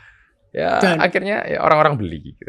Ya 0.57 0.81
Dan- 0.81 1.05
akhirnya 1.05 1.45
ya, 1.45 1.61
orang-orang 1.61 2.01
beli 2.01 2.33
gitu. 2.33 2.41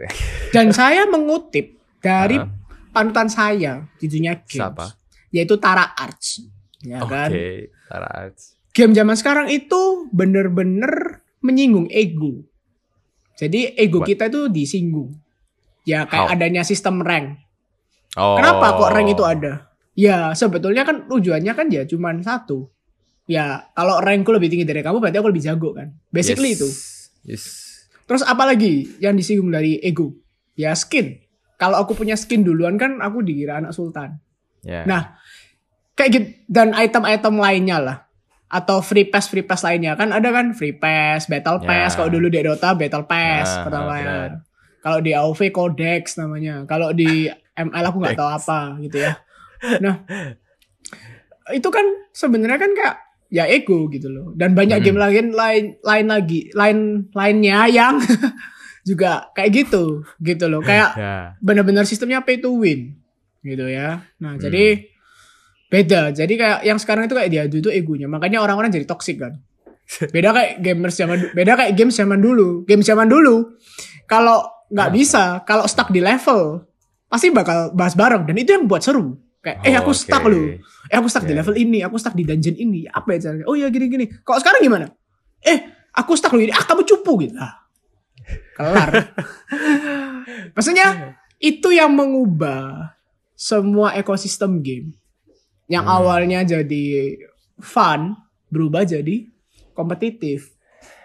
Dan 0.56 0.72
saya 0.72 1.04
mengutip 1.04 1.76
dari 2.00 2.40
Hah? 2.40 2.48
panutan 2.90 3.28
saya 3.28 3.84
di 4.00 4.08
dunia 4.08 4.40
games, 4.40 4.64
Siapa? 4.64 4.86
yaitu 5.30 5.60
Tara 5.60 5.92
Arts. 5.92 6.48
Ya 6.80 7.04
Oke, 7.04 7.12
kan? 7.12 7.30
Tara 7.92 8.08
Arts. 8.08 8.56
Game 8.72 8.96
zaman 8.96 9.20
sekarang 9.20 9.52
itu 9.52 10.08
bener-bener 10.10 11.20
menyinggung 11.44 11.92
ego. 11.92 12.48
Jadi 13.36 13.76
ego 13.76 14.00
What? 14.00 14.08
kita 14.08 14.32
itu 14.32 14.48
disinggung. 14.48 15.12
Ya 15.84 16.08
kayak 16.08 16.32
How? 16.32 16.34
adanya 16.34 16.64
sistem 16.64 17.04
rank. 17.04 17.44
Oh. 18.16 18.40
Kenapa 18.40 18.72
kok 18.78 18.88
rank 18.88 19.10
itu 19.12 19.24
ada? 19.28 19.68
Ya 19.94 20.32
sebetulnya 20.32 20.88
kan 20.88 21.12
tujuannya 21.12 21.52
kan 21.52 21.68
ya 21.68 21.84
cuman 21.84 22.24
satu. 22.24 22.72
Ya 23.28 23.68
kalau 23.76 24.00
rankku 24.00 24.32
lebih 24.32 24.48
tinggi 24.48 24.64
dari 24.64 24.80
kamu 24.80 25.04
berarti 25.04 25.20
aku 25.20 25.28
lebih 25.28 25.44
jago 25.44 25.76
kan. 25.76 25.92
Basically 26.08 26.56
Yes. 26.56 26.58
itu. 26.58 26.70
Yes. 27.28 27.44
Terus 28.08 28.24
apa 28.24 28.48
lagi 28.48 28.88
yang 28.98 29.14
disinggung 29.14 29.52
dari 29.52 29.78
ego? 29.84 30.16
Ya 30.56 30.72
skin. 30.74 31.20
Kalau 31.60 31.78
aku 31.78 31.94
punya 31.94 32.16
skin 32.16 32.42
duluan 32.42 32.80
kan 32.80 33.04
aku 33.04 33.20
dikira 33.22 33.60
anak 33.60 33.76
sultan. 33.76 34.18
Ya. 34.64 34.88
Nah, 34.88 35.20
kayak 35.94 36.10
gitu 36.16 36.28
dan 36.48 36.72
item-item 36.72 37.36
lainnya 37.38 37.78
lah 37.78 37.98
atau 38.48 38.80
free 38.80 39.04
pass 39.04 39.28
free 39.28 39.44
pass 39.44 39.60
lainnya 39.60 40.00
kan 40.00 40.16
ada 40.16 40.32
kan 40.32 40.56
free 40.56 40.72
pass, 40.72 41.28
battle 41.28 41.60
Ya. 41.60 41.68
pass 41.68 42.00
kalau 42.00 42.08
dulu 42.08 42.32
di 42.32 42.40
Dota 42.40 42.72
battle 42.72 43.04
pass 43.04 43.60
Ah, 43.60 43.64
pertama 43.68 43.92
benar. 44.00 44.32
Kalau 44.80 45.00
di 45.04 45.12
AoV 45.12 45.52
codex 45.52 46.16
namanya. 46.16 46.64
Kalau 46.64 46.96
di 46.96 47.28
ML 47.60 47.86
aku 47.92 47.98
nggak 48.00 48.16
tahu 48.16 48.30
apa 48.30 48.60
gitu 48.80 49.04
ya. 49.04 49.20
Nah, 49.84 50.06
itu 51.52 51.68
kan 51.68 51.84
sebenarnya 52.14 52.60
kan 52.62 52.72
kayak 52.72 52.96
ya 53.28 53.46
ego 53.46 53.88
gitu 53.88 54.08
loh. 54.08 54.32
Dan 54.34 54.54
banyak 54.54 54.80
Hmm. 54.80 54.86
game 54.86 55.00
lain 55.00 55.26
lain 55.32 55.64
lain 55.82 56.06
lagi 56.08 56.40
lain 56.52 56.78
lainnya 57.12 57.68
yang 57.68 57.96
juga 58.88 59.30
kayak 59.32 59.52
gitu 59.54 60.04
gitu 60.18 60.46
loh. 60.48 60.62
Kayak 60.62 60.90
Ya. 60.96 61.16
benar-benar 61.40 61.84
sistemnya 61.84 62.24
pay 62.24 62.40
to 62.40 62.52
win 62.54 62.96
gitu 63.42 63.68
ya. 63.68 64.08
Nah, 64.18 64.36
Hmm. 64.36 64.42
jadi 64.42 64.88
beda. 65.68 66.16
Jadi 66.16 66.34
kayak 66.36 66.60
yang 66.64 66.80
sekarang 66.80 67.06
itu 67.06 67.16
kayak 67.16 67.28
diadu 67.30 67.56
itu 67.60 67.70
egonya. 67.70 68.08
Makanya 68.08 68.40
orang-orang 68.40 68.72
jadi 68.72 68.88
toxic 68.88 69.20
kan. 69.20 69.36
Beda 70.16 70.36
kayak 70.36 70.60
gamers 70.60 70.96
zaman 70.96 71.32
beda 71.32 71.56
kayak 71.56 71.74
games 71.76 71.96
zaman 71.96 72.20
dulu. 72.20 72.64
Game 72.64 72.84
zaman 72.84 73.08
dulu 73.08 73.56
kalau 74.04 74.44
nggak 74.68 74.92
bisa, 74.92 75.44
kalau 75.44 75.64
stuck 75.64 75.92
di 75.92 76.04
level 76.04 76.68
pasti 77.08 77.32
bakal 77.32 77.72
bahas 77.72 77.96
bareng 77.96 78.28
dan 78.28 78.36
itu 78.36 78.52
yang 78.52 78.68
buat 78.68 78.84
seru. 78.84 79.16
Kayak 79.48 79.64
eh 79.64 79.76
aku 79.76 79.92
Oh, 79.92 79.96
stuck 79.96 80.24
loh. 80.28 80.60
Eh 80.86 80.96
aku 80.96 81.08
stuck 81.08 81.24
di 81.24 81.32
Ya. 81.32 81.40
level 81.40 81.56
ini, 81.56 81.80
aku 81.80 81.96
stuck 81.96 82.12
di 82.12 82.24
dungeon 82.24 82.56
ini. 82.56 82.84
Apa 82.84 83.16
ya 83.16 83.32
caranya? 83.32 83.46
Oh 83.48 83.56
ya 83.56 83.72
gini-gini. 83.72 84.12
Kalau 84.22 84.44
sekarang 84.44 84.60
gimana? 84.60 84.92
Eh, 85.40 85.58
aku 85.94 86.12
stuck 86.14 86.36
loh 86.36 86.44
ini. 86.44 86.52
Ah, 86.52 86.62
kamu 86.62 86.84
cupu 86.84 87.24
gitu. 87.24 87.40
Ah. 87.40 87.56
Kelar. 88.54 88.90
Maksudnya 90.56 91.16
itu 91.38 91.72
yang 91.72 91.94
mengubah 91.94 92.92
semua 93.32 93.96
ekosistem 93.96 94.60
game 94.60 94.92
yang 95.68 95.86
Hmm. 95.86 95.96
awalnya 95.96 96.44
jadi 96.44 97.16
fun 97.58 98.18
berubah 98.50 98.84
jadi 98.84 99.30
kompetitif. 99.72 100.52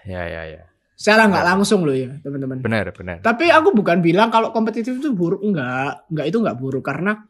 Ya 0.03 0.25
ya 0.25 0.43
ya. 0.49 0.63
Secara 0.97 1.27
nggak 1.27 1.47
langsung 1.47 1.83
loh 1.83 1.93
ya 1.93 2.15
teman-teman. 2.23 2.63
Benar 2.63 2.91
benar. 2.91 3.17
Tapi 3.21 3.51
aku 3.51 3.71
bukan 3.73 3.99
bilang 3.99 4.31
kalau 4.31 4.51
kompetitif 4.51 4.97
itu 4.97 5.11
buruk 5.13 5.43
enggak, 5.43 6.07
enggak 6.09 6.27
itu 6.27 6.39
enggak 6.39 6.59
buruk 6.59 6.83
karena 6.83 7.23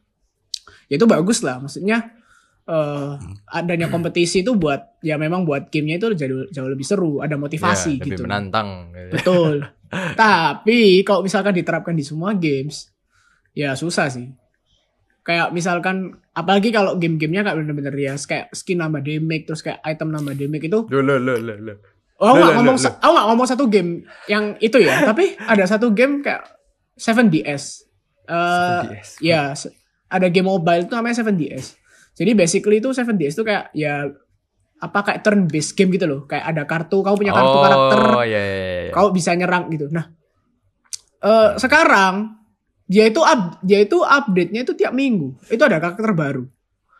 ya 0.87 0.95
itu 0.97 1.07
bagus 1.07 1.43
lah. 1.43 1.59
Maksudnya 1.59 2.18
eh 2.62 3.11
adanya 3.51 3.91
kompetisi 3.91 4.47
itu 4.47 4.55
buat 4.55 5.03
ya 5.03 5.18
memang 5.18 5.43
buat 5.43 5.66
gamenya 5.66 5.99
itu 5.99 6.07
jauh 6.14 6.47
jauh 6.49 6.70
lebih 6.70 6.87
seru, 6.87 7.18
ada 7.18 7.35
motivasi 7.35 7.99
Ya, 7.99 8.07
lebih 8.07 8.11
gitu. 8.14 8.22
menantang. 8.22 8.95
gitu. 8.95 9.12
Betul. 9.18 9.55
Tapi 10.16 11.03
kalau 11.03 11.20
misalkan 11.20 11.53
diterapkan 11.53 11.93
di 11.93 12.07
semua 12.07 12.33
games, 12.33 12.89
ya 13.53 13.74
susah 13.74 14.09
sih. 14.09 14.30
Kayak 15.22 15.55
misalkan, 15.55 16.18
apalagi 16.35 16.74
kalau 16.74 16.99
game-gamenya 16.99 17.47
kayak 17.47 17.57
bener-bener 17.62 17.95
ya, 17.95 18.14
kayak 18.18 18.51
skin 18.51 18.83
nambah 18.83 19.07
damage, 19.07 19.47
terus 19.47 19.62
kayak 19.62 19.78
item 19.85 20.11
nambah 20.11 20.35
damage 20.35 20.66
itu. 20.66 20.78
Loh, 20.91 20.99
loh, 20.99 21.18
loh, 21.18 21.39
loh, 21.39 21.59
loh. 21.61 21.76
Oh, 22.18 22.35
loh, 22.35 22.51
ngomong, 22.55 22.78
aku 22.78 23.11
nggak 23.11 23.26
ngomong 23.30 23.47
satu 23.47 23.66
game 23.66 24.03
yang 24.26 24.55
itu 24.59 24.78
ya, 24.78 25.03
tapi 25.11 25.35
ada 25.39 25.62
satu 25.62 25.91
game 25.91 26.22
kayak 26.22 26.43
7DS. 26.95 27.87
Eh, 28.26 28.80
7DS. 28.87 29.09
ya, 29.18 29.51
ada 30.12 30.28
game 30.28 30.46
mobile 30.52 30.84
itu 30.84 30.92
namanya 30.92 31.24
7DS. 31.24 31.80
Jadi 32.12 32.30
basically 32.36 32.84
itu 32.84 32.92
7DS 32.92 33.32
itu 33.40 33.44
kayak 33.48 33.72
ya 33.72 34.04
apa 34.82 34.98
kayak 35.06 35.20
turn 35.24 35.48
based 35.48 35.72
game 35.72 35.88
gitu 35.96 36.04
loh. 36.04 36.20
Kayak 36.28 36.44
ada 36.52 36.62
kartu, 36.68 37.00
kamu 37.00 37.16
punya 37.16 37.32
kartu 37.32 37.56
oh, 37.56 37.62
karakter, 37.64 38.00
ya 38.28 38.36
ya 38.36 38.42
ya. 38.42 38.80
ya. 38.90 38.92
kau 38.92 39.08
bisa 39.14 39.32
nyerang 39.32 39.72
gitu. 39.72 39.88
Nah, 39.88 40.12
eh 41.24 41.50
sekarang 41.56 42.36
dia 42.84 43.08
itu 43.08 43.24
up, 43.24 43.62
dia 43.64 43.80
itu 43.80 44.04
update-nya 44.04 44.68
itu 44.68 44.76
tiap 44.76 44.92
minggu. 44.92 45.32
Itu 45.48 45.64
ada 45.64 45.80
karakter 45.80 46.12
baru. 46.12 46.44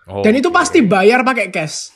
Oh, 0.09 0.23
Dan 0.25 0.39
itu 0.39 0.49
oke. 0.49 0.57
pasti 0.57 0.81
bayar 0.83 1.23
pakai 1.23 1.53
cash. 1.53 1.93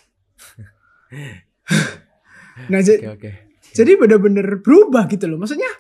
nah, 2.70 2.82
Oke 2.82 3.06
oke. 3.06 3.30
jadi 3.74 3.92
bener-bener 3.94 4.58
berubah 4.60 5.06
gitu 5.08 5.30
loh. 5.30 5.38
Maksudnya 5.38 5.70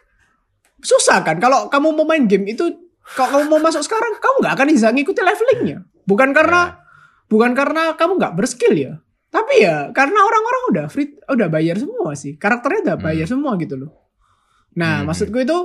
susah 0.80 1.26
kan 1.26 1.42
kalau 1.42 1.66
kamu 1.66 1.88
mau 1.98 2.06
main 2.06 2.30
game 2.30 2.46
itu 2.46 2.85
kalau 3.14 3.28
kamu 3.30 3.44
mau 3.46 3.60
masuk 3.62 3.82
sekarang 3.82 4.18
kamu 4.18 4.36
nggak 4.42 4.54
akan 4.56 4.66
bisa 4.72 4.88
ngikuti 4.90 5.20
levelingnya. 5.22 5.78
Bukan 6.02 6.34
karena 6.34 6.82
bukan 7.26 7.54
karena 7.54 7.94
kamu 7.94 8.12
nggak 8.18 8.34
berskill 8.34 8.74
ya. 8.74 8.92
Tapi 9.28 9.62
ya 9.62 9.92
karena 9.92 10.18
orang-orang 10.18 10.62
udah 10.72 10.84
free 10.88 11.14
udah 11.28 11.46
bayar 11.46 11.76
semua 11.76 12.16
sih. 12.16 12.34
Karakternya 12.34 12.80
udah 12.82 12.96
bayar 12.98 13.26
semua 13.28 13.54
gitu 13.56 13.76
loh. 13.76 13.90
Nah, 14.74 15.00
Hmm. 15.02 15.08
maksudku 15.08 15.38
itu 15.38 15.58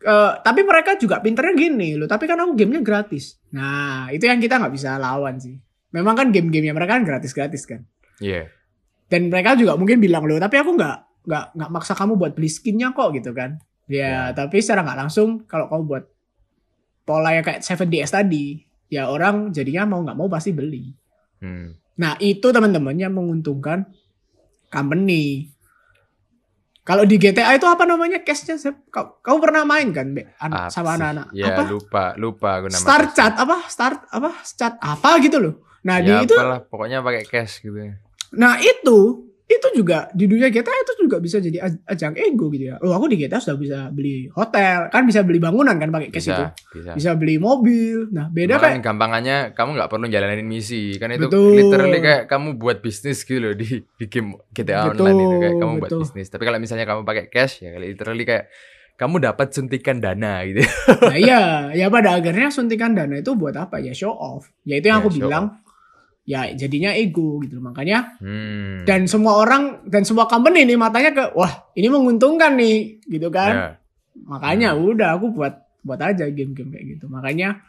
eh, 0.00 0.32
tapi 0.40 0.60
mereka 0.60 0.96
juga 0.96 1.20
pinternya 1.20 1.54
gini 1.56 1.96
loh. 1.96 2.04
Tapi 2.04 2.28
kan 2.28 2.36
aku 2.36 2.52
gamenya 2.52 2.84
gratis. 2.84 3.40
Nah, 3.50 4.12
itu 4.12 4.24
yang 4.24 4.36
kita 4.36 4.60
nggak 4.60 4.72
bisa 4.72 4.96
lawan 4.96 5.40
sih. 5.40 5.56
Memang 5.90 6.12
kan 6.12 6.28
game-gamenya 6.28 6.74
mereka 6.74 6.98
kan 6.98 7.06
gratis-gratis 7.06 7.64
kan 7.64 7.86
Iya. 8.18 8.50
dan 9.04 9.30
mereka 9.30 9.54
juga 9.54 9.74
mungkin 9.74 10.02
bilang 10.02 10.26
loh 10.26 10.38
tapi 10.38 10.58
aku 10.58 10.74
nggak 10.74 10.96
nggak 11.22 11.44
nggak 11.54 11.70
maksa 11.70 11.94
kamu 11.94 12.14
buat 12.14 12.34
beli 12.34 12.50
skinnya 12.50 12.90
kok 12.90 13.14
gitu 13.14 13.30
kan 13.30 13.62
ya 13.86 14.02
Ya. 14.02 14.34
tapi 14.34 14.58
secara 14.58 14.82
nggak 14.82 14.98
langsung 14.98 15.46
kalau 15.46 15.70
kamu 15.70 15.82
buat 15.86 16.04
pola 17.04 17.30
yang 17.30 17.40
kayak 17.40 17.60
7DS 17.60 18.10
tadi 18.10 18.58
ya 18.88 19.06
orang 19.06 19.48
jadinya 19.50 19.84
mau 19.86 20.00
nggak 20.00 20.16
mau 20.16 20.28
pasti 20.28 20.50
beli 20.50 20.92
Hmm. 21.38 21.76
nah 21.94 22.16
itu 22.18 22.48
teman-teman 22.48 22.96
yang 22.96 23.12
menguntungkan 23.12 23.84
company 24.68 25.52
kalau 26.84 27.04
di 27.04 27.16
GTA 27.16 27.56
itu 27.56 27.64
apa 27.64 27.88
namanya 27.88 28.20
cashnya? 28.20 28.60
Kau, 28.92 29.16
kamu 29.24 29.38
pernah 29.40 29.64
main 29.64 29.88
kan 29.88 30.12
Be? 30.12 30.28
An- 30.36 30.52
Apa 30.52 30.68
sama 30.68 31.00
anak-anak 31.00 31.32
Ya 31.32 31.48
apa 31.48 31.62
lupa 31.64 32.04
lupa 32.16 32.48
aku 32.60 32.68
nama 32.68 32.80
start 32.80 33.06
cashnya. 33.08 33.16
chat 33.16 33.34
apa 33.40 33.56
start 33.68 33.98
apa 34.08 34.30
chat 34.44 34.74
apa 34.78 35.08
gitu 35.20 35.36
loh 35.40 35.54
nah 35.80 35.96
ya, 36.00 36.20
di 36.20 36.28
itu 36.28 36.32
apalah, 36.32 36.60
pokoknya 36.60 37.00
pakai 37.00 37.24
cash 37.24 37.60
gitu. 37.60 37.76
Nah 38.36 38.56
itu 38.56 38.96
itu 39.44 39.68
juga 39.76 40.08
di 40.10 40.24
dunia 40.24 40.48
GTA 40.48 40.72
itu 40.72 40.92
juga 40.98 41.20
bisa 41.20 41.36
jadi 41.36 41.60
aj- 41.60 41.84
ajang 41.84 42.16
ego 42.16 42.48
gitu 42.48 42.72
ya. 42.72 42.80
Oh 42.80 42.90
aku 42.90 43.12
di 43.12 43.20
GTA 43.20 43.36
sudah 43.36 43.60
bisa 43.60 43.78
beli 43.88 44.24
hotel, 44.32 44.88
kan 44.88 45.04
bisa 45.04 45.20
beli 45.20 45.36
bangunan 45.36 45.76
kan 45.76 45.92
pakai 45.92 46.08
cash 46.08 46.32
itu. 46.32 46.32
Bisa, 46.32 46.56
bisa. 46.72 46.90
Bisa 46.96 47.10
beli 47.12 47.36
mobil. 47.36 48.08
Nah 48.08 48.32
beda 48.32 48.56
Malah 48.56 48.64
kayak 48.72 48.80
gampangannya 48.80 49.36
kamu 49.52 49.70
nggak 49.76 49.90
perlu 49.92 50.06
jalanin 50.08 50.48
misi 50.48 50.96
kan 50.96 51.12
itu 51.12 51.28
Betul. 51.28 51.52
literally 51.54 51.98
kayak 52.00 52.22
kamu 52.24 52.56
buat 52.56 52.80
bisnis 52.80 53.20
gitu 53.20 53.36
loh 53.36 53.52
di, 53.52 53.68
di 53.84 54.04
game 54.08 54.40
GTA 54.50 54.88
Betul, 54.88 55.04
online 55.04 55.20
itu 55.22 55.36
kayak 55.38 55.54
kamu 55.58 55.72
buat 55.74 55.90
betul. 55.92 56.00
bisnis 56.00 56.26
tapi 56.32 56.42
kalau 56.42 56.56
misalnya 56.56 56.84
kamu 56.84 57.00
pakai 57.04 57.24
cash 57.28 57.60
ya 57.60 57.76
literally 57.76 58.24
kayak 58.24 58.48
kamu 58.94 59.18
dapat 59.20 59.50
suntikan 59.50 59.98
dana 59.98 60.40
gitu 60.46 60.62
Nah 61.04 61.18
iya, 61.18 61.40
ya 61.74 61.90
pada 61.90 62.14
akhirnya 62.14 62.48
suntikan 62.48 62.94
dana 62.94 63.18
itu 63.18 63.34
buat 63.34 63.52
apa 63.54 63.82
ya 63.82 63.90
show 63.90 64.14
off. 64.14 64.48
Ya 64.62 64.78
itu 64.78 64.86
yang 64.86 65.02
Ya, 65.02 65.04
aku 65.04 65.10
bilang. 65.12 65.44
Ya 66.24 66.48
jadinya 66.56 66.96
ego 66.96 67.36
gitu 67.44 67.60
loh. 67.60 67.68
Makanya 67.68 68.16
hmm. 68.20 68.88
dan 68.88 69.04
semua 69.04 69.44
orang 69.44 69.84
dan 69.84 70.08
semua 70.08 70.24
company 70.24 70.64
nih 70.64 70.80
matanya 70.80 71.12
ke 71.12 71.24
wah 71.36 71.68
ini 71.76 71.92
menguntungkan 71.92 72.56
nih 72.56 73.04
gitu 73.04 73.28
kan. 73.28 73.52
Ya. 73.52 73.68
Makanya 74.24 74.68
udah 74.72 75.20
aku 75.20 75.36
buat 75.36 75.64
buat 75.84 76.00
aja 76.00 76.24
game-game 76.32 76.72
kayak 76.72 76.86
gitu. 76.96 77.06
Makanya 77.12 77.60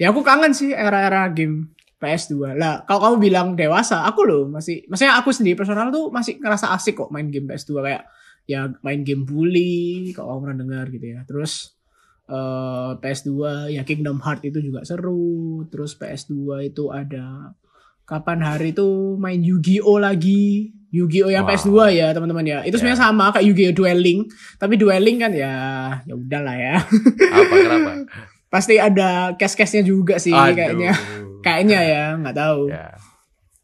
ya 0.00 0.08
aku 0.08 0.24
kangen 0.24 0.56
sih 0.56 0.72
era-era 0.72 1.28
game 1.28 1.76
PS2. 2.02 2.58
Lah 2.58 2.82
kalau 2.88 3.14
kamu 3.14 3.16
bilang 3.22 3.48
dewasa, 3.54 4.02
aku 4.02 4.26
loh 4.26 4.42
masih 4.50 4.82
maksudnya 4.90 5.20
aku 5.20 5.30
sendiri 5.30 5.54
personal 5.54 5.94
tuh 5.94 6.10
masih 6.10 6.42
ngerasa 6.42 6.74
asik 6.74 6.98
kok 6.98 7.12
main 7.14 7.30
game 7.30 7.46
PS2 7.46 7.72
kayak 7.78 8.02
ya 8.50 8.66
main 8.82 9.06
game 9.06 9.22
bully 9.22 10.10
kalau 10.10 10.34
kamu 10.34 10.40
pernah 10.42 10.58
dengar 10.58 10.84
gitu 10.90 11.06
ya. 11.12 11.20
Terus 11.28 11.76
eh, 12.26 12.90
PS2 12.98 13.30
ya 13.76 13.82
Kingdom 13.86 14.18
Heart 14.18 14.48
itu 14.50 14.58
juga 14.58 14.82
seru. 14.82 15.62
Terus 15.70 15.94
PS2 15.94 16.66
itu 16.72 16.90
ada 16.90 17.54
kapan 18.12 18.44
hari 18.44 18.70
itu 18.70 18.84
main 19.16 19.40
Yu-Gi-Oh 19.40 19.96
lagi. 19.96 20.76
Yu-Gi-Oh 20.92 21.32
yang 21.32 21.48
Wow. 21.48 21.56
PS2 21.56 21.72
ya 21.90 22.12
teman-teman 22.12 22.44
ya. 22.44 22.58
Itu 22.60 22.76
Ya. 22.76 22.78
sebenarnya 22.78 23.00
sama 23.00 23.32
kayak 23.32 23.48
Yu-Gi-Oh 23.48 23.72
Duel 23.72 23.96
Link, 23.96 24.28
tapi 24.60 24.76
Duel 24.76 25.00
Link 25.00 25.18
kan 25.18 25.32
ya 25.32 25.54
ya 26.04 26.12
udahlah 26.12 26.52
ya. 26.52 26.76
apa 27.32 27.54
kenapa 27.56 27.90
Pasti 28.52 28.76
ada 28.76 29.32
cash-cashnya 29.32 29.80
juga 29.80 30.20
sih 30.20 30.28
Aduh. 30.28 30.52
kayaknya. 30.52 30.92
Kayaknya 31.40 31.80
ya, 31.80 32.04
nggak 32.20 32.36
tahu. 32.36 32.68
ya 32.68 32.86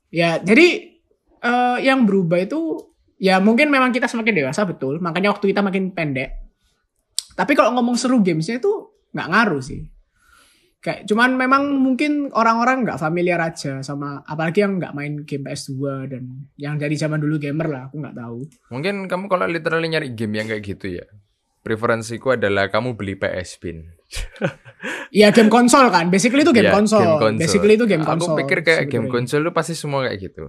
Ya, 0.08 0.30
jadi 0.40 0.96
eh, 1.38 1.76
yang 1.84 2.08
berubah 2.08 2.40
itu 2.40 2.80
ya 3.20 3.36
mungkin 3.38 3.68
memang 3.68 3.92
kita 3.92 4.08
semakin 4.08 4.32
dewasa 4.32 4.64
betul, 4.64 4.96
makanya 4.98 5.28
waktu 5.28 5.52
kita 5.52 5.60
makin 5.60 5.92
pendek. 5.92 6.32
Tapi 7.36 7.52
kalau 7.52 7.76
ngomong 7.76 7.94
seru 7.94 8.18
gamesnya 8.18 8.56
itu 8.56 8.72
nggak 9.12 9.28
ngaruh 9.28 9.60
sih. 9.60 9.84
Kayak 10.78 11.10
cuman 11.10 11.34
memang 11.34 11.74
mungkin 11.74 12.30
orang-orang 12.30 12.86
nggak 12.86 12.96
familiar 12.96 13.42
aja 13.42 13.82
sama 13.82 14.22
apalagi 14.22 14.62
yang 14.62 14.78
nggak 14.78 14.94
main 14.94 15.26
game 15.26 15.42
PS2 15.42 15.74
dan 16.06 16.24
yang 16.54 16.78
dari 16.78 16.94
zaman 16.94 17.18
dulu 17.18 17.34
gamer 17.36 17.66
lah, 17.66 17.82
aku 17.86 17.98
nggak 17.98 18.14
tahu. 18.14 18.46
mungkin 18.70 18.94
kamu 19.04 19.26
kalau 19.26 19.44
literally 19.44 19.88
nyari 19.88 20.14
game 20.14 20.34
yang 20.34 20.46
kayak 20.46 20.62
gitu 20.62 20.86
ya 20.94 21.06
preferensiku 21.60 22.32
adalah 22.32 22.70
kamu 22.70 22.94
beli 22.94 23.14
PS 23.14 23.58
Pin 23.58 23.90
Iya 25.10 25.32
game 25.32 25.48
konsol 25.48 25.88
kan, 25.88 26.08
basically 26.08 26.42
itu 26.42 26.52
game 26.52 26.68
Iya, 26.68 26.74
konsol. 26.74 27.00
game 27.00 27.18
konsol. 27.18 27.40
Basically 27.40 27.74
itu 27.74 27.84
game 27.84 28.04
konsol. 28.04 28.30
Aku 28.30 28.38
pikir 28.38 28.58
kayak 28.60 28.86
game 28.86 29.04
sebenarnya. 29.04 29.14
konsol 29.18 29.40
lu 29.40 29.50
pasti 29.50 29.74
semua 29.74 30.04
kayak 30.04 30.18
gitu. 30.22 30.44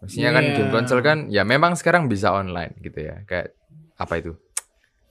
Maksudnya 0.00 0.30
kan 0.30 0.42
Iya. 0.42 0.54
game 0.56 0.70
konsol 0.72 0.98
kan 1.00 1.18
ya 1.28 1.42
memang 1.42 1.74
sekarang 1.74 2.06
bisa 2.06 2.30
online 2.30 2.72
gitu 2.80 2.98
ya. 3.02 3.20
Kayak 3.22 3.52
apa 3.96 4.14
itu? 4.16 4.32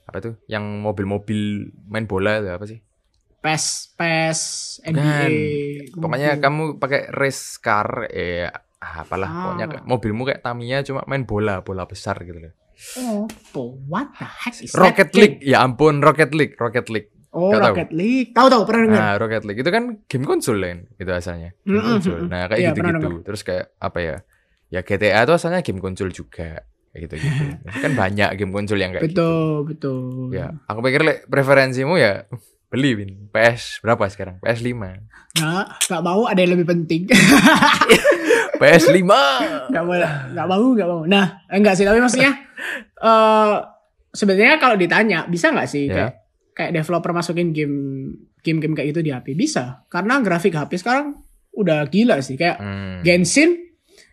Apa 0.02 0.18
itu? 0.18 0.30
Yang 0.46 0.64
mobil-mobil 0.80 1.40
main 1.86 2.04
bola 2.04 2.40
itu 2.40 2.48
apa 2.50 2.64
sih? 2.66 2.80
PES, 3.42 3.64
PES, 3.92 4.40
NBA. 4.86 5.02
Bukan. 5.90 5.98
Pokoknya 5.98 6.30
gitu. 6.32 6.42
kamu 6.42 6.62
pakai 6.78 7.00
race 7.10 7.58
car 7.58 8.06
eh 8.06 8.46
ah, 8.78 9.02
apalah 9.02 9.26
Ah. 9.26 9.34
pokoknya 9.44 9.66
mobilmu 9.84 10.22
kayak 10.24 10.40
Tamiya 10.40 10.80
cuma 10.82 11.02
main 11.04 11.22
bola, 11.22 11.60
bola 11.60 11.84
besar 11.84 12.22
gitu 12.22 12.38
loh. 12.38 12.54
Oh, 12.98 13.26
what 13.86 14.10
the 14.14 14.26
heck 14.26 14.54
is 14.56 14.70
that 14.70 14.78
Rocket 14.80 15.10
game? 15.10 15.20
League, 15.20 15.38
ya 15.40 15.60
ampun 15.60 15.98
Rocket 15.98 16.30
League, 16.32 16.54
Rocket 16.54 16.86
League. 16.88 17.10
Oh, 17.30 17.48
tahu. 17.48 17.72
Rocket 17.72 17.90
League. 17.90 18.30
Tahu 18.30 18.46
tahu 18.46 18.62
pernah 18.62 18.82
dengar. 18.84 19.00
Nah, 19.00 19.14
Rocket 19.16 19.44
League 19.44 19.60
itu 19.60 19.70
kan 19.70 19.84
game 20.04 20.26
konsol 20.26 20.58
kan 20.58 20.78
itu 20.92 21.08
asalnya. 21.08 21.50
Game 21.62 21.78
Mm-mm, 21.78 21.90
konsol. 21.96 22.14
mm-mm. 22.18 22.28
Nah, 22.28 22.44
kayak 22.44 22.58
Iya, 22.60 22.68
gitu-gitu. 22.70 23.10
Terus 23.22 23.40
kayak 23.40 23.66
apa 23.78 23.98
ya? 23.98 24.16
Ya 24.68 24.80
GTA 24.82 25.20
itu 25.22 25.32
asalnya 25.32 25.60
game 25.62 25.80
konsol 25.80 26.10
juga. 26.10 26.60
Kayak 26.92 27.00
gitu-gitu. 27.06 27.44
kan 27.86 27.92
banyak 27.94 28.28
game 28.36 28.52
konsol 28.52 28.76
yang 28.76 28.92
kayak 28.92 29.08
gitu. 29.08 29.16
betul, 29.16 29.48
betul. 29.64 30.02
Ya, 30.28 30.52
aku 30.66 30.80
pikir 30.82 31.00
le, 31.00 31.14
preferensimu 31.24 31.96
ya 31.96 32.28
beli 32.72 32.96
Win. 32.96 33.28
PS 33.28 33.78
berapa 33.78 34.08
sekarang? 34.08 34.40
PS5. 34.40 34.72
Nggak, 35.34 35.64
nggak 35.86 36.02
mau 36.02 36.24
ada 36.24 36.40
yang 36.40 36.52
lebih 36.52 36.66
penting. 36.66 37.04
PS5. 38.60 38.96
nggak 39.68 39.84
mau, 39.84 39.94
nggak 40.28 40.46
mau, 40.46 40.64
nggak 40.72 40.88
mau. 40.88 41.02
Nah, 41.04 41.26
enggak 41.46 41.74
sih, 41.74 41.84
tapi 41.84 41.98
maksudnya 41.98 42.32
eh 43.02 43.54
sebenarnya 44.08 44.56
kalau 44.56 44.76
ditanya 44.76 45.24
bisa 45.26 45.50
nggak 45.50 45.66
sih 45.66 45.84
Ya. 45.84 45.94
kayak 45.94 46.12
kayak 46.52 46.70
developer 46.74 47.10
masukin 47.10 47.50
game 47.50 47.76
game-game 48.40 48.72
kayak 48.72 48.92
gitu 48.92 49.00
di 49.00 49.08
HP 49.08 49.32
bisa 49.32 49.84
karena 49.86 50.20
grafik 50.20 50.52
HP 50.52 50.76
sekarang 50.76 51.16
udah 51.52 51.84
gila 51.86 52.20
sih 52.20 52.36
kayak 52.36 52.56
Hmm. 52.56 53.00
Genshin 53.00 53.56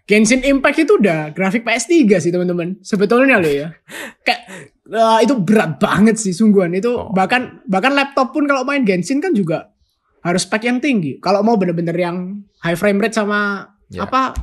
Genshin 0.04 0.42
Impact 0.42 0.82
itu 0.82 0.96
udah 0.96 1.30
grafik 1.30 1.62
PS3 1.62 1.92
sih 2.18 2.32
teman-teman 2.32 2.80
sebetulnya 2.80 3.38
loh 3.38 3.52
ya 3.52 3.68
kayak 4.26 4.42
eh, 4.90 5.20
itu 5.22 5.38
berat 5.38 5.78
banget 5.78 6.16
sih 6.16 6.32
sungguhan 6.32 6.72
itu 6.72 6.90
Oh. 6.90 7.10
bahkan 7.10 7.62
bahkan 7.64 7.92
laptop 7.92 8.30
pun 8.30 8.44
kalau 8.44 8.62
main 8.62 8.82
Genshin 8.82 9.18
kan 9.18 9.32
juga 9.32 9.70
harus 10.20 10.44
spek 10.44 10.64
yang 10.64 10.78
tinggi 10.78 11.18
kalau 11.18 11.40
mau 11.40 11.56
bener-bener 11.56 11.94
yang 11.94 12.18
high 12.60 12.74
frame 12.74 12.98
rate 12.98 13.14
sama 13.14 13.70
Ya. 13.88 14.04
apa 14.04 14.36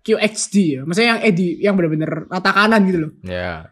QHD 0.00 0.54
ya 0.70 0.80
maksudnya 0.82 1.10
yang 1.10 1.22
edi 1.24 1.46
yang 1.58 1.74
bener-bener 1.74 2.26
rata 2.26 2.50
kanan 2.50 2.84
gitu 2.84 2.98
loh 3.00 3.12
Ya. 3.20 3.64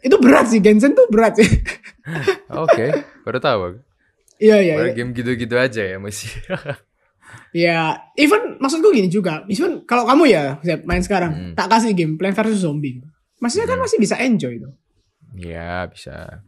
itu 0.00 0.16
berat 0.16 0.48
sih 0.48 0.58
Genshin 0.58 0.92
tuh 0.92 1.04
berat 1.08 1.36
sih 1.36 1.44
Oke, 2.64 2.88
baru 3.20 3.38
tahu. 3.38 3.60
iya 4.38 4.56
iya 4.58 4.74
Baru 4.74 4.88
iya. 4.88 4.94
game 4.94 5.12
gitu-gitu 5.12 5.54
aja 5.54 5.82
ya 5.82 5.96
mesti. 5.96 6.28
ya 7.54 7.78
even 8.14 8.56
maksudku 8.56 8.90
gini 8.90 9.06
juga 9.06 9.42
even 9.46 9.82
kalau 9.84 10.04
kamu 10.04 10.24
ya 10.26 10.42
main 10.84 11.00
sekarang 11.00 11.32
Hmm. 11.32 11.52
tak 11.52 11.68
kasih 11.68 11.92
game 11.92 12.14
Plan 12.14 12.32
versus 12.32 12.60
Zombie 12.60 13.02
maksudnya 13.36 13.66
kan 13.66 13.78
masih 13.78 13.98
bisa 13.98 14.16
enjoy 14.16 14.56
tuh 14.56 14.72
ya, 15.36 15.86
bisa. 15.90 16.42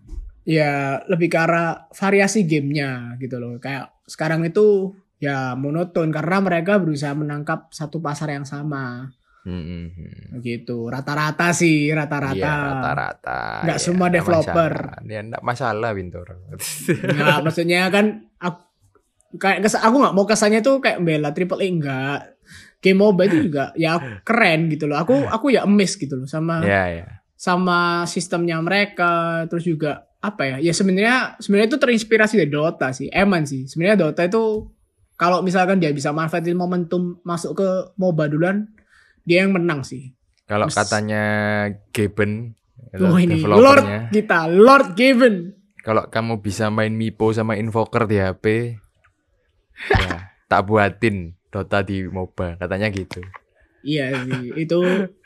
ya 0.47 1.03
lebih 1.11 1.26
ke 1.26 1.39
arah 1.43 1.91
variasi 1.91 2.47
gamenya 2.47 3.18
gitu 3.18 3.43
loh 3.43 3.59
kayak 3.59 3.91
sekarang 4.07 4.47
itu 4.47 4.95
ya 5.18 5.59
monoton 5.59 6.14
karena 6.14 6.39
mereka 6.39 6.78
berusaha 6.78 7.11
menangkap 7.12 7.66
satu 7.74 7.99
pasar 7.99 8.30
yang 8.30 8.47
sama 8.47 9.11
Hmm, 9.47 9.62
hmm, 9.62 10.43
gitu 10.43 10.91
rata-rata 10.91 11.55
sih 11.55 11.95
rata-rata 11.95 12.34
Iya, 12.34 12.66
rata-rata. 12.66 13.39
Nggak 13.62 13.78
Ya, 13.78 13.84
semua 13.87 14.09
developer. 14.11 14.72
masalah. 14.74 15.07
Ya, 15.07 15.20
enggak 15.22 15.43
masalah, 15.47 15.91
Bintor. 15.95 16.26
Nggak, 17.14 17.39
maksudnya 17.47 17.87
kan 17.87 18.26
aku, 18.43 18.59
kayak 19.39 19.62
aku 19.70 19.97
nggak 20.03 20.16
mau 20.18 20.26
kesannya 20.26 20.66
tuh 20.66 20.82
kayak 20.82 20.99
bela 20.99 21.30
triple 21.30 21.62
A 21.62 21.66
enggak 21.70 22.18
game 22.82 22.99
mobile 22.99 23.30
itu 23.30 23.39
juga 23.47 23.70
ya 23.74 23.99
keren 24.26 24.66
gitu 24.70 24.87
loh 24.87 24.99
aku 24.99 25.26
aku 25.26 25.55
ya 25.55 25.62
emis 25.66 25.95
gitu 25.95 26.14
loh 26.14 26.28
sama 26.28 26.62
ya, 26.62 26.87
ya. 26.91 27.07
Sama 27.37 28.09
sistemnya 28.09 28.59
mereka 28.64 29.45
terus 29.47 29.68
juga 29.68 30.09
apa 30.24 30.43
ya 30.43 30.57
ya 30.59 30.72
sebenarnya 30.72 31.37
sebenarnya 31.39 31.68
itu 31.70 31.78
terinspirasi 31.78 32.34
dari 32.41 32.51
Dota 32.51 32.91
sih 32.91 33.12
eman 33.12 33.45
sih. 33.45 33.68
Sebenarnya 33.68 34.09
Dota 34.09 34.24
itu 34.24 34.72
kalau 35.20 35.45
misalkan 35.45 35.78
dia 35.78 35.93
bisa 35.93 36.11
manfaatin 36.11 36.57
momentum 36.57 37.20
masuk 37.22 37.61
ke 37.61 37.68
MOBA 38.01 38.32
duluan 38.32 38.68
dia 39.28 39.45
yang 39.45 39.53
menang 39.53 39.84
sih. 39.84 40.16
Kalau 40.47 40.70
katanya 40.70 41.24
Gaben, 41.91 42.55
oh 43.03 43.18
ini 43.18 43.43
Lord 43.43 44.14
kita 44.14 44.47
Lord 44.47 44.95
Given 44.95 45.57
kalau 45.87 46.11
kamu 46.11 46.43
bisa 46.43 46.66
main 46.66 46.91
Mipo 46.91 47.30
sama 47.30 47.55
Invoker 47.55 48.11
di 48.11 48.18
HP, 48.18 48.74
ya 49.95 50.34
tak 50.51 50.66
buatin 50.66 51.39
Dota 51.47 51.87
di 51.87 52.03
MOBA, 52.03 52.59
katanya 52.59 52.91
gitu. 52.91 53.22
Iya 53.87 54.26
sih, 54.26 54.66
itu 54.66 54.80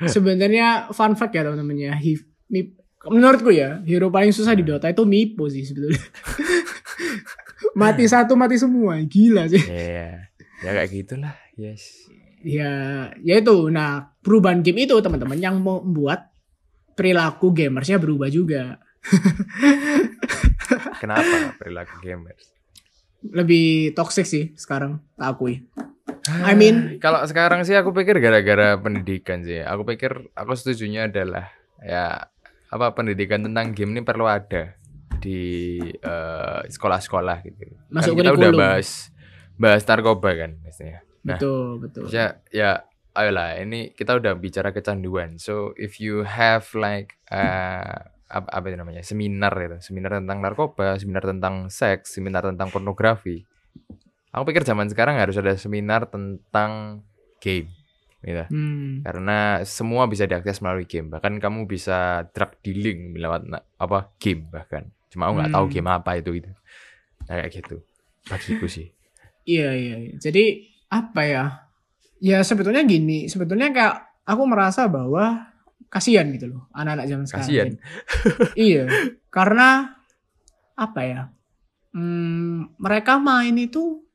sebenarnya 0.05 0.93
fun 0.93 1.17
fact 1.17 1.33
ya 1.33 1.49
teman-teman 1.49 1.81
ya. 1.81 1.97
Hi- 1.97 2.29
Mi- 2.53 2.77
menurutku 3.09 3.49
ya, 3.49 3.81
hero 3.89 4.13
paling 4.13 4.37
susah 4.37 4.53
di 4.53 4.61
Dota 4.61 4.93
itu 4.93 5.09
Mipo 5.09 5.49
sih 5.49 5.65
sebetulnya. 5.65 5.97
mati 7.81 8.05
satu 8.05 8.37
mati 8.37 8.61
semua, 8.61 9.01
gila 9.09 9.49
sih. 9.49 9.65
Ya, 9.65 10.29
ya 10.61 10.71
kayak 10.77 10.93
gitulah, 10.93 11.33
yes. 11.57 12.05
Ya, 12.45 13.09
ya 13.25 13.41
itu. 13.41 13.73
Nah, 13.73 14.13
perubahan 14.21 14.61
game 14.61 14.85
itu 14.85 15.01
teman-teman 15.01 15.41
yang 15.41 15.57
membuat 15.57 16.29
perilaku 16.93 17.57
gamersnya 17.57 17.97
berubah 17.97 18.29
juga. 18.29 18.77
Kenapa 21.01 21.57
perilaku 21.57 21.97
gamers? 22.05 22.53
Lebih 23.21 23.93
toxic 23.93 24.25
sih 24.25 24.45
sekarang, 24.57 25.05
tak 25.17 25.37
akui. 25.37 25.69
I 26.47 26.55
mean- 26.55 26.99
kalau 27.03 27.20
sekarang 27.26 27.66
sih 27.66 27.74
aku 27.74 27.91
pikir 27.91 28.18
gara-gara 28.22 28.78
pendidikan 28.78 29.43
sih. 29.43 29.61
Aku 29.61 29.83
pikir 29.85 30.31
aku 30.33 30.53
setujunya 30.55 31.11
adalah 31.11 31.51
ya 31.83 32.31
apa 32.70 32.87
pendidikan 32.95 33.43
tentang 33.43 33.74
game 33.74 33.99
ini 33.99 34.03
perlu 34.07 34.31
ada 34.31 34.78
di 35.20 35.76
eh, 35.83 36.61
sekolah-sekolah 36.70 37.37
gitu. 37.45 37.76
Masuk 37.91 38.16
kan 38.16 38.22
kita 38.24 38.33
udah 38.37 38.53
bahas 38.55 39.11
bahas 39.61 39.83
narkoba 39.85 40.31
kan 40.33 40.51
biasanya. 40.64 41.05
Nah, 41.20 41.37
Betul, 41.37 41.85
betul. 41.85 42.03
ya 42.09 42.41
ya 42.49 42.81
ayolah 43.12 43.61
ini 43.61 43.93
kita 43.93 44.16
udah 44.16 44.33
bicara 44.39 44.72
kecanduan. 44.72 45.37
So 45.37 45.76
if 45.76 46.01
you 46.01 46.24
have 46.24 46.64
like 46.72 47.20
uh, 47.28 48.09
apa, 48.31 48.49
apa 48.49 48.64
itu 48.70 48.76
namanya 48.78 49.03
seminar 49.03 49.53
itu, 49.59 49.78
seminar 49.85 50.22
tentang 50.22 50.39
narkoba, 50.41 50.97
seminar 50.97 51.26
tentang 51.26 51.68
seks, 51.68 52.16
seminar 52.16 52.47
tentang 52.47 52.70
pornografi. 52.70 53.45
Aku 54.31 54.47
pikir 54.47 54.62
zaman 54.62 54.87
sekarang 54.87 55.18
harus 55.18 55.35
ada 55.35 55.59
seminar 55.59 56.07
tentang 56.07 57.03
game, 57.43 57.66
gitu. 58.22 58.47
Hmm. 58.47 59.03
Karena 59.03 59.66
semua 59.66 60.07
bisa 60.07 60.28
diakses 60.31 60.62
melalui 60.62 60.87
game. 60.87 61.11
Bahkan 61.11 61.43
kamu 61.43 61.66
bisa 61.66 62.31
drug 62.31 62.55
dealing 62.62 63.18
lewat 63.18 63.49
apa 63.76 64.14
game 64.22 64.47
bahkan. 64.53 64.87
Cuma 65.11 65.26
aku 65.26 65.43
nggak 65.43 65.51
tahu 65.51 65.66
Hmm. 65.66 65.74
game 65.74 65.91
apa 65.91 66.11
itu 66.14 66.31
gitu. 66.39 66.51
Kayak 67.26 67.49
gitu. 67.51 67.76
Bagiku 68.31 68.66
sih. 68.70 68.95
Iya 69.49 69.74
iya. 69.74 69.95
iya. 69.99 70.12
Jadi 70.20 70.45
apa 70.87 71.22
ya? 71.26 71.45
Ya 72.20 72.39
sebetulnya 72.45 72.85
gini, 72.85 73.26
sebetulnya 73.26 73.72
kayak 73.74 73.97
aku 74.28 74.43
merasa 74.47 74.87
bahwa 74.87 75.49
kasihan 75.91 76.28
gitu 76.31 76.55
loh 76.55 76.70
anak-anak 76.70 77.07
zaman 77.11 77.24
sekarang. 77.26 77.47
Kasihan. 77.49 77.70
iya, 78.55 78.85
karena 79.26 79.97
apa 80.78 81.01
ya? 81.03 81.20
Hmm, 81.91 82.70
mereka 82.78 83.18
main 83.18 83.59
itu 83.59 84.07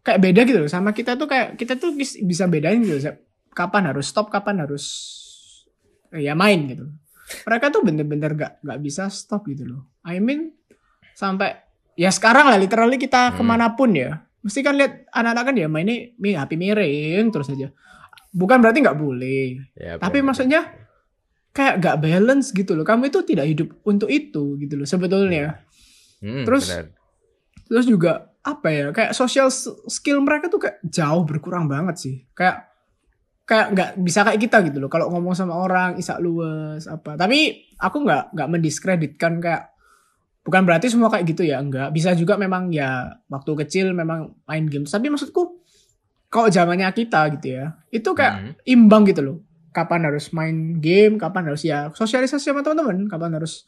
kayak 0.00 0.18
beda 0.18 0.40
gitu 0.42 0.58
loh 0.58 0.70
sama 0.70 0.90
kita 0.90 1.14
tuh 1.14 1.26
kayak 1.26 1.54
kita 1.54 1.76
tuh 1.76 1.92
bis- 1.92 2.18
bisa 2.18 2.44
bedain 2.44 2.80
gitu 2.80 2.96
loh, 2.96 3.16
kapan 3.50 3.88
harus 3.88 4.06
stop, 4.06 4.28
kapan 4.28 4.62
harus 4.62 4.84
eh, 6.10 6.24
ya 6.24 6.32
main 6.32 6.66
gitu. 6.66 6.88
Mereka 7.42 7.70
tuh 7.70 7.80
bener-bener 7.80 8.34
gak 8.34 8.52
gak 8.60 8.78
bisa 8.78 9.06
stop 9.06 9.44
gitu 9.44 9.64
loh. 9.64 9.82
I 10.02 10.18
mean 10.18 10.56
sampai 11.12 11.60
ya 11.94 12.08
sekarang 12.08 12.48
lah 12.48 12.56
literally 12.56 12.96
kita 12.96 13.30
Hmm. 13.30 13.36
ke 13.36 13.42
mana 13.44 13.66
pun 13.72 13.92
ya, 13.92 14.18
mesti 14.40 14.60
kan 14.60 14.74
lihat 14.74 15.04
anak-anak 15.10 15.44
kan 15.44 15.54
ya 15.54 15.66
mainnya 15.66 15.96
mi 16.16 16.32
HP 16.32 16.56
miring 16.56 17.28
terus 17.28 17.48
aja. 17.48 17.68
Bukan 18.30 18.58
berarti 18.58 18.78
nggak 18.80 18.94
boleh, 18.96 19.58
Ya, 19.74 19.94
tapi 19.96 20.18
benar. 20.18 20.26
maksudnya 20.28 20.60
kayak 21.50 21.74
gak 21.78 21.96
balance 21.98 22.50
gitu 22.50 22.72
loh. 22.72 22.82
Kamu 22.82 23.06
itu 23.06 23.20
tidak 23.22 23.42
hidup 23.44 23.68
untuk 23.82 24.06
itu 24.06 24.54
gitu 24.56 24.74
loh 24.74 24.86
sebetulnya. 24.86 25.60
Hmm, 26.18 26.46
terus- 26.46 26.70
benar. 26.70 26.86
Terus 27.66 27.86
juga 27.86 28.29
apa 28.40 28.68
ya? 28.72 28.86
Kayak 28.90 29.12
social 29.12 29.48
skill 29.86 30.24
mereka 30.24 30.48
tuh 30.48 30.60
kayak 30.62 30.80
jauh 30.86 31.22
berkurang 31.28 31.68
banget 31.68 31.96
sih. 32.00 32.16
Kayak 32.32 32.72
kayak 33.44 33.66
nggak 33.74 33.90
bisa 34.00 34.22
kayak 34.22 34.40
kita 34.40 34.56
gitu 34.70 34.78
loh. 34.78 34.88
Kalau 34.88 35.10
ngomong 35.10 35.34
sama 35.34 35.58
orang 35.58 35.98
isak 36.00 36.22
luwes 36.22 36.86
apa. 36.86 37.18
Tapi 37.18 37.68
aku 37.76 37.96
nggak 38.06 38.32
nggak 38.32 38.48
mendiskreditkan 38.48 39.42
kayak 39.42 39.74
bukan 40.40 40.62
berarti 40.64 40.88
semua 40.88 41.12
kayak 41.12 41.28
gitu 41.28 41.44
ya. 41.44 41.60
Enggak. 41.60 41.92
Bisa 41.92 42.16
juga 42.16 42.40
memang 42.40 42.72
ya 42.72 43.20
waktu 43.28 43.52
kecil 43.66 43.92
memang 43.92 44.32
main 44.48 44.64
game. 44.70 44.88
Tapi 44.88 45.10
maksudku 45.12 45.60
kalau 46.30 46.48
zamannya 46.48 46.88
kita 46.94 47.26
gitu 47.36 47.58
ya. 47.60 47.76
Itu 47.90 48.14
kayak 48.14 48.34
Hmm. 48.38 48.52
imbang 48.64 49.04
gitu 49.04 49.20
loh. 49.20 49.38
Kapan 49.70 50.06
harus 50.08 50.30
main 50.34 50.78
game, 50.82 51.14
kapan 51.18 51.50
harus 51.50 51.62
ya 51.62 51.90
sosialisasi 51.94 52.50
sama 52.50 52.62
teman-teman, 52.62 53.06
kapan 53.06 53.38
harus 53.38 53.66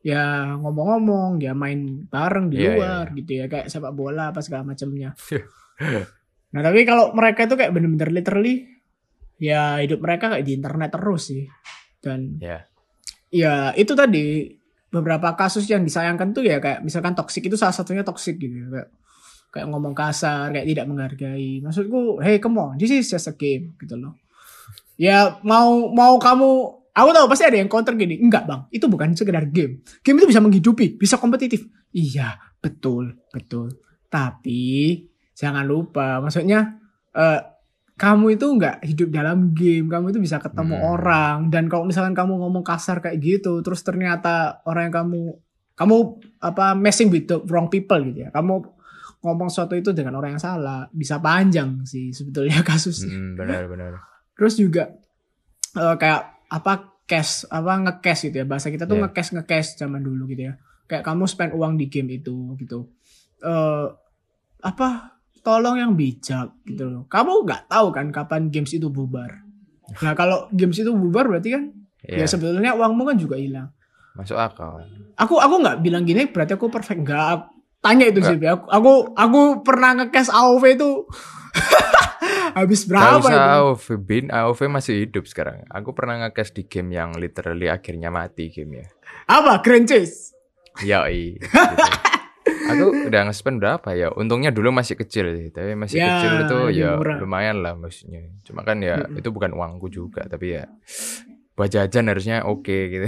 ya 0.00 0.54
ngomong-ngomong, 0.56 1.42
ya 1.42 1.52
main 1.52 2.06
bareng 2.06 2.48
di 2.48 2.56
Iya, 2.58 2.64
iya, 2.64 2.74
luar 2.78 3.04
gitu 3.12 3.30
ya, 3.34 3.44
kayak 3.46 3.66
sepak 3.68 3.92
bola 3.92 4.30
apa 4.30 4.40
segala 4.40 4.62
macamnya. 4.64 5.12
nah 6.54 6.60
tapi 6.64 6.82
kalau 6.88 7.12
mereka 7.12 7.44
itu 7.44 7.54
kayak 7.54 7.72
bener-bener 7.76 8.08
literally 8.08 8.64
ya 9.36 9.78
hidup 9.78 10.00
mereka 10.00 10.32
kayak 10.32 10.44
di 10.46 10.56
internet 10.56 10.90
terus 10.94 11.22
sih. 11.30 11.44
Dan 11.98 12.38
Ya. 12.40 12.64
ya 13.28 13.74
itu 13.74 13.92
tadi 13.92 14.54
beberapa 14.88 15.36
kasus 15.36 15.68
yang 15.68 15.84
disayangkan 15.84 16.32
tuh 16.32 16.46
ya 16.46 16.56
kayak 16.58 16.80
misalkan 16.80 17.12
toxic 17.12 17.44
itu 17.44 17.60
salah 17.60 17.76
satunya 17.76 18.00
toxic 18.00 18.40
gitu 18.40 18.64
ya. 18.64 18.66
kayak 18.72 18.88
kayak 19.48 19.66
ngomong 19.68 19.92
kasar 19.92 20.48
kayak 20.48 20.64
tidak 20.64 20.84
menghargai 20.88 21.60
maksudku 21.60 22.20
hey 22.24 22.40
come 22.40 22.56
on 22.56 22.76
this 22.80 22.88
is 22.88 23.04
just 23.04 23.28
a 23.28 23.36
game 23.36 23.76
gitu 23.76 24.00
loh 24.00 24.16
ya 24.96 25.36
mau 25.44 25.92
mau 25.92 26.16
kamu 26.16 26.77
aku 26.98 27.10
tahu 27.10 27.26
pasti 27.26 27.44
ada 27.44 27.56
yang 27.56 27.66
counter 27.66 27.94
gini. 27.94 28.18
Enggak 28.18 28.44
bang. 28.44 28.66
Itu 28.68 28.86
bukan 28.86 29.14
sekedar 29.14 29.46
game. 29.46 29.80
Game 30.02 30.18
itu 30.18 30.26
bisa 30.26 30.38
menghidupi 30.38 30.94
bisa 30.94 31.14
kompetitif. 31.14 31.62
Iya 31.90 32.34
betul 32.58 33.14
betul. 33.30 33.70
Tapi 34.08 34.98
jangan 35.32 35.62
lupa 35.62 36.18
maksudnya 36.18 36.76
eh, 37.12 37.40
kamu 37.94 38.34
itu 38.34 38.46
nggak 38.48 38.82
hidup 38.84 39.08
dalam 39.10 39.50
game. 39.52 39.86
Kamu 39.86 40.10
itu 40.10 40.18
bisa 40.18 40.38
ketemu 40.38 40.74
Hmm. 40.74 40.86
orang. 40.92 41.36
Dan 41.48 41.66
kalau 41.66 41.82
misalkan 41.82 42.12
kamu 42.12 42.34
ngomong 42.36 42.62
kasar 42.62 42.98
kayak 42.98 43.18
gitu 43.18 43.58
terus 43.60 43.82
ternyata 43.82 44.62
orang 44.64 44.90
yang 44.90 44.96
kamu 44.96 45.20
kamu 45.74 45.96
apa 46.38 46.74
messing 46.74 47.06
with 47.06 47.26
the 47.26 47.38
wrong 47.46 47.66
people 47.66 47.98
gitu 48.00 48.22
ya. 48.22 48.30
Kamu 48.30 48.54
ngomong 49.18 49.46
sesuatu 49.46 49.74
itu 49.74 49.90
dengan 49.90 50.14
orang 50.14 50.34
yang 50.34 50.42
salah. 50.42 50.86
Bisa 50.88 51.18
panjang 51.18 51.82
sih 51.82 52.10
sebetulnya 52.10 52.62
kasusnya. 52.66 53.10
Hmm, 53.10 53.34
benar 53.34 53.66
benar. 53.66 53.92
terus 54.32 54.54
juga 54.54 54.94
eh, 55.74 55.96
kayak 55.96 56.37
apa 56.48 56.72
cash 57.04 57.48
apa 57.48 57.72
ngecash 57.80 58.28
gitu 58.28 58.36
ya. 58.40 58.46
Bahasa 58.48 58.68
kita 58.68 58.84
tuh 58.84 58.96
Yeah. 58.96 59.08
ngecash 59.08 59.30
ngecash 59.32 59.68
zaman 59.76 60.00
dulu 60.00 60.28
gitu 60.28 60.48
ya. 60.48 60.60
Kayak 60.84 61.04
kamu 61.04 61.24
spend 61.24 61.52
uang 61.52 61.76
di 61.76 61.88
game 61.88 62.08
itu 62.14 62.56
gitu. 62.56 62.88
Eh 63.40 63.86
apa 64.58 65.16
tolong 65.40 65.78
yang 65.78 65.92
bijak 65.94 66.52
gitu 66.64 66.84
loh. 66.84 67.02
Kamu 67.06 67.46
nggak 67.46 67.70
tahu 67.70 67.88
kan 67.94 68.10
kapan 68.10 68.48
games 68.48 68.72
itu 68.72 68.88
bubar. 68.88 69.40
Nah 70.04 70.12
kalau 70.12 70.48
games 70.52 70.76
itu 70.76 70.92
bubar 70.92 71.24
berarti 71.24 71.56
kan 71.56 71.62
ya, 72.04 72.20
Ya, 72.20 72.26
sebetulnya 72.28 72.76
uangmu 72.76 73.02
kan 73.04 73.16
juga 73.16 73.36
hilang. 73.40 73.72
Masuk 74.12 74.34
akal. 74.36 74.82
aku 75.14 75.38
aku 75.38 75.54
nggak 75.62 75.78
bilang 75.80 76.02
gini 76.04 76.26
berarti 76.28 76.58
aku 76.58 76.68
perfect. 76.68 77.00
Nggak 77.00 77.48
tanya 77.78 78.10
itu 78.10 78.18
sih 78.20 78.36
aku, 78.42 78.66
aku 78.66 78.92
aku 79.14 79.40
pernah 79.62 79.94
ngecash 79.94 80.28
AOV 80.28 80.64
itu 80.74 81.06
habis 82.58 82.80
Gak 82.82 82.90
berapa 82.90 83.18
usah 83.20 83.30
itu 83.30 83.40
AOV, 83.54 83.84
Bin. 84.00 84.26
AOV 84.28 84.60
masih 84.66 84.94
hidup 85.00 85.24
sekarang. 85.24 85.62
Aku 85.68 85.92
pernah 85.92 86.18
nge-cash 86.20 86.52
di 86.52 86.64
game 86.64 86.90
yang 86.92 87.14
literally 87.14 87.66
akhirnya 87.66 88.08
mati 88.08 88.48
gamenya. 88.48 88.88
apa 89.26 89.60
Grand 89.60 89.84
Chase 89.84 90.32
Yoi. 90.80 91.36
gitu. 91.36 91.46
Aku 92.68 92.84
udah 93.04 93.26
nge-spend 93.26 93.58
berapa 93.58 93.92
ya? 93.92 94.08
Untungnya 94.10 94.48
dulu 94.48 94.70
masih 94.70 94.94
kecil 94.94 95.34
sih, 95.34 95.48
tapi 95.48 95.74
masih 95.74 95.98
Ya, 95.98 96.06
kecil 96.16 96.32
itu 96.40 96.58
ya 96.78 96.96
murah. 96.96 97.18
lumayan 97.18 97.60
lah 97.60 97.74
maksudnya. 97.74 98.24
Cuma 98.42 98.62
kan 98.62 98.78
ya 98.78 98.96
Mm-mm. 99.00 99.18
itu 99.18 99.28
bukan 99.28 99.52
uangku 99.52 99.88
juga, 99.88 100.24
tapi 100.24 100.54
ya 100.54 100.64
buat 101.52 101.68
jajan 101.68 102.06
harusnya 102.06 102.46
oke 102.46 102.70
gitu. 102.88 103.06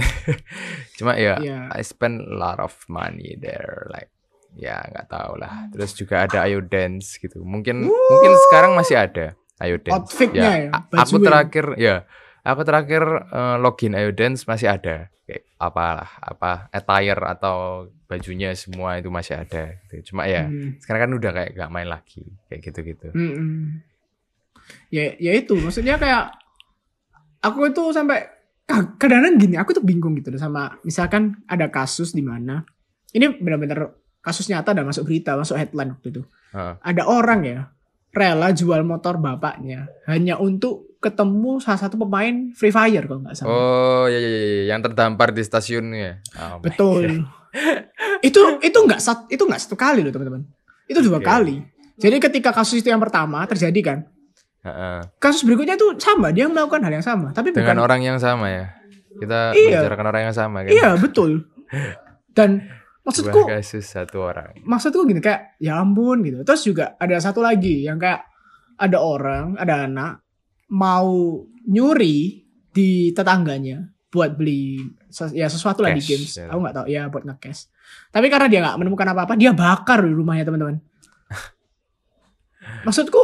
Cuma 0.99 1.15
ya 1.15 1.39
Iya. 1.39 1.71
I 1.71 1.81
spend 1.81 2.21
a 2.21 2.35
lot 2.35 2.59
of 2.59 2.75
money 2.85 3.33
there 3.33 3.87
like 3.87 4.10
ya 4.53 4.81
nggak 4.81 5.07
tahu 5.07 5.33
lah. 5.37 5.67
Terus 5.69 5.91
juga 5.93 6.23
ada 6.23 6.43
Ayo 6.43 6.59
Dance 6.59 7.15
gitu. 7.15 7.41
Mungkin 7.41 7.85
mungkin 7.85 8.31
sekarang 8.47 8.71
masih 8.73 8.95
ada 8.95 9.35
Ayo 9.57 9.77
Dance. 9.77 9.93
outfitnya 9.93 10.41
ya, 10.41 10.51
a- 10.71 10.83
aku 10.99 11.17
bajunya. 11.17 11.25
terakhir 11.27 11.65
ya 11.77 11.95
aku 12.41 12.61
terakhir 12.63 13.03
eh, 13.27 13.55
login 13.57 13.93
Ayo 13.93 14.11
Dance 14.11 14.43
masih 14.43 14.67
ada 14.67 15.07
kayak 15.23 15.43
apalah 15.55 16.09
apa 16.17 16.67
attire 16.69 17.21
atau 17.23 17.85
bajunya 18.09 18.51
semua 18.51 18.97
itu 18.97 19.07
masih 19.07 19.39
ada 19.39 19.77
gitu. 19.87 20.11
cuma 20.11 20.25
ya 20.25 20.43
Hmm. 20.43 20.75
sekarang 20.81 21.07
kan 21.07 21.11
udah 21.15 21.31
kayak 21.31 21.51
gak 21.53 21.71
main 21.71 21.87
lagi 21.87 22.25
kayak 22.49 22.61
gitu 22.65 22.79
gitu 22.83 23.07
Mm-mm. 23.13 23.79
Ya, 24.89 25.15
ya 25.15 25.31
itu 25.31 25.55
maksudnya 25.55 25.95
kayak 25.95 26.35
aku 27.39 27.67
itu 27.67 27.83
sampai 27.91 28.27
ka- 28.63 28.95
kadang-kadang 28.95 29.35
gini, 29.37 29.55
aku 29.55 29.71
tuh 29.71 29.83
bingung 29.83 30.15
gitu 30.15 30.31
loh 30.31 30.39
sama 30.39 30.75
misalkan 30.81 31.39
ada 31.45 31.67
kasus 31.67 32.11
di 32.11 32.21
mana 32.21 32.63
ini 33.11 33.31
benar-benar 33.35 33.91
kasus 34.21 34.47
nyata 34.47 34.71
dan 34.71 34.85
masuk 34.85 35.05
berita, 35.05 35.33
masuk 35.33 35.57
headline 35.57 35.93
waktu 35.93 36.07
itu. 36.09 36.21
Heeh. 36.53 36.73
Ada 36.79 37.03
orang 37.05 37.41
ya 37.43 37.59
rela 38.11 38.51
jual 38.51 38.83
motor 38.83 39.17
bapaknya 39.17 39.87
hanya 40.05 40.35
untuk 40.37 40.99
ketemu 40.99 41.57
salah 41.57 41.81
satu 41.81 41.97
pemain 41.97 42.53
Free 42.53 42.69
Fire 42.69 43.07
kalau 43.07 43.25
nggak 43.25 43.33
salah. 43.33 43.49
oh 43.49 44.05
ya, 44.05 44.19
ya, 44.19 44.29
ya, 44.29 44.41
ya, 44.43 44.63
yang 44.69 44.83
terdampar 44.83 45.33
di 45.33 45.41
stasiun 45.41 45.89
ya 45.95 46.19
Oh 46.37 46.61
Betul. 46.61 47.25
itu 48.27 48.41
itu 48.61 48.77
nggak 48.77 48.99
itu 49.27 49.41
nggak 49.41 49.61
satu 49.61 49.75
kali 49.75 50.05
loh 50.05 50.13
teman-teman. 50.13 50.45
Itu 50.85 51.01
dua 51.01 51.17
Oke. 51.17 51.25
kali. 51.25 51.55
Jadi 51.97 52.17
ketika 52.19 52.53
kasus 52.53 52.81
itu 52.81 52.89
yang 52.89 53.01
pertama 53.01 53.41
terjadi 53.45 53.79
kan, 53.81 53.99
Heeh. 54.61 54.99
kasus 55.17 55.41
berikutnya 55.41 55.73
tuh 55.73 55.97
sama 55.97 56.29
dia 56.29 56.45
melakukan 56.45 56.85
hal 56.85 56.93
yang 56.93 57.05
sama 57.05 57.33
tapi 57.33 57.49
dengan 57.49 57.73
bukan 57.73 57.79
orang 57.81 58.01
yang 58.05 58.17
sama 58.21 58.45
ya 58.45 58.65
kita 59.17 59.57
Iya. 59.57 59.81
membicarakan 59.81 60.05
orang 60.05 60.21
yang 60.29 60.35
sama 60.37 60.57
kan 60.61 60.69
iya 60.69 60.89
betul 61.01 61.31
dan 62.37 62.61
maksudku 63.01 63.49
kasus 63.49 63.85
satu 63.85 64.21
orang. 64.21 64.53
maksudku 64.61 65.03
gini 65.09 65.21
kayak 65.21 65.57
ya 65.57 65.81
ampun 65.81 66.21
gitu. 66.21 66.45
Terus 66.45 66.61
juga 66.65 66.85
ada 67.01 67.17
satu 67.17 67.41
lagi 67.41 67.85
yang 67.85 67.97
kayak 67.97 68.25
ada 68.77 68.97
orang 68.97 69.57
ada 69.57 69.85
anak 69.85 70.11
mau 70.73 71.41
nyuri 71.69 72.41
di 72.71 73.11
tetangganya 73.11 73.83
buat 74.11 74.35
beli 74.35 74.79
ya 75.31 75.47
sesuatu 75.47 75.83
lah 75.83 75.95
di 75.95 76.03
Cash, 76.03 76.09
games. 76.11 76.31
ya. 76.35 76.47
aku 76.51 76.59
nggak 76.59 76.75
tahu 76.75 76.85
ya 76.91 77.01
buat 77.07 77.23
ngecash. 77.27 77.61
Tapi 78.11 78.27
karena 78.27 78.47
dia 78.51 78.59
nggak 78.63 78.77
menemukan 78.79 79.07
apa-apa 79.11 79.33
dia 79.39 79.51
bakar 79.55 80.03
di 80.03 80.11
rumahnya 80.11 80.47
teman-teman. 80.47 80.77
Maksudku 82.87 83.21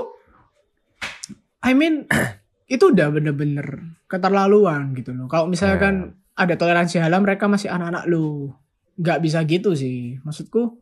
I 1.64 1.76
mean 1.76 2.08
itu 2.74 2.92
udah 2.92 3.08
bener-bener 3.12 3.98
keterlaluan 4.08 4.96
gitu 4.96 5.12
loh. 5.16 5.28
Kalau 5.28 5.48
misalkan 5.52 6.16
ada 6.38 6.54
toleransi 6.54 7.02
halal 7.02 7.24
mereka 7.26 7.50
masih 7.50 7.68
anak-anak 7.74 8.06
lu 8.08 8.52
nggak 8.98 9.20
bisa 9.22 9.46
gitu 9.46 9.78
sih. 9.78 10.18
Maksudku 10.26 10.82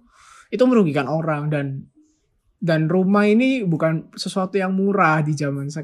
itu 0.49 0.63
merugikan 0.65 1.05
orang 1.11 1.51
dan 1.51 1.65
dan 2.57 2.87
rumah 2.87 3.27
ini 3.27 3.61
bukan 3.67 4.15
sesuatu 4.15 4.55
yang 4.55 4.73
murah 4.73 5.21
di 5.21 5.35
zaman 5.35 5.67
di 5.67 5.83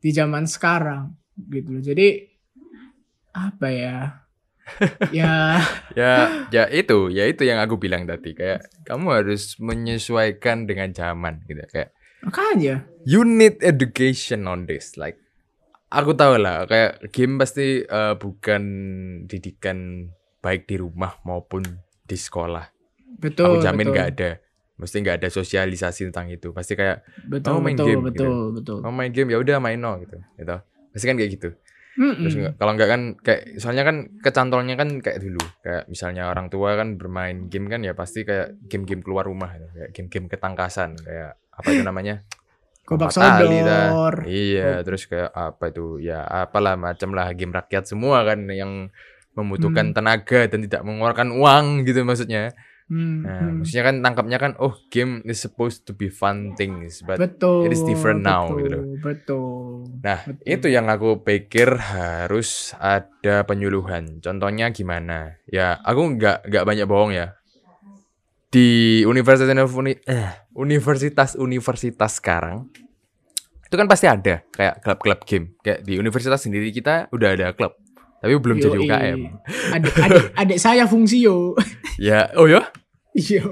di 0.00 0.10
zaman 0.10 0.48
sekarang 0.48 1.12
gitu 1.36 1.76
loh. 1.76 1.82
Jadi 1.84 2.08
apa 3.36 3.68
ya? 3.68 3.98
ya. 5.14 5.62
Ya 5.94 6.14
ya 6.50 6.64
itu 6.72 7.12
ya 7.12 7.28
itu 7.28 7.46
yang 7.46 7.60
aku 7.60 7.76
bilang 7.78 8.08
tadi. 8.08 8.32
Kayak 8.32 8.66
kamu 8.88 9.06
harus 9.22 9.60
menyesuaikan 9.60 10.66
dengan 10.66 10.90
zaman 10.90 11.44
gitu. 11.46 11.62
Kayak 11.70 11.94
makanya. 12.26 12.82
you 13.06 13.22
need 13.22 13.54
education 13.62 14.50
on 14.50 14.66
this 14.66 14.98
like 14.98 15.14
aku 15.94 16.12
tahu 16.18 16.42
lah 16.42 16.66
kayak 16.66 17.14
game 17.14 17.38
pasti 17.38 17.86
uh, 17.86 18.18
bukan 18.18 18.62
didikan 19.30 20.10
baik 20.46 20.70
di 20.70 20.78
rumah 20.78 21.18
maupun 21.26 21.66
di 22.06 22.14
sekolah. 22.14 22.70
Betul 23.18 23.58
aku 23.58 23.66
jamin 23.66 23.90
nggak 23.90 24.08
ada. 24.14 24.30
Mesti 24.76 24.96
nggak 25.02 25.16
ada 25.24 25.28
sosialisasi 25.32 26.12
tentang 26.12 26.30
itu. 26.30 26.54
Pasti 26.54 26.78
kayak 26.78 27.02
betul 27.26 27.58
mau 27.58 27.66
main 27.66 27.74
betul 27.74 27.86
game 27.90 28.02
betul 28.06 28.14
gitu. 28.14 28.54
betul 28.54 28.76
mau 28.86 28.94
main 28.94 29.10
game 29.10 29.28
ya 29.34 29.38
udah 29.42 29.56
main 29.58 29.78
no 29.82 29.98
gitu. 29.98 30.22
Gitu. 30.38 30.56
Pasti 30.94 31.04
kan 31.10 31.16
kayak 31.18 31.32
gitu. 31.34 31.50
Mm-mm. 31.96 32.28
terus 32.28 32.34
nggak- 32.36 32.54
kalau 32.60 32.72
nggak 32.76 32.90
kan 32.92 33.02
kayak 33.24 33.42
soalnya 33.56 33.84
kan 33.88 33.96
kecantolnya 34.20 34.74
kan 34.76 34.88
kayak 35.00 35.18
dulu. 35.18 35.40
Kayak 35.64 35.82
misalnya 35.88 36.28
orang 36.28 36.46
tua 36.52 36.76
kan 36.76 37.00
bermain 37.00 37.48
game 37.48 37.66
kan 37.72 37.80
ya 37.82 37.96
pasti 37.96 38.22
kayak 38.22 38.60
game-game 38.68 39.00
keluar 39.02 39.24
rumah 39.26 39.50
gitu. 39.56 39.66
kayak 39.74 39.90
game-game 39.96 40.26
ketangkasan. 40.28 40.94
Kayak 41.00 41.40
apa 41.50 41.68
itu 41.72 41.82
namanya? 41.82 42.22
Tali 42.86 43.10
sodor. 43.66 44.14
Iya, 44.30 44.86
terus 44.86 45.10
kayak 45.10 45.34
apa 45.34 45.74
itu? 45.74 45.98
Ya 45.98 46.22
apalah 46.22 46.78
macam 46.78 47.10
lah 47.18 47.34
game 47.34 47.50
rakyat 47.50 47.82
semua 47.90 48.22
kan 48.22 48.46
yang 48.46 48.92
membutuhkan 49.36 49.92
Hmm. 49.92 49.96
tenaga 49.96 50.48
dan 50.48 50.64
tidak 50.64 50.82
mengeluarkan 50.82 51.28
uang 51.30 51.84
gitu 51.84 52.02
maksudnya. 52.02 52.56
Hmm, 52.86 53.26
Nah, 53.26 53.38
hmm. 53.42 53.54
maksudnya 53.60 53.84
kan 53.84 53.96
tangkapnya 53.98 54.38
kan 54.38 54.52
oh 54.56 54.78
game 54.88 55.18
is 55.26 55.42
supposed 55.42 55.82
to 55.84 55.90
be 55.90 56.06
fun 56.06 56.54
things 56.54 57.02
but 57.02 57.18
betul 57.18 57.66
it 57.66 57.74
is 57.74 57.82
different 57.82 58.22
now, 58.22 58.46
betul, 58.46 58.56
gitu 58.56 58.68
loh. 58.70 58.84
betul 59.02 59.46
Nah, 59.96 60.22
Betul. 60.22 60.46
itu 60.46 60.66
yang 60.70 60.86
aku 60.86 61.18
pikir 61.20 61.66
harus 61.74 62.70
ada 62.78 63.42
penyuluhan. 63.42 64.22
Contohnya 64.22 64.70
gimana? 64.70 65.34
Ya, 65.50 65.82
aku 65.82 66.14
nggak 66.14 66.46
nggak 66.46 66.62
banyak 66.62 66.86
bohong 66.86 67.10
ya. 67.10 67.34
Di 68.46 69.02
universitas 69.02 69.50
uni- 69.74 69.98
eh, 70.06 70.30
universitas-universitas 70.54 72.22
sekarang 72.22 72.70
itu 73.66 73.74
kan 73.74 73.90
pasti 73.90 74.06
ada 74.06 74.46
kayak 74.54 74.78
klub-klub 74.78 75.20
game. 75.26 75.46
Kayak 75.58 75.82
di 75.82 75.98
universitas 75.98 76.38
sendiri 76.38 76.70
kita 76.70 77.10
udah 77.10 77.28
ada 77.34 77.50
klub, 77.50 77.74
tapi 78.26 78.34
belum 78.36 78.58
jadi 78.58 78.74
Yoi. 78.74 78.84
UKM. 78.84 79.20
adik 79.70 79.94
adik 79.96 80.24
adik 80.42 80.58
saya 80.58 80.84
fungsio 80.84 81.54
Ya, 81.96 82.28
oh 82.34 82.44
ya. 82.44 82.66
iya 83.14 83.46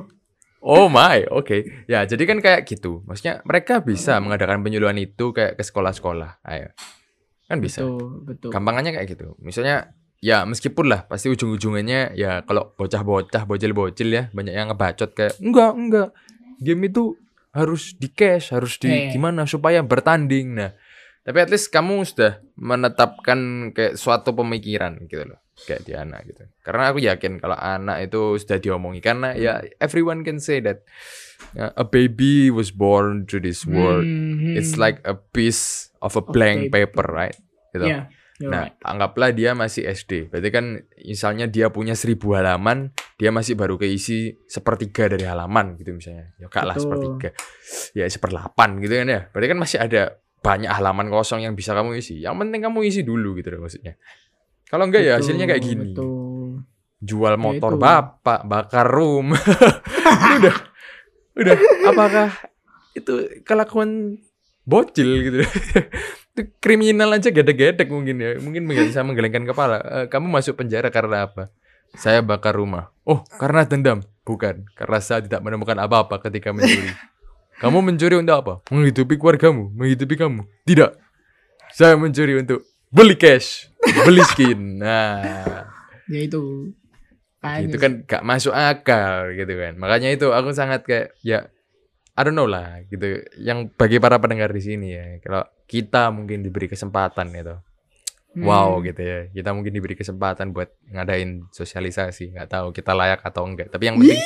Oh 0.58 0.88
my, 0.88 1.28
oke. 1.28 1.84
Ya, 1.84 2.08
jadi 2.08 2.24
kan 2.24 2.40
kayak 2.40 2.64
gitu. 2.64 3.04
Maksudnya 3.04 3.44
mereka 3.44 3.78
bisa 3.78 4.16
mengadakan 4.16 4.64
penyuluhan 4.64 4.96
itu 4.96 5.28
kayak 5.30 5.54
ke 5.54 5.62
sekolah-sekolah. 5.62 6.40
Ayo. 6.40 6.72
Kan 7.44 7.60
bisa. 7.60 7.84
betul 7.84 8.24
betul 8.24 8.48
Gampangannya 8.48 8.96
kayak 8.96 9.08
gitu. 9.12 9.36
Misalnya 9.38 9.92
ya 10.24 10.48
meskipun 10.48 10.88
lah 10.88 11.04
pasti 11.04 11.28
ujung-ujungannya 11.28 12.16
ya 12.16 12.40
kalau 12.42 12.72
bocah-bocah, 12.72 13.44
bocil-bocil 13.44 14.08
ya 14.08 14.32
banyak 14.32 14.56
yang 14.56 14.72
ngebacot 14.72 15.12
kayak 15.12 15.36
enggak, 15.36 15.72
enggak. 15.76 16.08
Game 16.56 16.88
itu 16.88 17.12
harus 17.52 17.92
di 17.94 18.08
cash, 18.08 18.48
harus 18.50 18.80
di 18.80 18.88
Eh. 18.88 19.12
gimana 19.12 19.44
supaya 19.44 19.84
bertanding. 19.84 20.56
Nah, 20.56 20.72
tapi 21.24 21.40
at 21.40 21.48
least 21.48 21.72
kamu 21.72 22.04
sudah 22.04 22.44
menetapkan 22.54 23.38
kayak 23.72 23.96
suatu 23.96 24.36
pemikiran 24.36 25.00
gitu 25.08 25.24
loh. 25.24 25.40
Kayak 25.54 25.82
di 25.86 25.92
anak 25.94 26.20
gitu. 26.26 26.42
Karena 26.60 26.90
aku 26.90 26.98
yakin 27.00 27.38
kalau 27.38 27.54
anak 27.54 28.10
itu 28.10 28.36
sudah 28.36 28.58
diomongi 28.58 28.98
karena 28.98 29.32
ya 29.32 29.62
everyone 29.78 30.20
can 30.20 30.36
say 30.36 30.58
that 30.58 30.82
uh, 31.54 31.70
a 31.74 31.86
baby 31.86 32.50
was 32.50 32.68
born 32.68 33.24
to 33.24 33.38
this 33.38 33.62
world. 33.64 34.02
Hmm, 34.02 34.58
It's 34.58 34.74
like 34.74 34.98
a 35.06 35.14
piece 35.14 35.94
of 36.02 36.18
a 36.18 36.22
blank 36.22 36.68
paper. 36.68 37.00
paper, 37.00 37.06
right? 37.08 37.36
Gitu. 37.70 37.86
yeah 37.86 38.06
you're 38.34 38.50
Nah, 38.50 38.66
right. 38.66 38.74
anggaplah 38.82 39.30
dia 39.30 39.54
masih 39.54 39.86
SD. 39.86 40.26
Berarti 40.26 40.50
kan 40.50 40.82
misalnya 40.98 41.46
dia 41.46 41.70
punya 41.70 41.94
seribu 41.94 42.34
halaman, 42.34 42.90
dia 43.14 43.30
masih 43.30 43.54
baru 43.54 43.78
keisi 43.78 44.34
sepertiga 44.50 45.06
dari 45.06 45.22
halaman 45.22 45.78
gitu 45.78 45.94
misalnya. 45.94 46.34
Ya 46.36 46.50
enggak 46.50 46.66
lah 46.66 46.74
Betul. 46.74 46.82
sepertiga. 46.82 47.28
Ya 47.94 48.04
seperlapan 48.10 48.82
gitu 48.82 48.90
kan 48.98 49.06
ya. 49.06 49.20
Berarti 49.30 49.48
kan 49.54 49.58
masih 49.62 49.78
ada 49.78 50.02
banyak 50.44 50.68
halaman 50.68 51.08
kosong 51.08 51.40
yang 51.48 51.56
bisa 51.56 51.72
kamu 51.72 51.96
isi. 51.96 52.20
Yang 52.20 52.44
penting 52.44 52.60
kamu 52.60 52.78
isi 52.84 53.00
dulu 53.00 53.32
gitu 53.40 53.56
loh 53.56 53.64
maksudnya. 53.64 53.96
Kalau 54.68 54.84
enggak 54.84 55.02
ya 55.08 55.16
hasilnya 55.16 55.48
kayak 55.48 55.62
gini. 55.64 55.96
betul. 55.96 56.60
Jual 57.00 57.34
motor 57.40 57.76
itu. 57.76 57.80
bapak, 57.80 58.40
bakar 58.44 58.86
room. 58.92 59.32
udah. 60.36 60.56
Udah, 61.34 61.56
apakah 61.88 62.28
itu 62.92 63.42
kelakuan 63.42 64.20
bocil 64.68 65.10
gitu. 65.24 65.38
itu 66.34 66.40
kriminal 66.60 67.10
aja 67.16 67.32
gedek-gedek 67.32 67.88
mungkin 67.88 68.16
ya. 68.20 68.36
Mungkin 68.36 68.68
bisa 68.68 69.00
menggelengkan 69.00 69.48
kepala. 69.48 69.80
Eh, 69.80 70.06
kamu 70.12 70.28
masuk 70.28 70.60
penjara 70.60 70.92
karena 70.92 71.32
apa? 71.32 71.48
Saya 71.96 72.20
bakar 72.20 72.52
rumah. 72.58 72.92
Oh, 73.06 73.24
karena 73.40 73.64
dendam. 73.64 74.04
Bukan, 74.24 74.64
karena 74.72 74.98
saya 75.04 75.20
tidak 75.20 75.44
menemukan 75.44 75.76
apa-apa 75.76 76.16
ketika 76.24 76.50
mencuri. 76.50 76.88
Kamu 77.62 77.78
mencuri 77.84 78.18
untuk 78.18 78.34
apa? 78.34 78.54
Menghidupi 78.70 79.14
keluargamu, 79.14 79.70
menghidupi 79.74 80.14
kamu. 80.18 80.42
Tidak. 80.66 80.90
Saya 81.74 81.94
mencuri 81.98 82.38
untuk 82.38 82.66
beli 82.90 83.18
cash, 83.18 83.70
beli 84.06 84.22
skin. 84.22 84.60
Nah, 84.84 85.66
ya 86.10 86.20
itu 86.20 86.70
itu 87.44 87.76
kan 87.76 87.92
gak 88.08 88.24
masuk 88.24 88.56
akal 88.56 89.34
gitu 89.36 89.52
kan. 89.52 89.76
Makanya 89.76 90.16
itu 90.16 90.32
aku 90.32 90.56
sangat 90.56 90.86
kayak 90.88 91.12
ya 91.20 91.44
I 92.14 92.20
don't 92.22 92.38
know 92.38 92.46
lah 92.48 92.80
gitu. 92.88 93.20
Yang 93.36 93.74
bagi 93.74 93.98
para 93.98 94.16
pendengar 94.22 94.54
di 94.54 94.62
sini 94.62 94.94
ya, 94.94 95.06
kalau 95.20 95.44
kita 95.66 96.08
mungkin 96.14 96.40
diberi 96.40 96.70
kesempatan 96.70 97.34
gitu. 97.34 97.58
Hmm. 98.34 98.44
Wow 98.46 98.80
gitu 98.86 99.02
ya. 99.02 99.28
Kita 99.34 99.50
mungkin 99.52 99.74
diberi 99.74 99.98
kesempatan 99.98 100.54
buat 100.54 100.70
ngadain 100.88 101.50
sosialisasi. 101.50 102.38
nggak 102.38 102.48
tahu 102.48 102.66
kita 102.70 102.94
layak 102.94 103.20
atau 103.26 103.44
enggak. 103.44 103.68
Tapi 103.68 103.84
yang 103.90 103.96
penting 103.98 104.22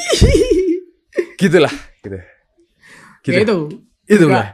gitulah 1.40 1.72
gitu. 2.04 2.20
Gitu. 3.28 3.36
ya 3.36 3.44
itu. 3.44 3.58
Itulah. 4.08 4.46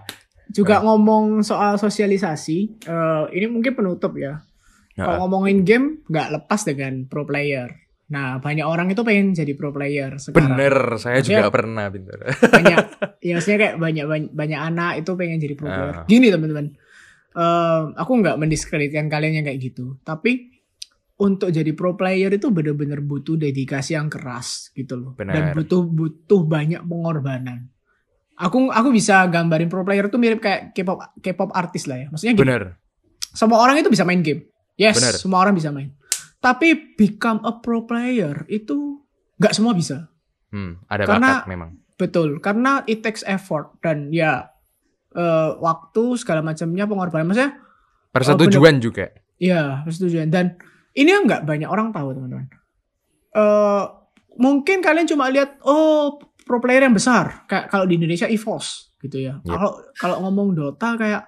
juga 0.46 0.76
ngomong 0.80 1.40
soal 1.40 1.78
sosialisasi 1.78 2.58
eh, 2.84 3.24
ini 3.32 3.46
mungkin 3.48 3.72
penutup 3.72 4.14
ya. 4.14 4.38
Nah, 4.94 5.02
kalau 5.02 5.26
ngomongin 5.26 5.62
game 5.62 5.86
nggak 6.04 6.28
lepas 6.32 6.60
dengan 6.62 7.06
pro 7.06 7.24
player. 7.24 7.66
Nah 8.04 8.38
banyak 8.38 8.62
orang 8.62 8.92
itu 8.92 9.00
pengen 9.00 9.32
jadi 9.32 9.56
pro 9.56 9.72
player 9.72 10.20
sekarang. 10.20 10.54
Bener, 10.54 10.74
saya 10.96 11.18
juga 11.18 11.48
Maksudnya- 11.48 11.50
pernah 11.50 11.84
pinter. 11.88 12.18
banyak 12.44 12.78
ya 13.26 13.32
maksudnya 13.34 13.58
kayak 13.58 13.76
banyak 13.78 14.04
banyak, 14.04 14.30
banyak 14.30 14.60
anak 14.60 14.92
itu 15.00 15.10
pengen 15.14 15.38
jadi 15.38 15.54
pro 15.54 15.66
player. 15.66 15.94
Ah. 15.96 16.04
gini 16.04 16.28
teman-teman. 16.28 16.66
Eh, 17.34 17.82
aku 17.96 18.12
nggak 18.14 18.36
mendiskreditkan 18.36 19.08
kalian 19.08 19.42
yang 19.42 19.46
kayak 19.48 19.58
gitu. 19.58 19.98
Tapi 20.04 20.54
untuk 21.16 21.50
jadi 21.50 21.72
pro 21.72 21.94
player 21.94 22.30
itu 22.30 22.50
bener-bener 22.50 22.98
butuh 23.00 23.34
dedikasi 23.34 23.94
yang 23.94 24.06
keras 24.06 24.70
gitu 24.70 24.94
loh. 24.94 25.12
Dan 25.16 25.30
Benar. 25.50 25.54
butuh 25.56 25.82
butuh 25.82 26.42
banyak 26.44 26.84
pengorbanan 26.84 27.73
aku 28.34 28.68
aku 28.68 28.88
bisa 28.90 29.26
gambarin 29.26 29.66
pro 29.66 29.82
player 29.82 30.06
itu 30.06 30.18
mirip 30.18 30.38
kayak 30.38 30.72
K-pop 30.72 31.18
K-pop 31.18 31.50
artis 31.50 31.86
lah 31.86 31.98
ya 31.98 32.06
maksudnya 32.08 32.34
gini, 32.34 32.42
Bener. 32.44 32.62
semua 33.30 33.58
orang 33.58 33.78
itu 33.78 33.88
bisa 33.88 34.02
main 34.02 34.20
game 34.20 34.46
yes 34.74 34.98
Benar. 34.98 35.14
semua 35.14 35.38
orang 35.40 35.54
bisa 35.54 35.70
main 35.70 35.94
tapi 36.38 36.94
become 36.94 37.40
a 37.42 37.56
pro 37.56 37.82
player 37.82 38.42
itu 38.46 39.00
nggak 39.36 39.52
semua 39.52 39.72
bisa 39.72 40.10
Hmm, 40.54 40.78
ada 40.86 41.02
Karena- 41.02 41.42
bakat 41.42 41.50
memang. 41.50 41.70
Betul, 41.98 42.38
karena 42.38 42.86
it 42.86 43.02
takes 43.02 43.26
effort 43.26 43.74
dan 43.82 44.14
ya 44.14 44.54
eh, 45.10 45.50
waktu 45.58 46.14
segala 46.14 46.46
macamnya 46.46 46.86
pengorbanan. 46.86 47.26
Maksudnya, 47.26 47.58
Persetujuan 48.10 48.78
juga. 48.78 49.10
ya 49.34 49.82
persetujuan. 49.82 50.30
Dan 50.30 50.54
ini 50.94 51.10
yang 51.10 51.26
nggak 51.26 51.42
banyak 51.42 51.66
orang 51.66 51.90
tahu 51.90 52.14
teman-teman. 52.14 52.46
Eh 53.34 53.84
mungkin 54.38 54.78
kalian 54.78 55.06
cuma 55.06 55.26
lihat 55.26 55.58
oh 55.66 56.22
pro 56.44 56.60
player 56.60 56.84
yang 56.84 56.92
besar 56.92 57.44
kayak 57.44 57.66
kalau 57.68 57.84
di 57.84 57.96
Indonesia 57.96 58.24
EVOS 58.24 58.94
gitu 59.00 59.16
ya. 59.18 59.40
Yep. 59.40 59.48
Kalau 59.48 59.70
kalau 59.92 60.16
ngomong 60.22 60.48
Dota 60.52 60.94
kayak 60.94 61.22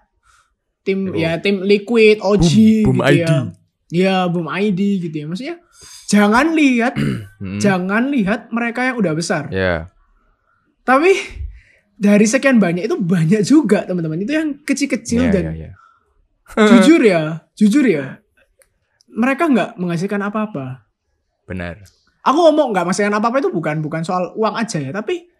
tim 0.80 1.10
Oh. 1.10 1.16
ya 1.16 1.36
tim 1.36 1.60
Liquid, 1.60 2.20
OG 2.20 2.50
Boom, 2.84 2.96
Boom 2.96 2.98
gitu 3.02 3.10
ID. 3.10 3.26
ya. 3.26 3.40
Ya, 3.86 4.16
Boom 4.26 4.46
ID 4.46 4.80
gitu 5.00 5.16
ya. 5.16 5.26
Maksudnya 5.26 5.56
jangan 6.06 6.52
lihat 6.52 6.94
Hmm. 7.42 7.58
jangan 7.58 8.08
lihat 8.08 8.48
mereka 8.48 8.84
yang 8.84 8.96
udah 8.96 9.12
besar. 9.12 9.50
Ya. 9.50 9.90
Tapi 10.82 11.12
dari 11.92 12.24
sekian 12.24 12.56
banyak 12.56 12.86
itu 12.86 12.96
banyak 12.96 13.42
juga 13.42 13.84
teman-teman. 13.84 14.20
Itu 14.20 14.32
yang 14.32 14.48
kecil-kecil 14.62 15.28
Ya, 15.28 15.32
dan 15.32 15.44
ya, 15.52 15.68
ya. 15.68 15.72
jujur 16.70 17.00
ya, 17.00 17.20
jujur 17.52 17.82
ya. 17.82 18.20
Mereka 19.08 19.48
nggak 19.48 19.70
menghasilkan 19.76 20.22
apa-apa. 20.22 20.86
Benar. 21.44 21.82
Aku 22.26 22.38
ngomong 22.42 22.74
nggak 22.74 22.84
menghasilkan 22.84 23.14
apa-apa 23.14 23.38
itu 23.38 23.50
bukan 23.50 23.78
bukan 23.78 24.02
soal 24.02 24.34
uang 24.34 24.54
aja 24.54 24.82
ya, 24.82 24.90
tapi 24.90 25.30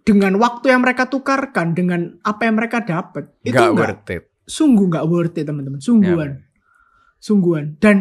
dengan 0.00 0.38
waktu 0.38 0.70
yang 0.70 0.80
mereka 0.80 1.06
tukarkan 1.06 1.74
dengan 1.74 2.16
apa 2.22 2.48
yang 2.48 2.56
mereka 2.56 2.80
dapat 2.80 3.30
itu 3.42 3.52
Nggak 3.52 3.74
worth 3.76 4.08
it. 4.08 4.22
sungguh 4.46 4.86
nggak 4.88 5.06
worth 5.06 5.36
it 5.36 5.44
teman-teman, 5.44 5.78
Ya, 5.78 5.84
sungguhan, 5.84 6.30
benar. 6.38 7.18
sungguhan. 7.18 7.64
Dan 7.76 7.96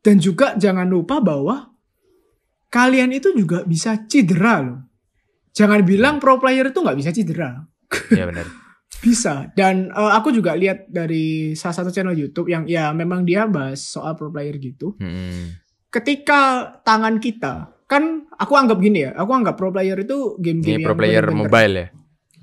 dan 0.00 0.16
juga 0.18 0.56
jangan 0.56 0.88
lupa 0.88 1.22
bahwa 1.22 1.70
kalian 2.68 3.12
itu 3.12 3.30
juga 3.32 3.62
bisa 3.62 4.02
cedera 4.04 4.60
loh. 4.60 4.80
Jangan 5.52 5.84
bilang 5.84 6.16
pro 6.16 6.40
player 6.40 6.72
itu 6.72 6.80
nggak 6.80 6.98
bisa 6.98 7.10
cedera. 7.12 7.60
ya 8.10 8.24
benar. 8.24 8.48
Bisa. 9.02 9.50
Dan 9.50 9.90
eh, 9.90 10.12
aku 10.14 10.30
juga 10.30 10.54
lihat 10.54 10.86
dari 10.86 11.52
salah 11.52 11.74
satu 11.74 11.90
channel 11.90 12.14
YouTube 12.14 12.46
yang 12.46 12.64
ya 12.64 12.94
memang 12.94 13.26
dia 13.26 13.44
bahas 13.44 13.82
soal 13.82 14.14
pro 14.14 14.30
player 14.30 14.54
gitu. 14.56 14.94
Hmm. 14.94 15.58
Ketika 15.92 16.40
tangan 16.80 17.20
kita 17.20 17.68
kan 17.84 18.24
aku 18.32 18.56
anggap 18.56 18.80
gini 18.80 19.04
ya, 19.04 19.12
aku 19.12 19.30
anggap 19.30 19.54
pro 19.54 19.68
player 19.68 19.94
itu 19.94 20.40
game-game 20.40 20.80
pro 20.80 20.96
player 20.96 21.28
mobile 21.28 21.74
ya? 21.76 21.86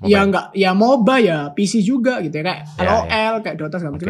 Mobile. 0.00 0.22
enggak, 0.24 0.46
ya 0.54 0.70
MOBA 0.72 1.16
ya 1.20 1.38
PC 1.50 1.82
juga 1.82 2.22
gitu 2.22 2.32
ya 2.32 2.44
kayak 2.46 2.60
Ya, 2.72 2.82
LOL 2.86 3.34
kayak 3.42 3.56
Dota 3.58 3.76
segala 3.76 3.98
macam. 3.98 4.08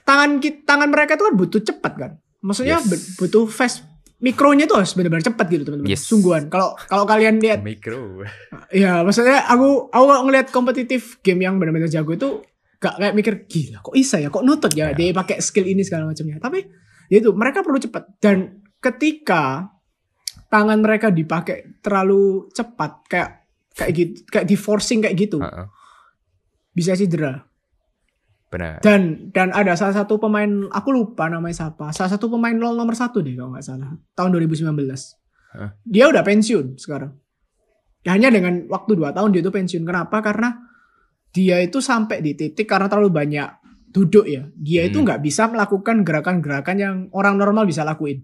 Tangan 0.00 0.30
ki- 0.38 0.64
tangan 0.64 0.88
mereka 0.88 1.14
itu 1.14 1.24
kan 1.24 1.34
butuh 1.34 1.60
cepat 1.60 1.92
kan. 1.94 2.10
Maksudnya 2.40 2.80
Yes. 2.80 3.14
butuh 3.16 3.44
fast 3.46 3.84
mikronya 4.18 4.64
tuh 4.64 4.78
harus 4.78 4.92
benar-benar 4.92 5.24
cepat 5.24 5.46
gitu 5.46 5.62
teman-teman. 5.62 5.88
Yes. 5.88 6.04
Sungguhan. 6.04 6.48
Kalau 6.48 6.72
kalau 6.80 7.04
kalian 7.04 7.36
lihat 7.38 7.60
Mikro. 7.60 8.24
Ya, 8.70 9.02
maksudnya 9.02 9.44
aku 9.44 9.88
aku 9.88 10.04
kalau 10.06 10.22
ngeliat 10.24 10.48
kompetitif 10.48 11.20
game 11.20 11.42
yang 11.42 11.56
benar-benar 11.56 11.88
jago 11.88 12.10
itu 12.10 12.40
gak 12.76 12.96
kayak 12.96 13.12
mikir 13.12 13.34
gila 13.44 13.82
kok 13.82 13.92
bisa 13.92 14.16
ya 14.16 14.28
kok 14.28 14.40
nutut 14.40 14.72
ya, 14.72 14.88
Ya. 14.88 14.94
dia 14.94 15.12
pakai 15.12 15.36
skill 15.38 15.66
ini 15.66 15.82
segala 15.82 16.06
macamnya. 16.06 16.38
Tapi 16.38 16.64
ya 17.10 17.18
itu 17.18 17.34
mereka 17.34 17.66
perlu 17.66 17.82
cepat 17.82 18.16
dan 18.22 18.62
ketika 18.78 19.68
tangan 20.46 20.78
mereka 20.78 21.10
dipakai 21.10 21.82
terlalu 21.82 22.48
cepat 22.54 23.04
kayak 23.10 23.30
kayak 23.74 23.92
gitu 23.94 24.12
kayak 24.30 24.46
di 24.46 24.56
forcing 24.58 25.02
kayak 25.02 25.16
gitu 25.18 25.38
Heeh. 25.42 25.66
bisa 26.74 26.94
cedera. 26.94 27.42
Benar. 28.50 28.82
Dan 28.82 29.30
dan 29.30 29.54
ada 29.54 29.78
salah 29.78 29.94
satu 29.94 30.18
pemain 30.18 30.66
aku 30.74 30.90
lupa 30.90 31.30
namanya 31.30 31.66
siapa. 31.66 31.94
Salah 31.94 32.10
satu 32.10 32.26
pemain 32.26 32.54
LoL 32.54 32.74
nomor 32.74 32.98
satu 32.98 33.22
deh 33.22 33.38
kalau 33.38 33.54
nggak 33.54 33.62
salah 33.62 33.94
tahun 34.18 34.30
2019. 34.42 34.74
Hah? 35.54 35.70
Dia 35.86 36.10
udah 36.10 36.22
pensiun 36.26 36.74
sekarang. 36.74 37.14
Ya, 38.02 38.16
hanya 38.16 38.32
dengan 38.32 38.64
waktu 38.66 38.96
2 38.96 39.12
tahun 39.14 39.30
dia 39.30 39.42
itu 39.44 39.52
pensiun. 39.54 39.86
Kenapa? 39.86 40.18
Karena 40.18 40.50
dia 41.30 41.62
itu 41.62 41.78
sampai 41.78 42.18
di 42.26 42.34
titik 42.34 42.66
karena 42.66 42.90
terlalu 42.90 43.14
banyak 43.14 43.48
duduk 43.90 44.24
ya. 44.24 44.46
Dia 44.54 44.84
itu 44.84 44.98
Hmm. 44.98 45.04
nggak 45.04 45.20
bisa 45.20 45.46
melakukan 45.46 46.02
gerakan-gerakan 46.02 46.76
yang 46.76 46.94
orang 47.10 47.34
normal 47.34 47.64
bisa 47.64 47.82
lakuin. 47.82 48.22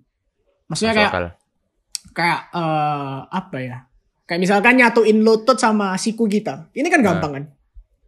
Maksudnya 0.66 0.92
Masuk 0.92 1.00
kayak 1.00 1.12
akal. 1.12 1.26
kayak 2.12 2.40
eh, 2.50 3.18
apa 3.28 3.58
ya? 3.58 3.76
Kayak 4.24 4.40
misalkan 4.40 4.74
nyatuin 4.76 5.18
lutut 5.20 5.54
sama 5.54 5.94
siku 5.96 6.26
kita. 6.26 6.70
Ini 6.70 6.86
kan 6.86 6.98
gampang 7.00 7.32
kan? 7.32 7.44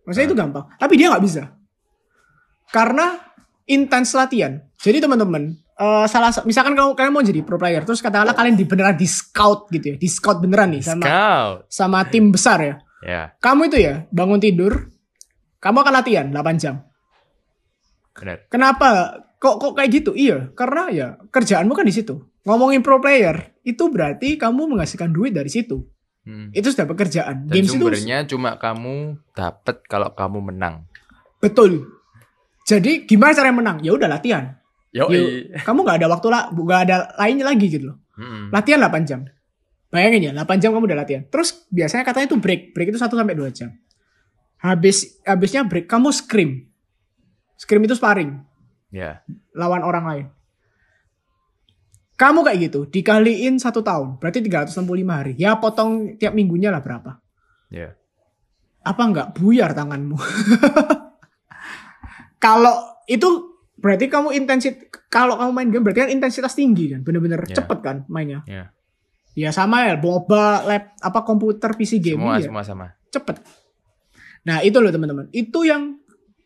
Maksudnya 0.03 0.25
Nah. 0.25 0.31
itu 0.31 0.37
gampang. 0.37 0.65
Tapi 0.75 0.95
dia 0.95 1.07
nggak 1.09 1.23
bisa. 1.23 1.43
Karena 2.69 3.17
intens 3.65 4.13
latihan. 4.13 4.59
Jadi 4.77 4.99
teman-teman, 4.99 5.43
eh, 5.53 6.07
salah 6.07 6.31
sa- 6.31 6.43
misalkan 6.43 6.73
kalau 6.73 6.93
kalian 6.93 7.13
mau 7.13 7.23
jadi 7.23 7.41
pro 7.41 7.57
player, 7.57 7.83
terus 7.83 8.01
katakanlah 8.01 8.33
kalian 8.33 8.55
di 8.55 8.65
beneran 8.65 8.95
di 8.95 9.05
scout 9.05 9.69
gitu 9.69 9.93
ya, 9.93 9.97
di 9.97 10.09
scout 10.09 10.39
beneran 10.39 10.71
nih 10.71 10.83
sama 10.83 11.05
Scout. 11.05 11.59
sama 11.69 11.99
tim 12.05 12.29
besar 12.29 12.59
ya. 12.61 12.75
Ya, 12.99 13.23
Kamu 13.39 13.67
itu 13.67 13.79
ya 13.79 14.11
bangun 14.11 14.39
tidur, 14.39 14.91
kamu 15.57 15.77
akan 15.79 15.95
latihan 15.95 16.27
8 16.27 16.57
jam. 16.57 16.83
Benar. 18.19 18.39
Kenapa? 18.51 18.89
Kok 19.39 19.57
kok 19.63 19.73
kayak 19.79 19.91
gitu? 19.95 20.11
Iya, 20.19 20.51
karena 20.59 20.91
ya 20.91 21.07
kerjaanmu 21.31 21.73
kan 21.73 21.87
di 21.87 21.95
situ. 21.95 22.19
Ngomongin 22.43 22.83
pro 22.83 22.99
player, 22.99 23.55
itu 23.63 23.87
berarti 23.87 24.35
kamu 24.35 24.75
menghasilkan 24.75 25.15
duit 25.15 25.31
dari 25.31 25.47
situ. 25.47 25.87
Hmm. 26.27 26.51
Itu 26.51 26.75
sudah 26.75 26.85
pekerjaan. 26.85 27.47
Dan 27.47 27.55
Games 27.55 27.71
itu 27.71 27.81
sumbernya 27.81 28.27
cuma 28.29 28.59
kamu 28.61 29.17
dapat 29.33 29.81
kalau 29.87 30.13
kamu 30.13 30.53
menang. 30.53 30.85
betul. 31.39 31.87
Jadi 32.69 33.09
gimana 33.09 33.33
cara 33.33 33.49
menang? 33.49 33.81
Ya 33.81 33.97
udah 33.97 34.11
latihan. 34.11 34.59
Yo, 34.93 35.09
Yuk, 35.09 35.57
kamu 35.65 35.79
nggak 35.89 35.99
ada 36.05 36.09
waktu 36.13 36.29
lah, 36.29 36.43
nggak 36.53 36.81
ada 36.85 36.97
lainnya 37.17 37.49
lagi 37.49 37.69
gitu 37.73 37.93
loh. 37.93 37.97
Hmm. 38.13 38.53
Latihan 38.53 38.81
8 38.81 39.09
jam. 39.09 39.25
Bayangin 39.89 40.29
ya, 40.29 40.33
8 40.37 40.61
jam 40.61 40.77
kamu 40.77 40.85
udah 40.85 40.99
latihan. 41.01 41.25
Terus 41.33 41.65
biasanya 41.73 42.05
katanya 42.05 42.29
itu 42.29 42.37
break. 42.37 42.77
Break 42.77 42.93
itu 42.93 43.01
1 43.01 43.09
sampai 43.09 43.37
2 43.37 43.49
jam. 43.57 43.73
Habis 44.61 45.23
habisnya 45.25 45.65
break 45.65 45.89
kamu 45.89 46.13
scream. 46.13 46.68
Scream 47.59 47.83
itu 47.83 47.93
sparring 47.93 48.39
Ya, 48.89 49.21
lawan 49.53 49.83
orang 49.83 50.05
lain. 50.07 50.27
Kamu 52.15 52.41
kayak 52.41 52.59
gitu, 52.67 52.83
dikaliin 52.85 53.59
satu 53.59 53.79
tahun, 53.79 54.17
berarti 54.17 54.41
365 54.41 54.81
hari. 55.07 55.33
Ya 55.37 55.55
potong 55.55 56.17
tiap 56.17 56.33
minggunya 56.33 56.71
lah 56.71 56.81
berapa. 56.81 57.19
ya. 57.69 57.93
Apa 58.81 59.01
enggak 59.05 59.27
buyar 59.37 59.71
tanganmu? 59.71 60.17
kalau 62.39 62.75
itu 63.05 63.27
berarti 63.77 64.09
kamu 64.09 64.33
intensit 64.35 64.89
kalau 65.07 65.37
kamu 65.37 65.51
main 65.53 65.69
game 65.69 65.83
berarti 65.83 66.01
kan 66.07 66.11
intensitas 66.11 66.55
tinggi 66.55 66.91
kan, 66.91 67.01
bener-bener 67.03 67.39
Ya. 67.45 67.55
cepet 67.55 67.79
kan 67.81 67.97
mainnya. 68.09 68.43
Ya. 68.45 68.73
Ya 69.37 69.53
sama 69.53 69.87
ya, 69.87 69.95
MOBA, 69.95 70.65
lab, 70.65 70.83
apa 70.99 71.19
komputer, 71.23 71.71
PC 71.73 72.01
game 72.01 72.19
Semua 72.19 72.35
ya 72.35 72.43
semua 72.43 72.63
sama. 72.65 72.87
cepet. 73.09 73.37
Nah 74.43 74.61
itu 74.61 74.77
loh 74.81 74.89
teman-teman, 74.89 75.29
itu 75.31 75.63
yang 75.63 76.01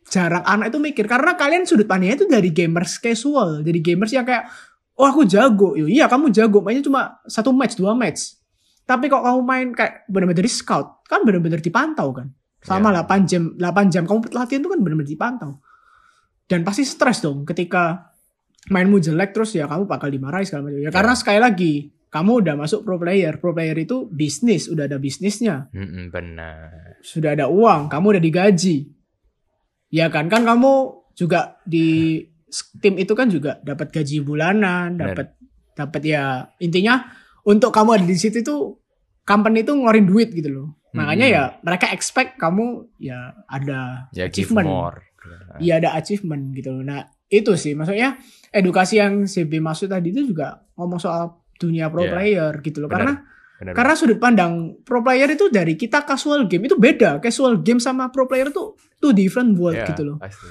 jarang 0.08 0.42
anak 0.42 0.74
itu 0.74 0.78
mikir 0.78 1.04
karena 1.06 1.34
kalian 1.34 1.64
sudut 1.64 1.86
pandangnya 1.86 2.22
itu 2.22 2.26
dari 2.26 2.50
gamers 2.50 2.98
casual, 2.98 3.62
dari 3.62 3.78
gamers 3.78 4.12
yang 4.12 4.26
kayak 4.26 4.48
oh 4.92 5.06
aku 5.08 5.24
jago, 5.24 5.72
Yo, 5.74 5.88
iya 5.88 6.04
kamu 6.06 6.28
jago, 6.30 6.60
mainnya 6.60 6.84
cuma 6.84 7.20
satu 7.24 7.50
match, 7.50 7.74
dua 7.76 7.96
match. 7.96 8.36
Tapi 8.84 9.08
kok 9.08 9.22
kamu 9.22 9.40
main 9.40 9.66
kayak 9.72 10.04
benar-benar 10.10 10.44
di 10.44 10.52
scout, 10.52 11.06
kan 11.08 11.22
benar-benar 11.24 11.62
dipantau 11.62 12.12
kan. 12.12 12.28
Sama 12.62 12.94
Iya. 12.94 13.02
8 13.02 13.26
jam, 13.26 13.42
8 13.58 13.90
jam 13.90 14.02
kamu 14.06 14.30
latihan 14.30 14.62
itu 14.62 14.70
kan 14.70 14.78
benar-benar 14.78 15.10
dipantau. 15.10 15.58
Dan 16.46 16.62
pasti 16.62 16.86
stres 16.86 17.18
dong 17.18 17.42
ketika 17.42 18.12
mainmu 18.70 19.02
jelek 19.02 19.34
terus 19.34 19.56
ya 19.56 19.66
kamu 19.66 19.88
bakal 19.90 20.06
dimarahi 20.06 20.46
segala 20.46 20.70
macam. 20.70 20.78
Ya 20.78 20.92
karena 20.94 21.14
sekali 21.18 21.40
lagi 21.42 21.72
kamu 22.06 22.44
udah 22.44 22.54
masuk 22.54 22.84
pro 22.84 23.00
player. 23.00 23.40
Pro 23.40 23.50
player 23.50 23.74
itu 23.80 24.06
bisnis, 24.06 24.68
udah 24.68 24.86
ada 24.86 25.00
bisnisnya 25.00 25.72
Mm-mm, 25.72 26.12
benar. 26.12 27.00
sudah 27.02 27.34
ada 27.34 27.48
uang, 27.48 27.88
kamu 27.90 28.06
udah 28.18 28.22
digaji. 28.22 28.76
Ya 29.92 30.08
kan? 30.08 30.26
Kan 30.26 30.42
kamu 30.42 30.72
juga 31.12 31.60
di 31.62 32.18
tim 32.80 32.96
itu 32.96 33.12
kan 33.12 33.28
juga 33.28 33.60
dapat 33.60 33.92
gaji 33.92 34.20
bulanan, 34.20 34.96
dapat 34.96 35.36
dapat 35.72 36.02
ya 36.02 36.24
intinya 36.58 37.04
untuk 37.44 37.68
kamu 37.70 38.00
ada 38.00 38.04
di 38.04 38.16
situ 38.16 38.40
itu 38.40 38.56
company 39.22 39.60
itu 39.60 39.72
ngeluarin 39.72 40.04
duit 40.04 40.32
gitu 40.32 40.48
loh. 40.48 40.68
Makanya 40.92 41.26
Hmm. 41.26 41.34
ya 41.34 41.42
mereka 41.62 41.86
expect 41.88 42.36
kamu 42.36 42.88
ya 42.98 43.32
ada 43.46 44.08
Ya 44.12 44.28
achievement. 44.28 44.68
more. 44.68 44.98
Iya 45.56 45.78
ada 45.78 45.94
achievement 45.94 46.52
gitu 46.52 46.72
loh. 46.72 46.82
Nah, 46.82 47.00
itu 47.26 47.54
sih 47.54 47.72
maksudnya 47.72 48.20
edukasi 48.50 48.98
yang 48.98 49.24
CB 49.24 49.56
maksud 49.58 49.88
tadi 49.88 50.10
itu 50.10 50.26
juga 50.26 50.60
ngomong 50.74 50.98
soal 50.98 51.40
dunia 51.56 51.88
pro 51.88 52.02
Iya. 52.02 52.10
player 52.10 52.52
gitu 52.60 52.80
loh. 52.80 52.88
Benar. 52.88 52.98
Karena 53.00 53.14
Benar. 53.62 53.72
karena 53.72 53.94
sudut 53.94 54.18
pandang 54.18 54.52
pro 54.82 54.98
player 55.00 55.30
itu 55.30 55.46
dari 55.48 55.74
kita 55.74 56.02
casual 56.02 56.44
game 56.44 56.66
itu 56.66 56.74
beda. 56.74 57.16
Casual 57.16 57.62
game 57.62 57.78
sama 57.78 58.10
pro 58.10 58.26
player 58.26 58.50
itu 58.50 58.74
two 58.98 59.10
different 59.10 59.54
world 59.54 59.78
Ya, 59.78 59.86
gitu 59.86 60.02
loh. 60.04 60.18
pasti. 60.18 60.42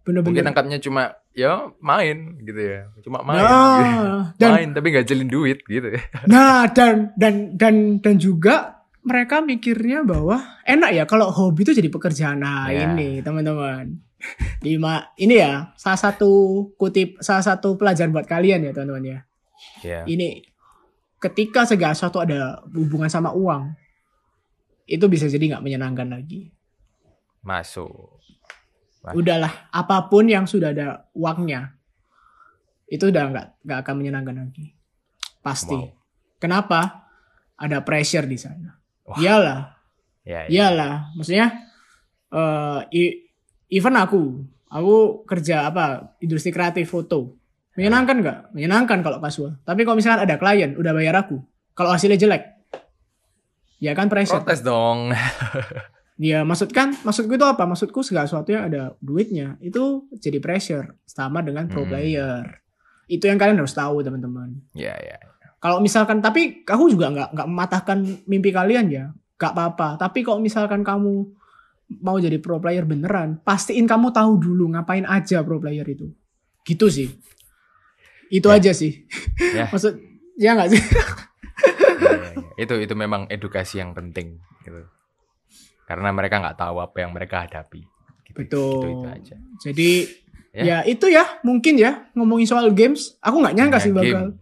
Mungkin 0.00 0.22
Bener-bener. 0.22 0.48
angkatnya 0.48 0.78
cuma 0.78 1.02
ya 1.30 1.70
main 1.78 2.38
gitu 2.40 2.56
ya. 2.56 2.86
Cuma 3.00 3.20
main. 3.20 3.38
gitu. 3.38 3.50
Nah, 3.50 4.22
dan 4.40 4.50
main 4.54 4.68
tapi 4.70 4.86
nggak 4.88 5.04
jalin 5.04 5.26
duit 5.26 5.58
gitu 5.64 5.88
ya. 5.90 6.00
nah 6.32 6.66
dan 6.66 7.10
dan 7.14 7.34
dan 7.54 7.74
dan 7.98 8.14
juga 8.16 8.80
mereka 9.00 9.40
mikirnya 9.40 10.02
bahwa 10.02 10.38
enak 10.62 10.90
ya 10.92 11.04
kalau 11.04 11.28
hobi 11.28 11.62
itu 11.62 11.72
jadi 11.72 11.88
pekerjaan. 11.88 12.38
Nah, 12.38 12.68
Ya. 12.68 12.86
ini 12.88 13.18
teman-teman. 13.18 13.98
Lima 14.60 15.08
ini 15.14 15.36
ya 15.36 15.72
salah 15.74 15.96
satu 15.98 16.30
kutip 16.74 17.16
salah 17.18 17.40
satu 17.40 17.74
pelajaran 17.74 18.10
buat 18.10 18.26
kalian 18.26 18.62
ya 18.62 18.72
teman-teman 18.72 19.04
ya. 19.04 19.18
Ya. 19.80 20.00
Ini 20.04 20.44
ketika 21.20 21.62
segala 21.62 21.92
sesuatu 21.92 22.18
ada 22.18 22.64
hubungan 22.66 23.06
sama 23.06 23.30
uang 23.30 23.76
itu 24.84 25.04
bisa 25.06 25.28
jadi 25.28 25.54
nggak 25.54 25.62
menyenangkan 25.62 26.08
lagi. 26.08 26.50
Masuk. 27.40 28.18
Wah. 29.00 29.16
udahlah 29.16 29.72
apa 29.72 30.12
pun 30.12 30.28
yang 30.28 30.44
sudah 30.44 30.76
ada 30.76 31.08
uangnya 31.16 31.72
itu 32.84 33.08
udah 33.08 33.32
nggak 33.32 33.46
nggak 33.64 33.78
akan 33.80 33.94
menyenangkan 33.96 34.36
lagi 34.44 34.76
pasti 35.40 35.72
Wow. 35.72 35.96
kenapa 36.36 37.08
ada 37.56 37.80
pressure 37.80 38.28
di 38.28 38.36
sana 38.36 38.76
Wah. 39.08 39.16
iyalah 39.16 39.60
Ya, 40.20 40.44
ya. 40.44 40.48
iyalah 40.52 41.16
maksudnya 41.16 41.64
i- 42.92 43.24
even 43.72 43.96
aku 43.96 44.44
aku 44.68 45.24
kerja 45.24 45.64
apa 45.64 46.12
industri 46.20 46.52
kreatif 46.52 46.92
foto 46.92 47.39
menyenangkan 47.74 48.16
nggak 48.18 48.38
menyenangkan 48.50 48.98
kalau 49.00 49.18
casual 49.18 49.58
tapi 49.62 49.82
kalau 49.82 49.96
misalkan 49.96 50.22
ada 50.22 50.36
klien 50.36 50.74
udah 50.74 50.92
bayar 50.92 51.14
aku 51.16 51.38
kalau 51.72 51.90
hasilnya 51.90 52.16
jelek 52.16 52.42
ya 53.78 53.92
kan 53.92 54.08
pressure 54.08 54.40
Protes 54.40 54.60
dong. 54.60 55.08
Ya 56.20 56.44
maksud 56.44 56.68
kan, 56.68 56.92
maksudku 57.00 57.32
itu 57.32 57.48
apa? 57.48 57.64
Maksudku 57.64 58.04
segala 58.04 58.28
sesuatu 58.28 58.52
yang 58.52 58.68
ada 58.68 58.92
duitnya 59.00 59.56
itu 59.64 60.04
jadi 60.12 60.36
pressure 60.36 60.92
sama 61.08 61.40
dengan 61.40 61.64
pro 61.64 61.80
Hmm. 61.80 61.96
player. 61.96 62.44
Itu 63.08 63.24
yang 63.24 63.40
kalian 63.40 63.56
harus 63.56 63.72
tahu 63.72 64.04
teman-teman. 64.04 64.52
ya, 64.76 64.92
ya. 65.00 65.16
Kalau 65.56 65.80
misalkan, 65.80 66.20
tapi 66.20 66.60
aku 66.68 66.92
juga 66.92 67.08
nggak 67.08 67.28
nggak 67.32 67.48
mematahkan 67.48 67.98
mimpi 68.28 68.52
kalian 68.52 68.92
ya, 68.92 69.16
nggak 69.40 69.48
apa-apa. 69.48 69.96
Tapi 69.96 70.20
kalau 70.20 70.44
misalkan 70.44 70.84
kamu 70.84 71.24
mau 72.04 72.20
jadi 72.20 72.36
pro 72.36 72.60
player 72.60 72.84
beneran, 72.84 73.40
pastiin 73.40 73.88
kamu 73.88 74.12
tahu 74.12 74.36
dulu 74.36 74.76
ngapain 74.76 75.08
aja 75.08 75.40
pro 75.40 75.56
player 75.56 75.88
itu. 75.88 76.12
Gitu 76.68 76.84
sih. 76.92 77.08
Itu 78.30 78.46
Ya. 78.46 78.56
aja 78.56 78.72
sih. 78.72 79.04
Ya. 79.36 79.66
Maksud, 79.72 79.98
ya 80.36 80.54
nggak 80.54 80.70
sih? 80.70 80.80
Ya, 80.80 81.02
ya, 82.00 82.30
ya. 82.30 82.30
Itu 82.56 82.74
itu 82.78 82.94
memang 82.94 83.26
edukasi 83.26 83.78
yang 83.78 83.92
penting 83.92 84.38
gitu. 84.60 84.86
karena 85.84 86.14
mereka 86.14 86.38
nggak 86.38 86.54
tahu 86.54 86.78
apa 86.78 87.02
yang 87.02 87.10
mereka 87.10 87.42
hadapi. 87.42 87.82
Gitu, 88.22 88.36
Betul. 88.38 88.70
Gitu, 88.70 88.86
itu 88.86 89.08
aja. 89.10 89.34
Jadi 89.60 89.90
Ya. 90.50 90.62
ya. 90.62 90.78
itu 90.84 91.06
ya 91.06 91.26
mungkin 91.42 91.74
ya 91.74 92.06
ngomongin 92.14 92.46
soal 92.46 92.70
games. 92.70 93.18
Aku 93.18 93.38
nggak 93.38 93.54
nyangka 93.54 93.78
Hanya 93.78 93.84
sih 93.84 93.92
bakal. 93.92 94.06
games. 94.30 94.34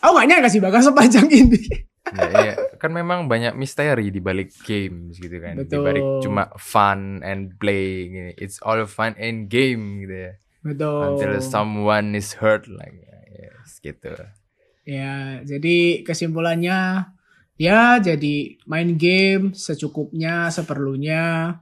Aku 0.00 0.10
nggak 0.12 0.28
nyangka 0.28 0.48
sih 0.48 0.60
bakal 0.60 0.80
sepanjang 0.82 1.28
ini. 1.28 1.60
Ya, 2.06 2.22
iya. 2.38 2.54
kan 2.78 2.94
memang 2.94 3.26
banyak 3.26 3.52
misteri 3.52 4.08
di 4.08 4.22
balik 4.22 4.54
games 4.62 5.18
gitu 5.18 5.36
kan. 5.36 5.58
Di 5.58 5.66
Betul. 5.66 5.82
balik 5.82 6.04
cuma 6.22 6.48
fun 6.54 7.18
and 7.20 7.58
play 7.58 8.06
gini. 8.06 8.32
It's 8.36 8.56
all 8.62 8.86
fun 8.86 9.18
and 9.18 9.50
game 9.50 10.00
gitu 10.00 10.14
ya. 10.14 10.32
Betul. 10.62 11.02
Until 11.18 11.34
someone 11.42 12.14
is 12.14 12.38
hurt 12.38 12.64
like 12.68 12.94
yes, 12.94 13.15
gitu. 13.86 14.12
Ya, 14.82 15.42
jadi 15.42 16.02
kesimpulannya 16.02 17.10
ya 17.56 17.98
jadi 17.98 18.34
main 18.66 18.94
game 18.94 19.54
secukupnya, 19.54 20.50
seperlunya. 20.50 21.58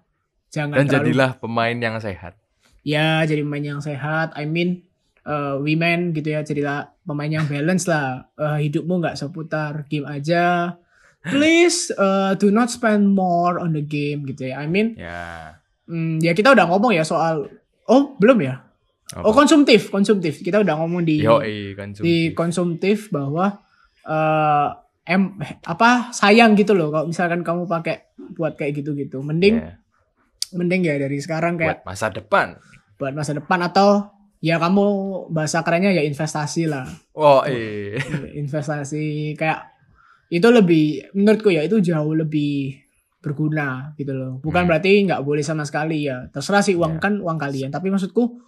Jangan 0.48 0.76
Dan 0.80 0.86
terlalu 0.86 1.12
jadilah 1.12 1.30
pemain 1.36 1.76
yang 1.76 1.96
sehat. 1.98 2.36
ya 2.84 3.24
jadi 3.24 3.40
pemain 3.42 3.64
yang 3.64 3.80
sehat. 3.80 4.36
I 4.36 4.44
mean 4.44 4.84
uh, 5.24 5.56
women 5.56 6.12
gitu 6.12 6.36
ya, 6.36 6.44
jadilah 6.44 6.92
pemain 7.02 7.32
yang 7.32 7.48
balance 7.48 7.88
lah. 7.88 8.28
Uh, 8.36 8.60
hidupmu 8.60 9.00
nggak 9.00 9.16
seputar 9.16 9.88
game 9.88 10.04
aja. 10.04 10.76
Please 11.24 11.88
uh, 11.96 12.36
do 12.36 12.52
not 12.52 12.68
spend 12.68 13.08
more 13.08 13.56
on 13.56 13.72
the 13.72 13.80
game 13.80 14.28
gitu 14.28 14.52
ya. 14.52 14.60
I 14.60 14.68
mean 14.68 15.00
Ya. 15.00 15.56
Hmm, 15.84 16.20
ya 16.20 16.32
kita 16.32 16.52
udah 16.52 16.68
ngomong 16.68 16.92
ya 16.92 17.04
soal 17.04 17.48
oh 17.88 18.16
belum 18.16 18.40
ya 18.40 18.60
Apa? 19.06 19.20
oh 19.20 19.32
konsumtif 19.32 19.88
konsumtif 19.88 20.40
kita 20.40 20.58
udah 20.58 20.74
ngomong 20.76 21.02
di 21.02 21.20
Yoi, 21.20 21.72
konsumtif. 21.72 22.02
di 22.02 22.16
konsumtif 22.32 22.98
bahwa 23.08 23.60
eh 24.02 24.68
em 25.06 25.36
apa 25.62 26.08
sayang 26.10 26.54
gitu 26.54 26.72
loh 26.72 26.88
kalau 26.88 27.06
misalkan 27.06 27.40
kamu 27.40 27.64
pakai 27.64 28.08
buat 28.32 28.54
kayak 28.54 28.80
gitu 28.80 28.92
gitu 28.94 29.20
mending 29.20 29.60
Ya, 29.60 29.76
mending 30.50 30.82
ya 30.82 30.96
dari 30.96 31.18
sekarang 31.18 31.54
kayak 31.54 31.82
buat 31.82 31.86
masa 31.86 32.08
depan. 32.08 32.56
buat 32.94 33.12
masa 33.12 33.32
depan 33.32 33.60
atau 33.62 34.08
ya 34.38 34.56
kamu 34.56 34.84
bahasa 35.28 35.60
kerennya 35.60 35.92
ya 35.92 36.02
investasi 36.02 36.64
lah 36.64 36.88
Oh, 37.12 37.44
iya. 37.44 38.00
investasi 38.34 39.04
kayak 39.34 39.68
itu 40.28 40.48
lebih 40.48 40.84
menurutku 41.12 41.48
ya 41.48 41.60
itu 41.60 41.78
jauh 41.78 42.14
lebih 42.14 42.80
berguna 43.18 43.92
gitu 43.94 44.12
loh 44.12 44.32
bukan 44.38 44.62
Hmm. 44.62 44.68
berarti 44.70 44.90
nggak 45.02 45.20
boleh 45.20 45.40
sama 45.40 45.62
sekali 45.62 46.04
ya 46.04 46.28
terserah 46.28 46.60
sih 46.60 46.72
uang 46.72 46.96
Ya. 46.96 47.00
kan 47.02 47.12
uang 47.18 47.36
kalian 47.36 47.68
tapi 47.68 47.88
maksudku 47.88 48.40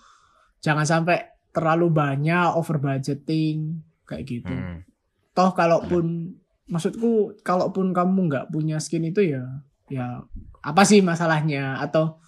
jangan 0.58 0.84
sampai 0.84 1.22
terlalu 1.50 1.88
banyak 1.88 2.52
over 2.52 2.76
budgeting 2.76 3.80
kayak 4.04 4.24
gitu 4.24 4.48
Hmm. 4.48 4.84
toh 5.32 5.50
kalaupun 5.50 6.36
maksudku 6.66 7.36
kalaupun 7.40 7.90
kamu 7.90 8.18
nggak 8.26 8.46
punya 8.48 8.76
skin 8.76 9.04
itu 9.04 9.22
ya 9.26 9.42
ya 9.86 10.20
apa 10.60 10.82
sih 10.82 11.00
masalahnya 11.00 11.78
atau 11.78 12.18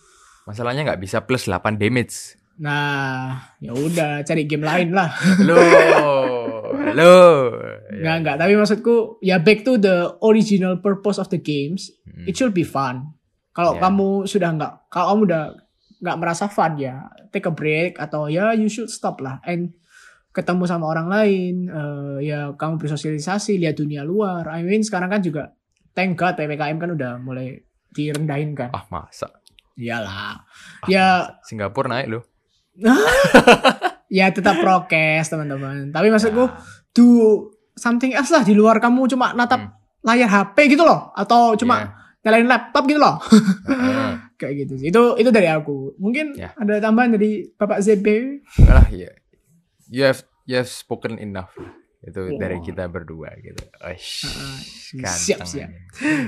Masalahnya 0.45 0.81
nggak 0.83 1.03
bisa 1.03 1.20
plus 1.20 1.45
8 1.45 1.76
damage. 1.76 2.41
nah 2.57 3.37
ya 3.59 3.70
udah 3.70 4.22
cari 4.22 4.43
game 4.45 4.64
lain 4.64 4.91
lah 4.91 5.12
Halo. 5.39 5.61
Halo. 6.79 7.14
Nggak, 7.91 8.16
nggak. 8.18 8.37
Tapi 8.39 8.53
maksudku, 8.55 8.95
ya 9.20 9.37
back 9.39 9.61
to 9.61 9.76
the 9.76 9.97
original 10.20 10.79
purpose 10.79 11.16
of 11.16 11.29
the 11.29 11.37
games, 11.37 11.93
Hmm. 12.05 12.24
it 12.24 12.33
should 12.33 12.51
be 12.51 12.62
fun. 12.62 13.12
Kalau 13.53 13.74
Yeah. 13.74 13.83
kamu 13.85 14.09
sudah 14.24 14.51
nggak, 14.51 14.72
kalau 14.89 15.07
kamu 15.12 15.20
udah 15.26 15.45
nggak 15.99 16.18
merasa 16.18 16.46
fun 16.46 16.78
ya, 16.78 17.03
take 17.28 17.46
a 17.46 17.53
break 17.53 17.99
atau 17.99 18.26
ya 18.26 18.55
you 18.55 18.66
should 18.66 18.86
stop 18.86 19.18
lah 19.18 19.38
and 19.42 19.74
ketemu 20.30 20.64
sama 20.64 20.86
orang 20.86 21.11
lain, 21.11 21.55
eh, 21.66 22.16
ya 22.24 22.55
kamu 22.55 22.78
bersosialisasi, 22.78 23.59
lihat 23.59 23.74
dunia 23.74 24.07
luar. 24.07 24.46
I 24.46 24.62
mean 24.62 24.86
sekarang 24.86 25.11
kan 25.11 25.18
juga, 25.18 25.51
thank 25.92 26.14
God 26.14 26.38
ppkm 26.38 26.78
kan 26.78 26.90
udah 26.94 27.12
mulai 27.18 27.59
direndahin 27.90 28.55
kan. 28.55 28.70
Ah, 28.70 28.86
masa. 28.86 29.26
Iyalah. 29.74 30.07
Ah, 30.07 30.36
Ya, 30.86 31.07
Singapura 31.42 31.90
naik 31.90 32.07
loh. 32.07 32.22
ya 34.09 34.30
tetap 34.30 34.59
prokes 34.59 35.26
teman-teman. 35.26 35.90
Tapi 35.90 36.07
maksudku, 36.09 36.44
Ya. 36.46 36.55
do 36.94 37.07
something 37.74 38.14
else 38.14 38.30
lah 38.30 38.42
di 38.42 38.55
luar 38.55 38.78
kamu 38.78 39.07
cuma 39.07 39.34
natap 39.34 39.59
Hmm. 39.59 39.70
layar 40.03 40.26
HP 40.28 40.74
gitu 40.74 40.82
loh 40.82 41.11
atau 41.14 41.55
cuma 41.55 41.76
Ya. 41.78 41.86
nyalain 42.26 42.46
laptop 42.46 42.86
gitu 42.86 42.99
loh 42.99 43.18
Heeh. 43.66 44.11
kayak 44.39 44.64
gitu 44.64 44.74
sih 44.78 44.89
itu 44.89 45.03
itu 45.16 45.28
dari 45.28 45.47
aku 45.47 45.99
mungkin 45.99 46.32
Ya. 46.32 46.55
ada 46.55 46.78
tambahan 46.78 47.12
dari 47.12 47.51
bapak 47.53 47.78
ZB 47.78 48.07
Alah, 48.64 48.86
ya. 48.89 49.11
You 49.86 50.05
have 50.05 50.22
you 50.45 50.55
have 50.55 50.66
spoken 50.66 51.16
enough. 51.16 51.51
Itu 51.99 52.22
Oh. 52.24 52.39
dari 52.39 52.61
kita 52.61 52.86
berdua 52.86 53.34
gitu. 53.36 53.59
Oish, 53.82 54.22
Ah, 54.24 54.62
ganteng. 54.97 55.18
siap, 55.18 55.41
siap. 55.43 55.70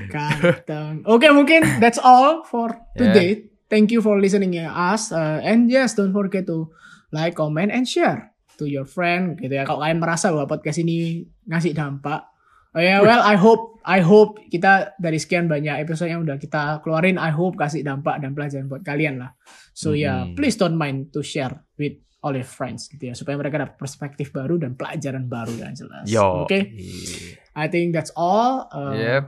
ganteng 0.08 1.02
oke 1.08 1.26
mungkin 1.30 1.62
that's 1.78 1.98
all 1.98 2.42
for 2.42 2.74
today 3.00 3.46
thank 3.66 3.88
you 3.88 4.00
for 4.00 4.16
listening 4.16 4.50
to 4.50 4.64
us 4.64 5.10
Uh, 5.10 5.38
and 5.40 5.68
yes 5.68 5.94
don't 5.94 6.10
forget 6.10 6.44
to 6.44 6.68
like 7.10 7.34
comment 7.34 7.70
and 7.70 7.86
share 7.86 8.34
to 8.56 8.66
your 8.66 8.84
friend 8.84 9.38
gitu 9.38 9.52
ya 9.52 9.62
kalau 9.62 9.80
kalian 9.80 9.98
merasa 9.98 10.28
bahwa 10.28 10.46
podcast 10.48 10.78
ini 10.78 11.24
ngasih 11.46 11.72
dampak 11.72 12.26
Oh 12.70 12.78
ya, 12.78 13.02
well, 13.02 13.18
I 13.18 13.34
hope, 13.34 13.82
I 13.82 13.98
hope 13.98 14.38
kita 14.46 14.94
dari 14.94 15.18
sekian 15.18 15.50
banyak 15.50 15.82
episode 15.82 16.06
yang 16.06 16.22
udah 16.22 16.38
kita 16.38 16.78
keluarin, 16.86 17.18
I 17.18 17.34
hope 17.34 17.58
kasih 17.58 17.82
dampak 17.82 18.22
dan 18.22 18.30
pelajaran 18.30 18.70
buat 18.70 18.86
kalian 18.86 19.18
lah. 19.18 19.34
So 19.74 19.90
ya, 19.90 20.22
Mhm. 20.22 20.38
please 20.38 20.54
don't 20.54 20.78
mind 20.78 21.10
to 21.10 21.18
share 21.18 21.66
with 21.74 21.98
all 22.22 22.30
your 22.30 22.46
friends 22.46 22.86
gitu 22.86 23.10
ya, 23.10 23.14
supaya 23.18 23.34
mereka 23.34 23.58
dapat 23.58 23.74
perspektif 23.74 24.30
baru 24.30 24.60
dan 24.62 24.78
pelajaran 24.78 25.26
baru 25.26 25.50
yang 25.58 25.74
jelas. 25.74 26.06
Oke, 26.46 26.70
I 27.58 27.66
think 27.66 27.90
that's 27.90 28.14
all. 28.14 28.70
Uh, 28.70 28.94
Yep. 28.94 29.24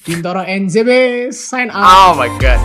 Bintoro 0.00 0.42
NZB 0.42 0.90
sign 1.30 1.68
out. 1.70 1.84
Oh 1.84 2.12
my 2.18 2.32
god. 2.42 2.58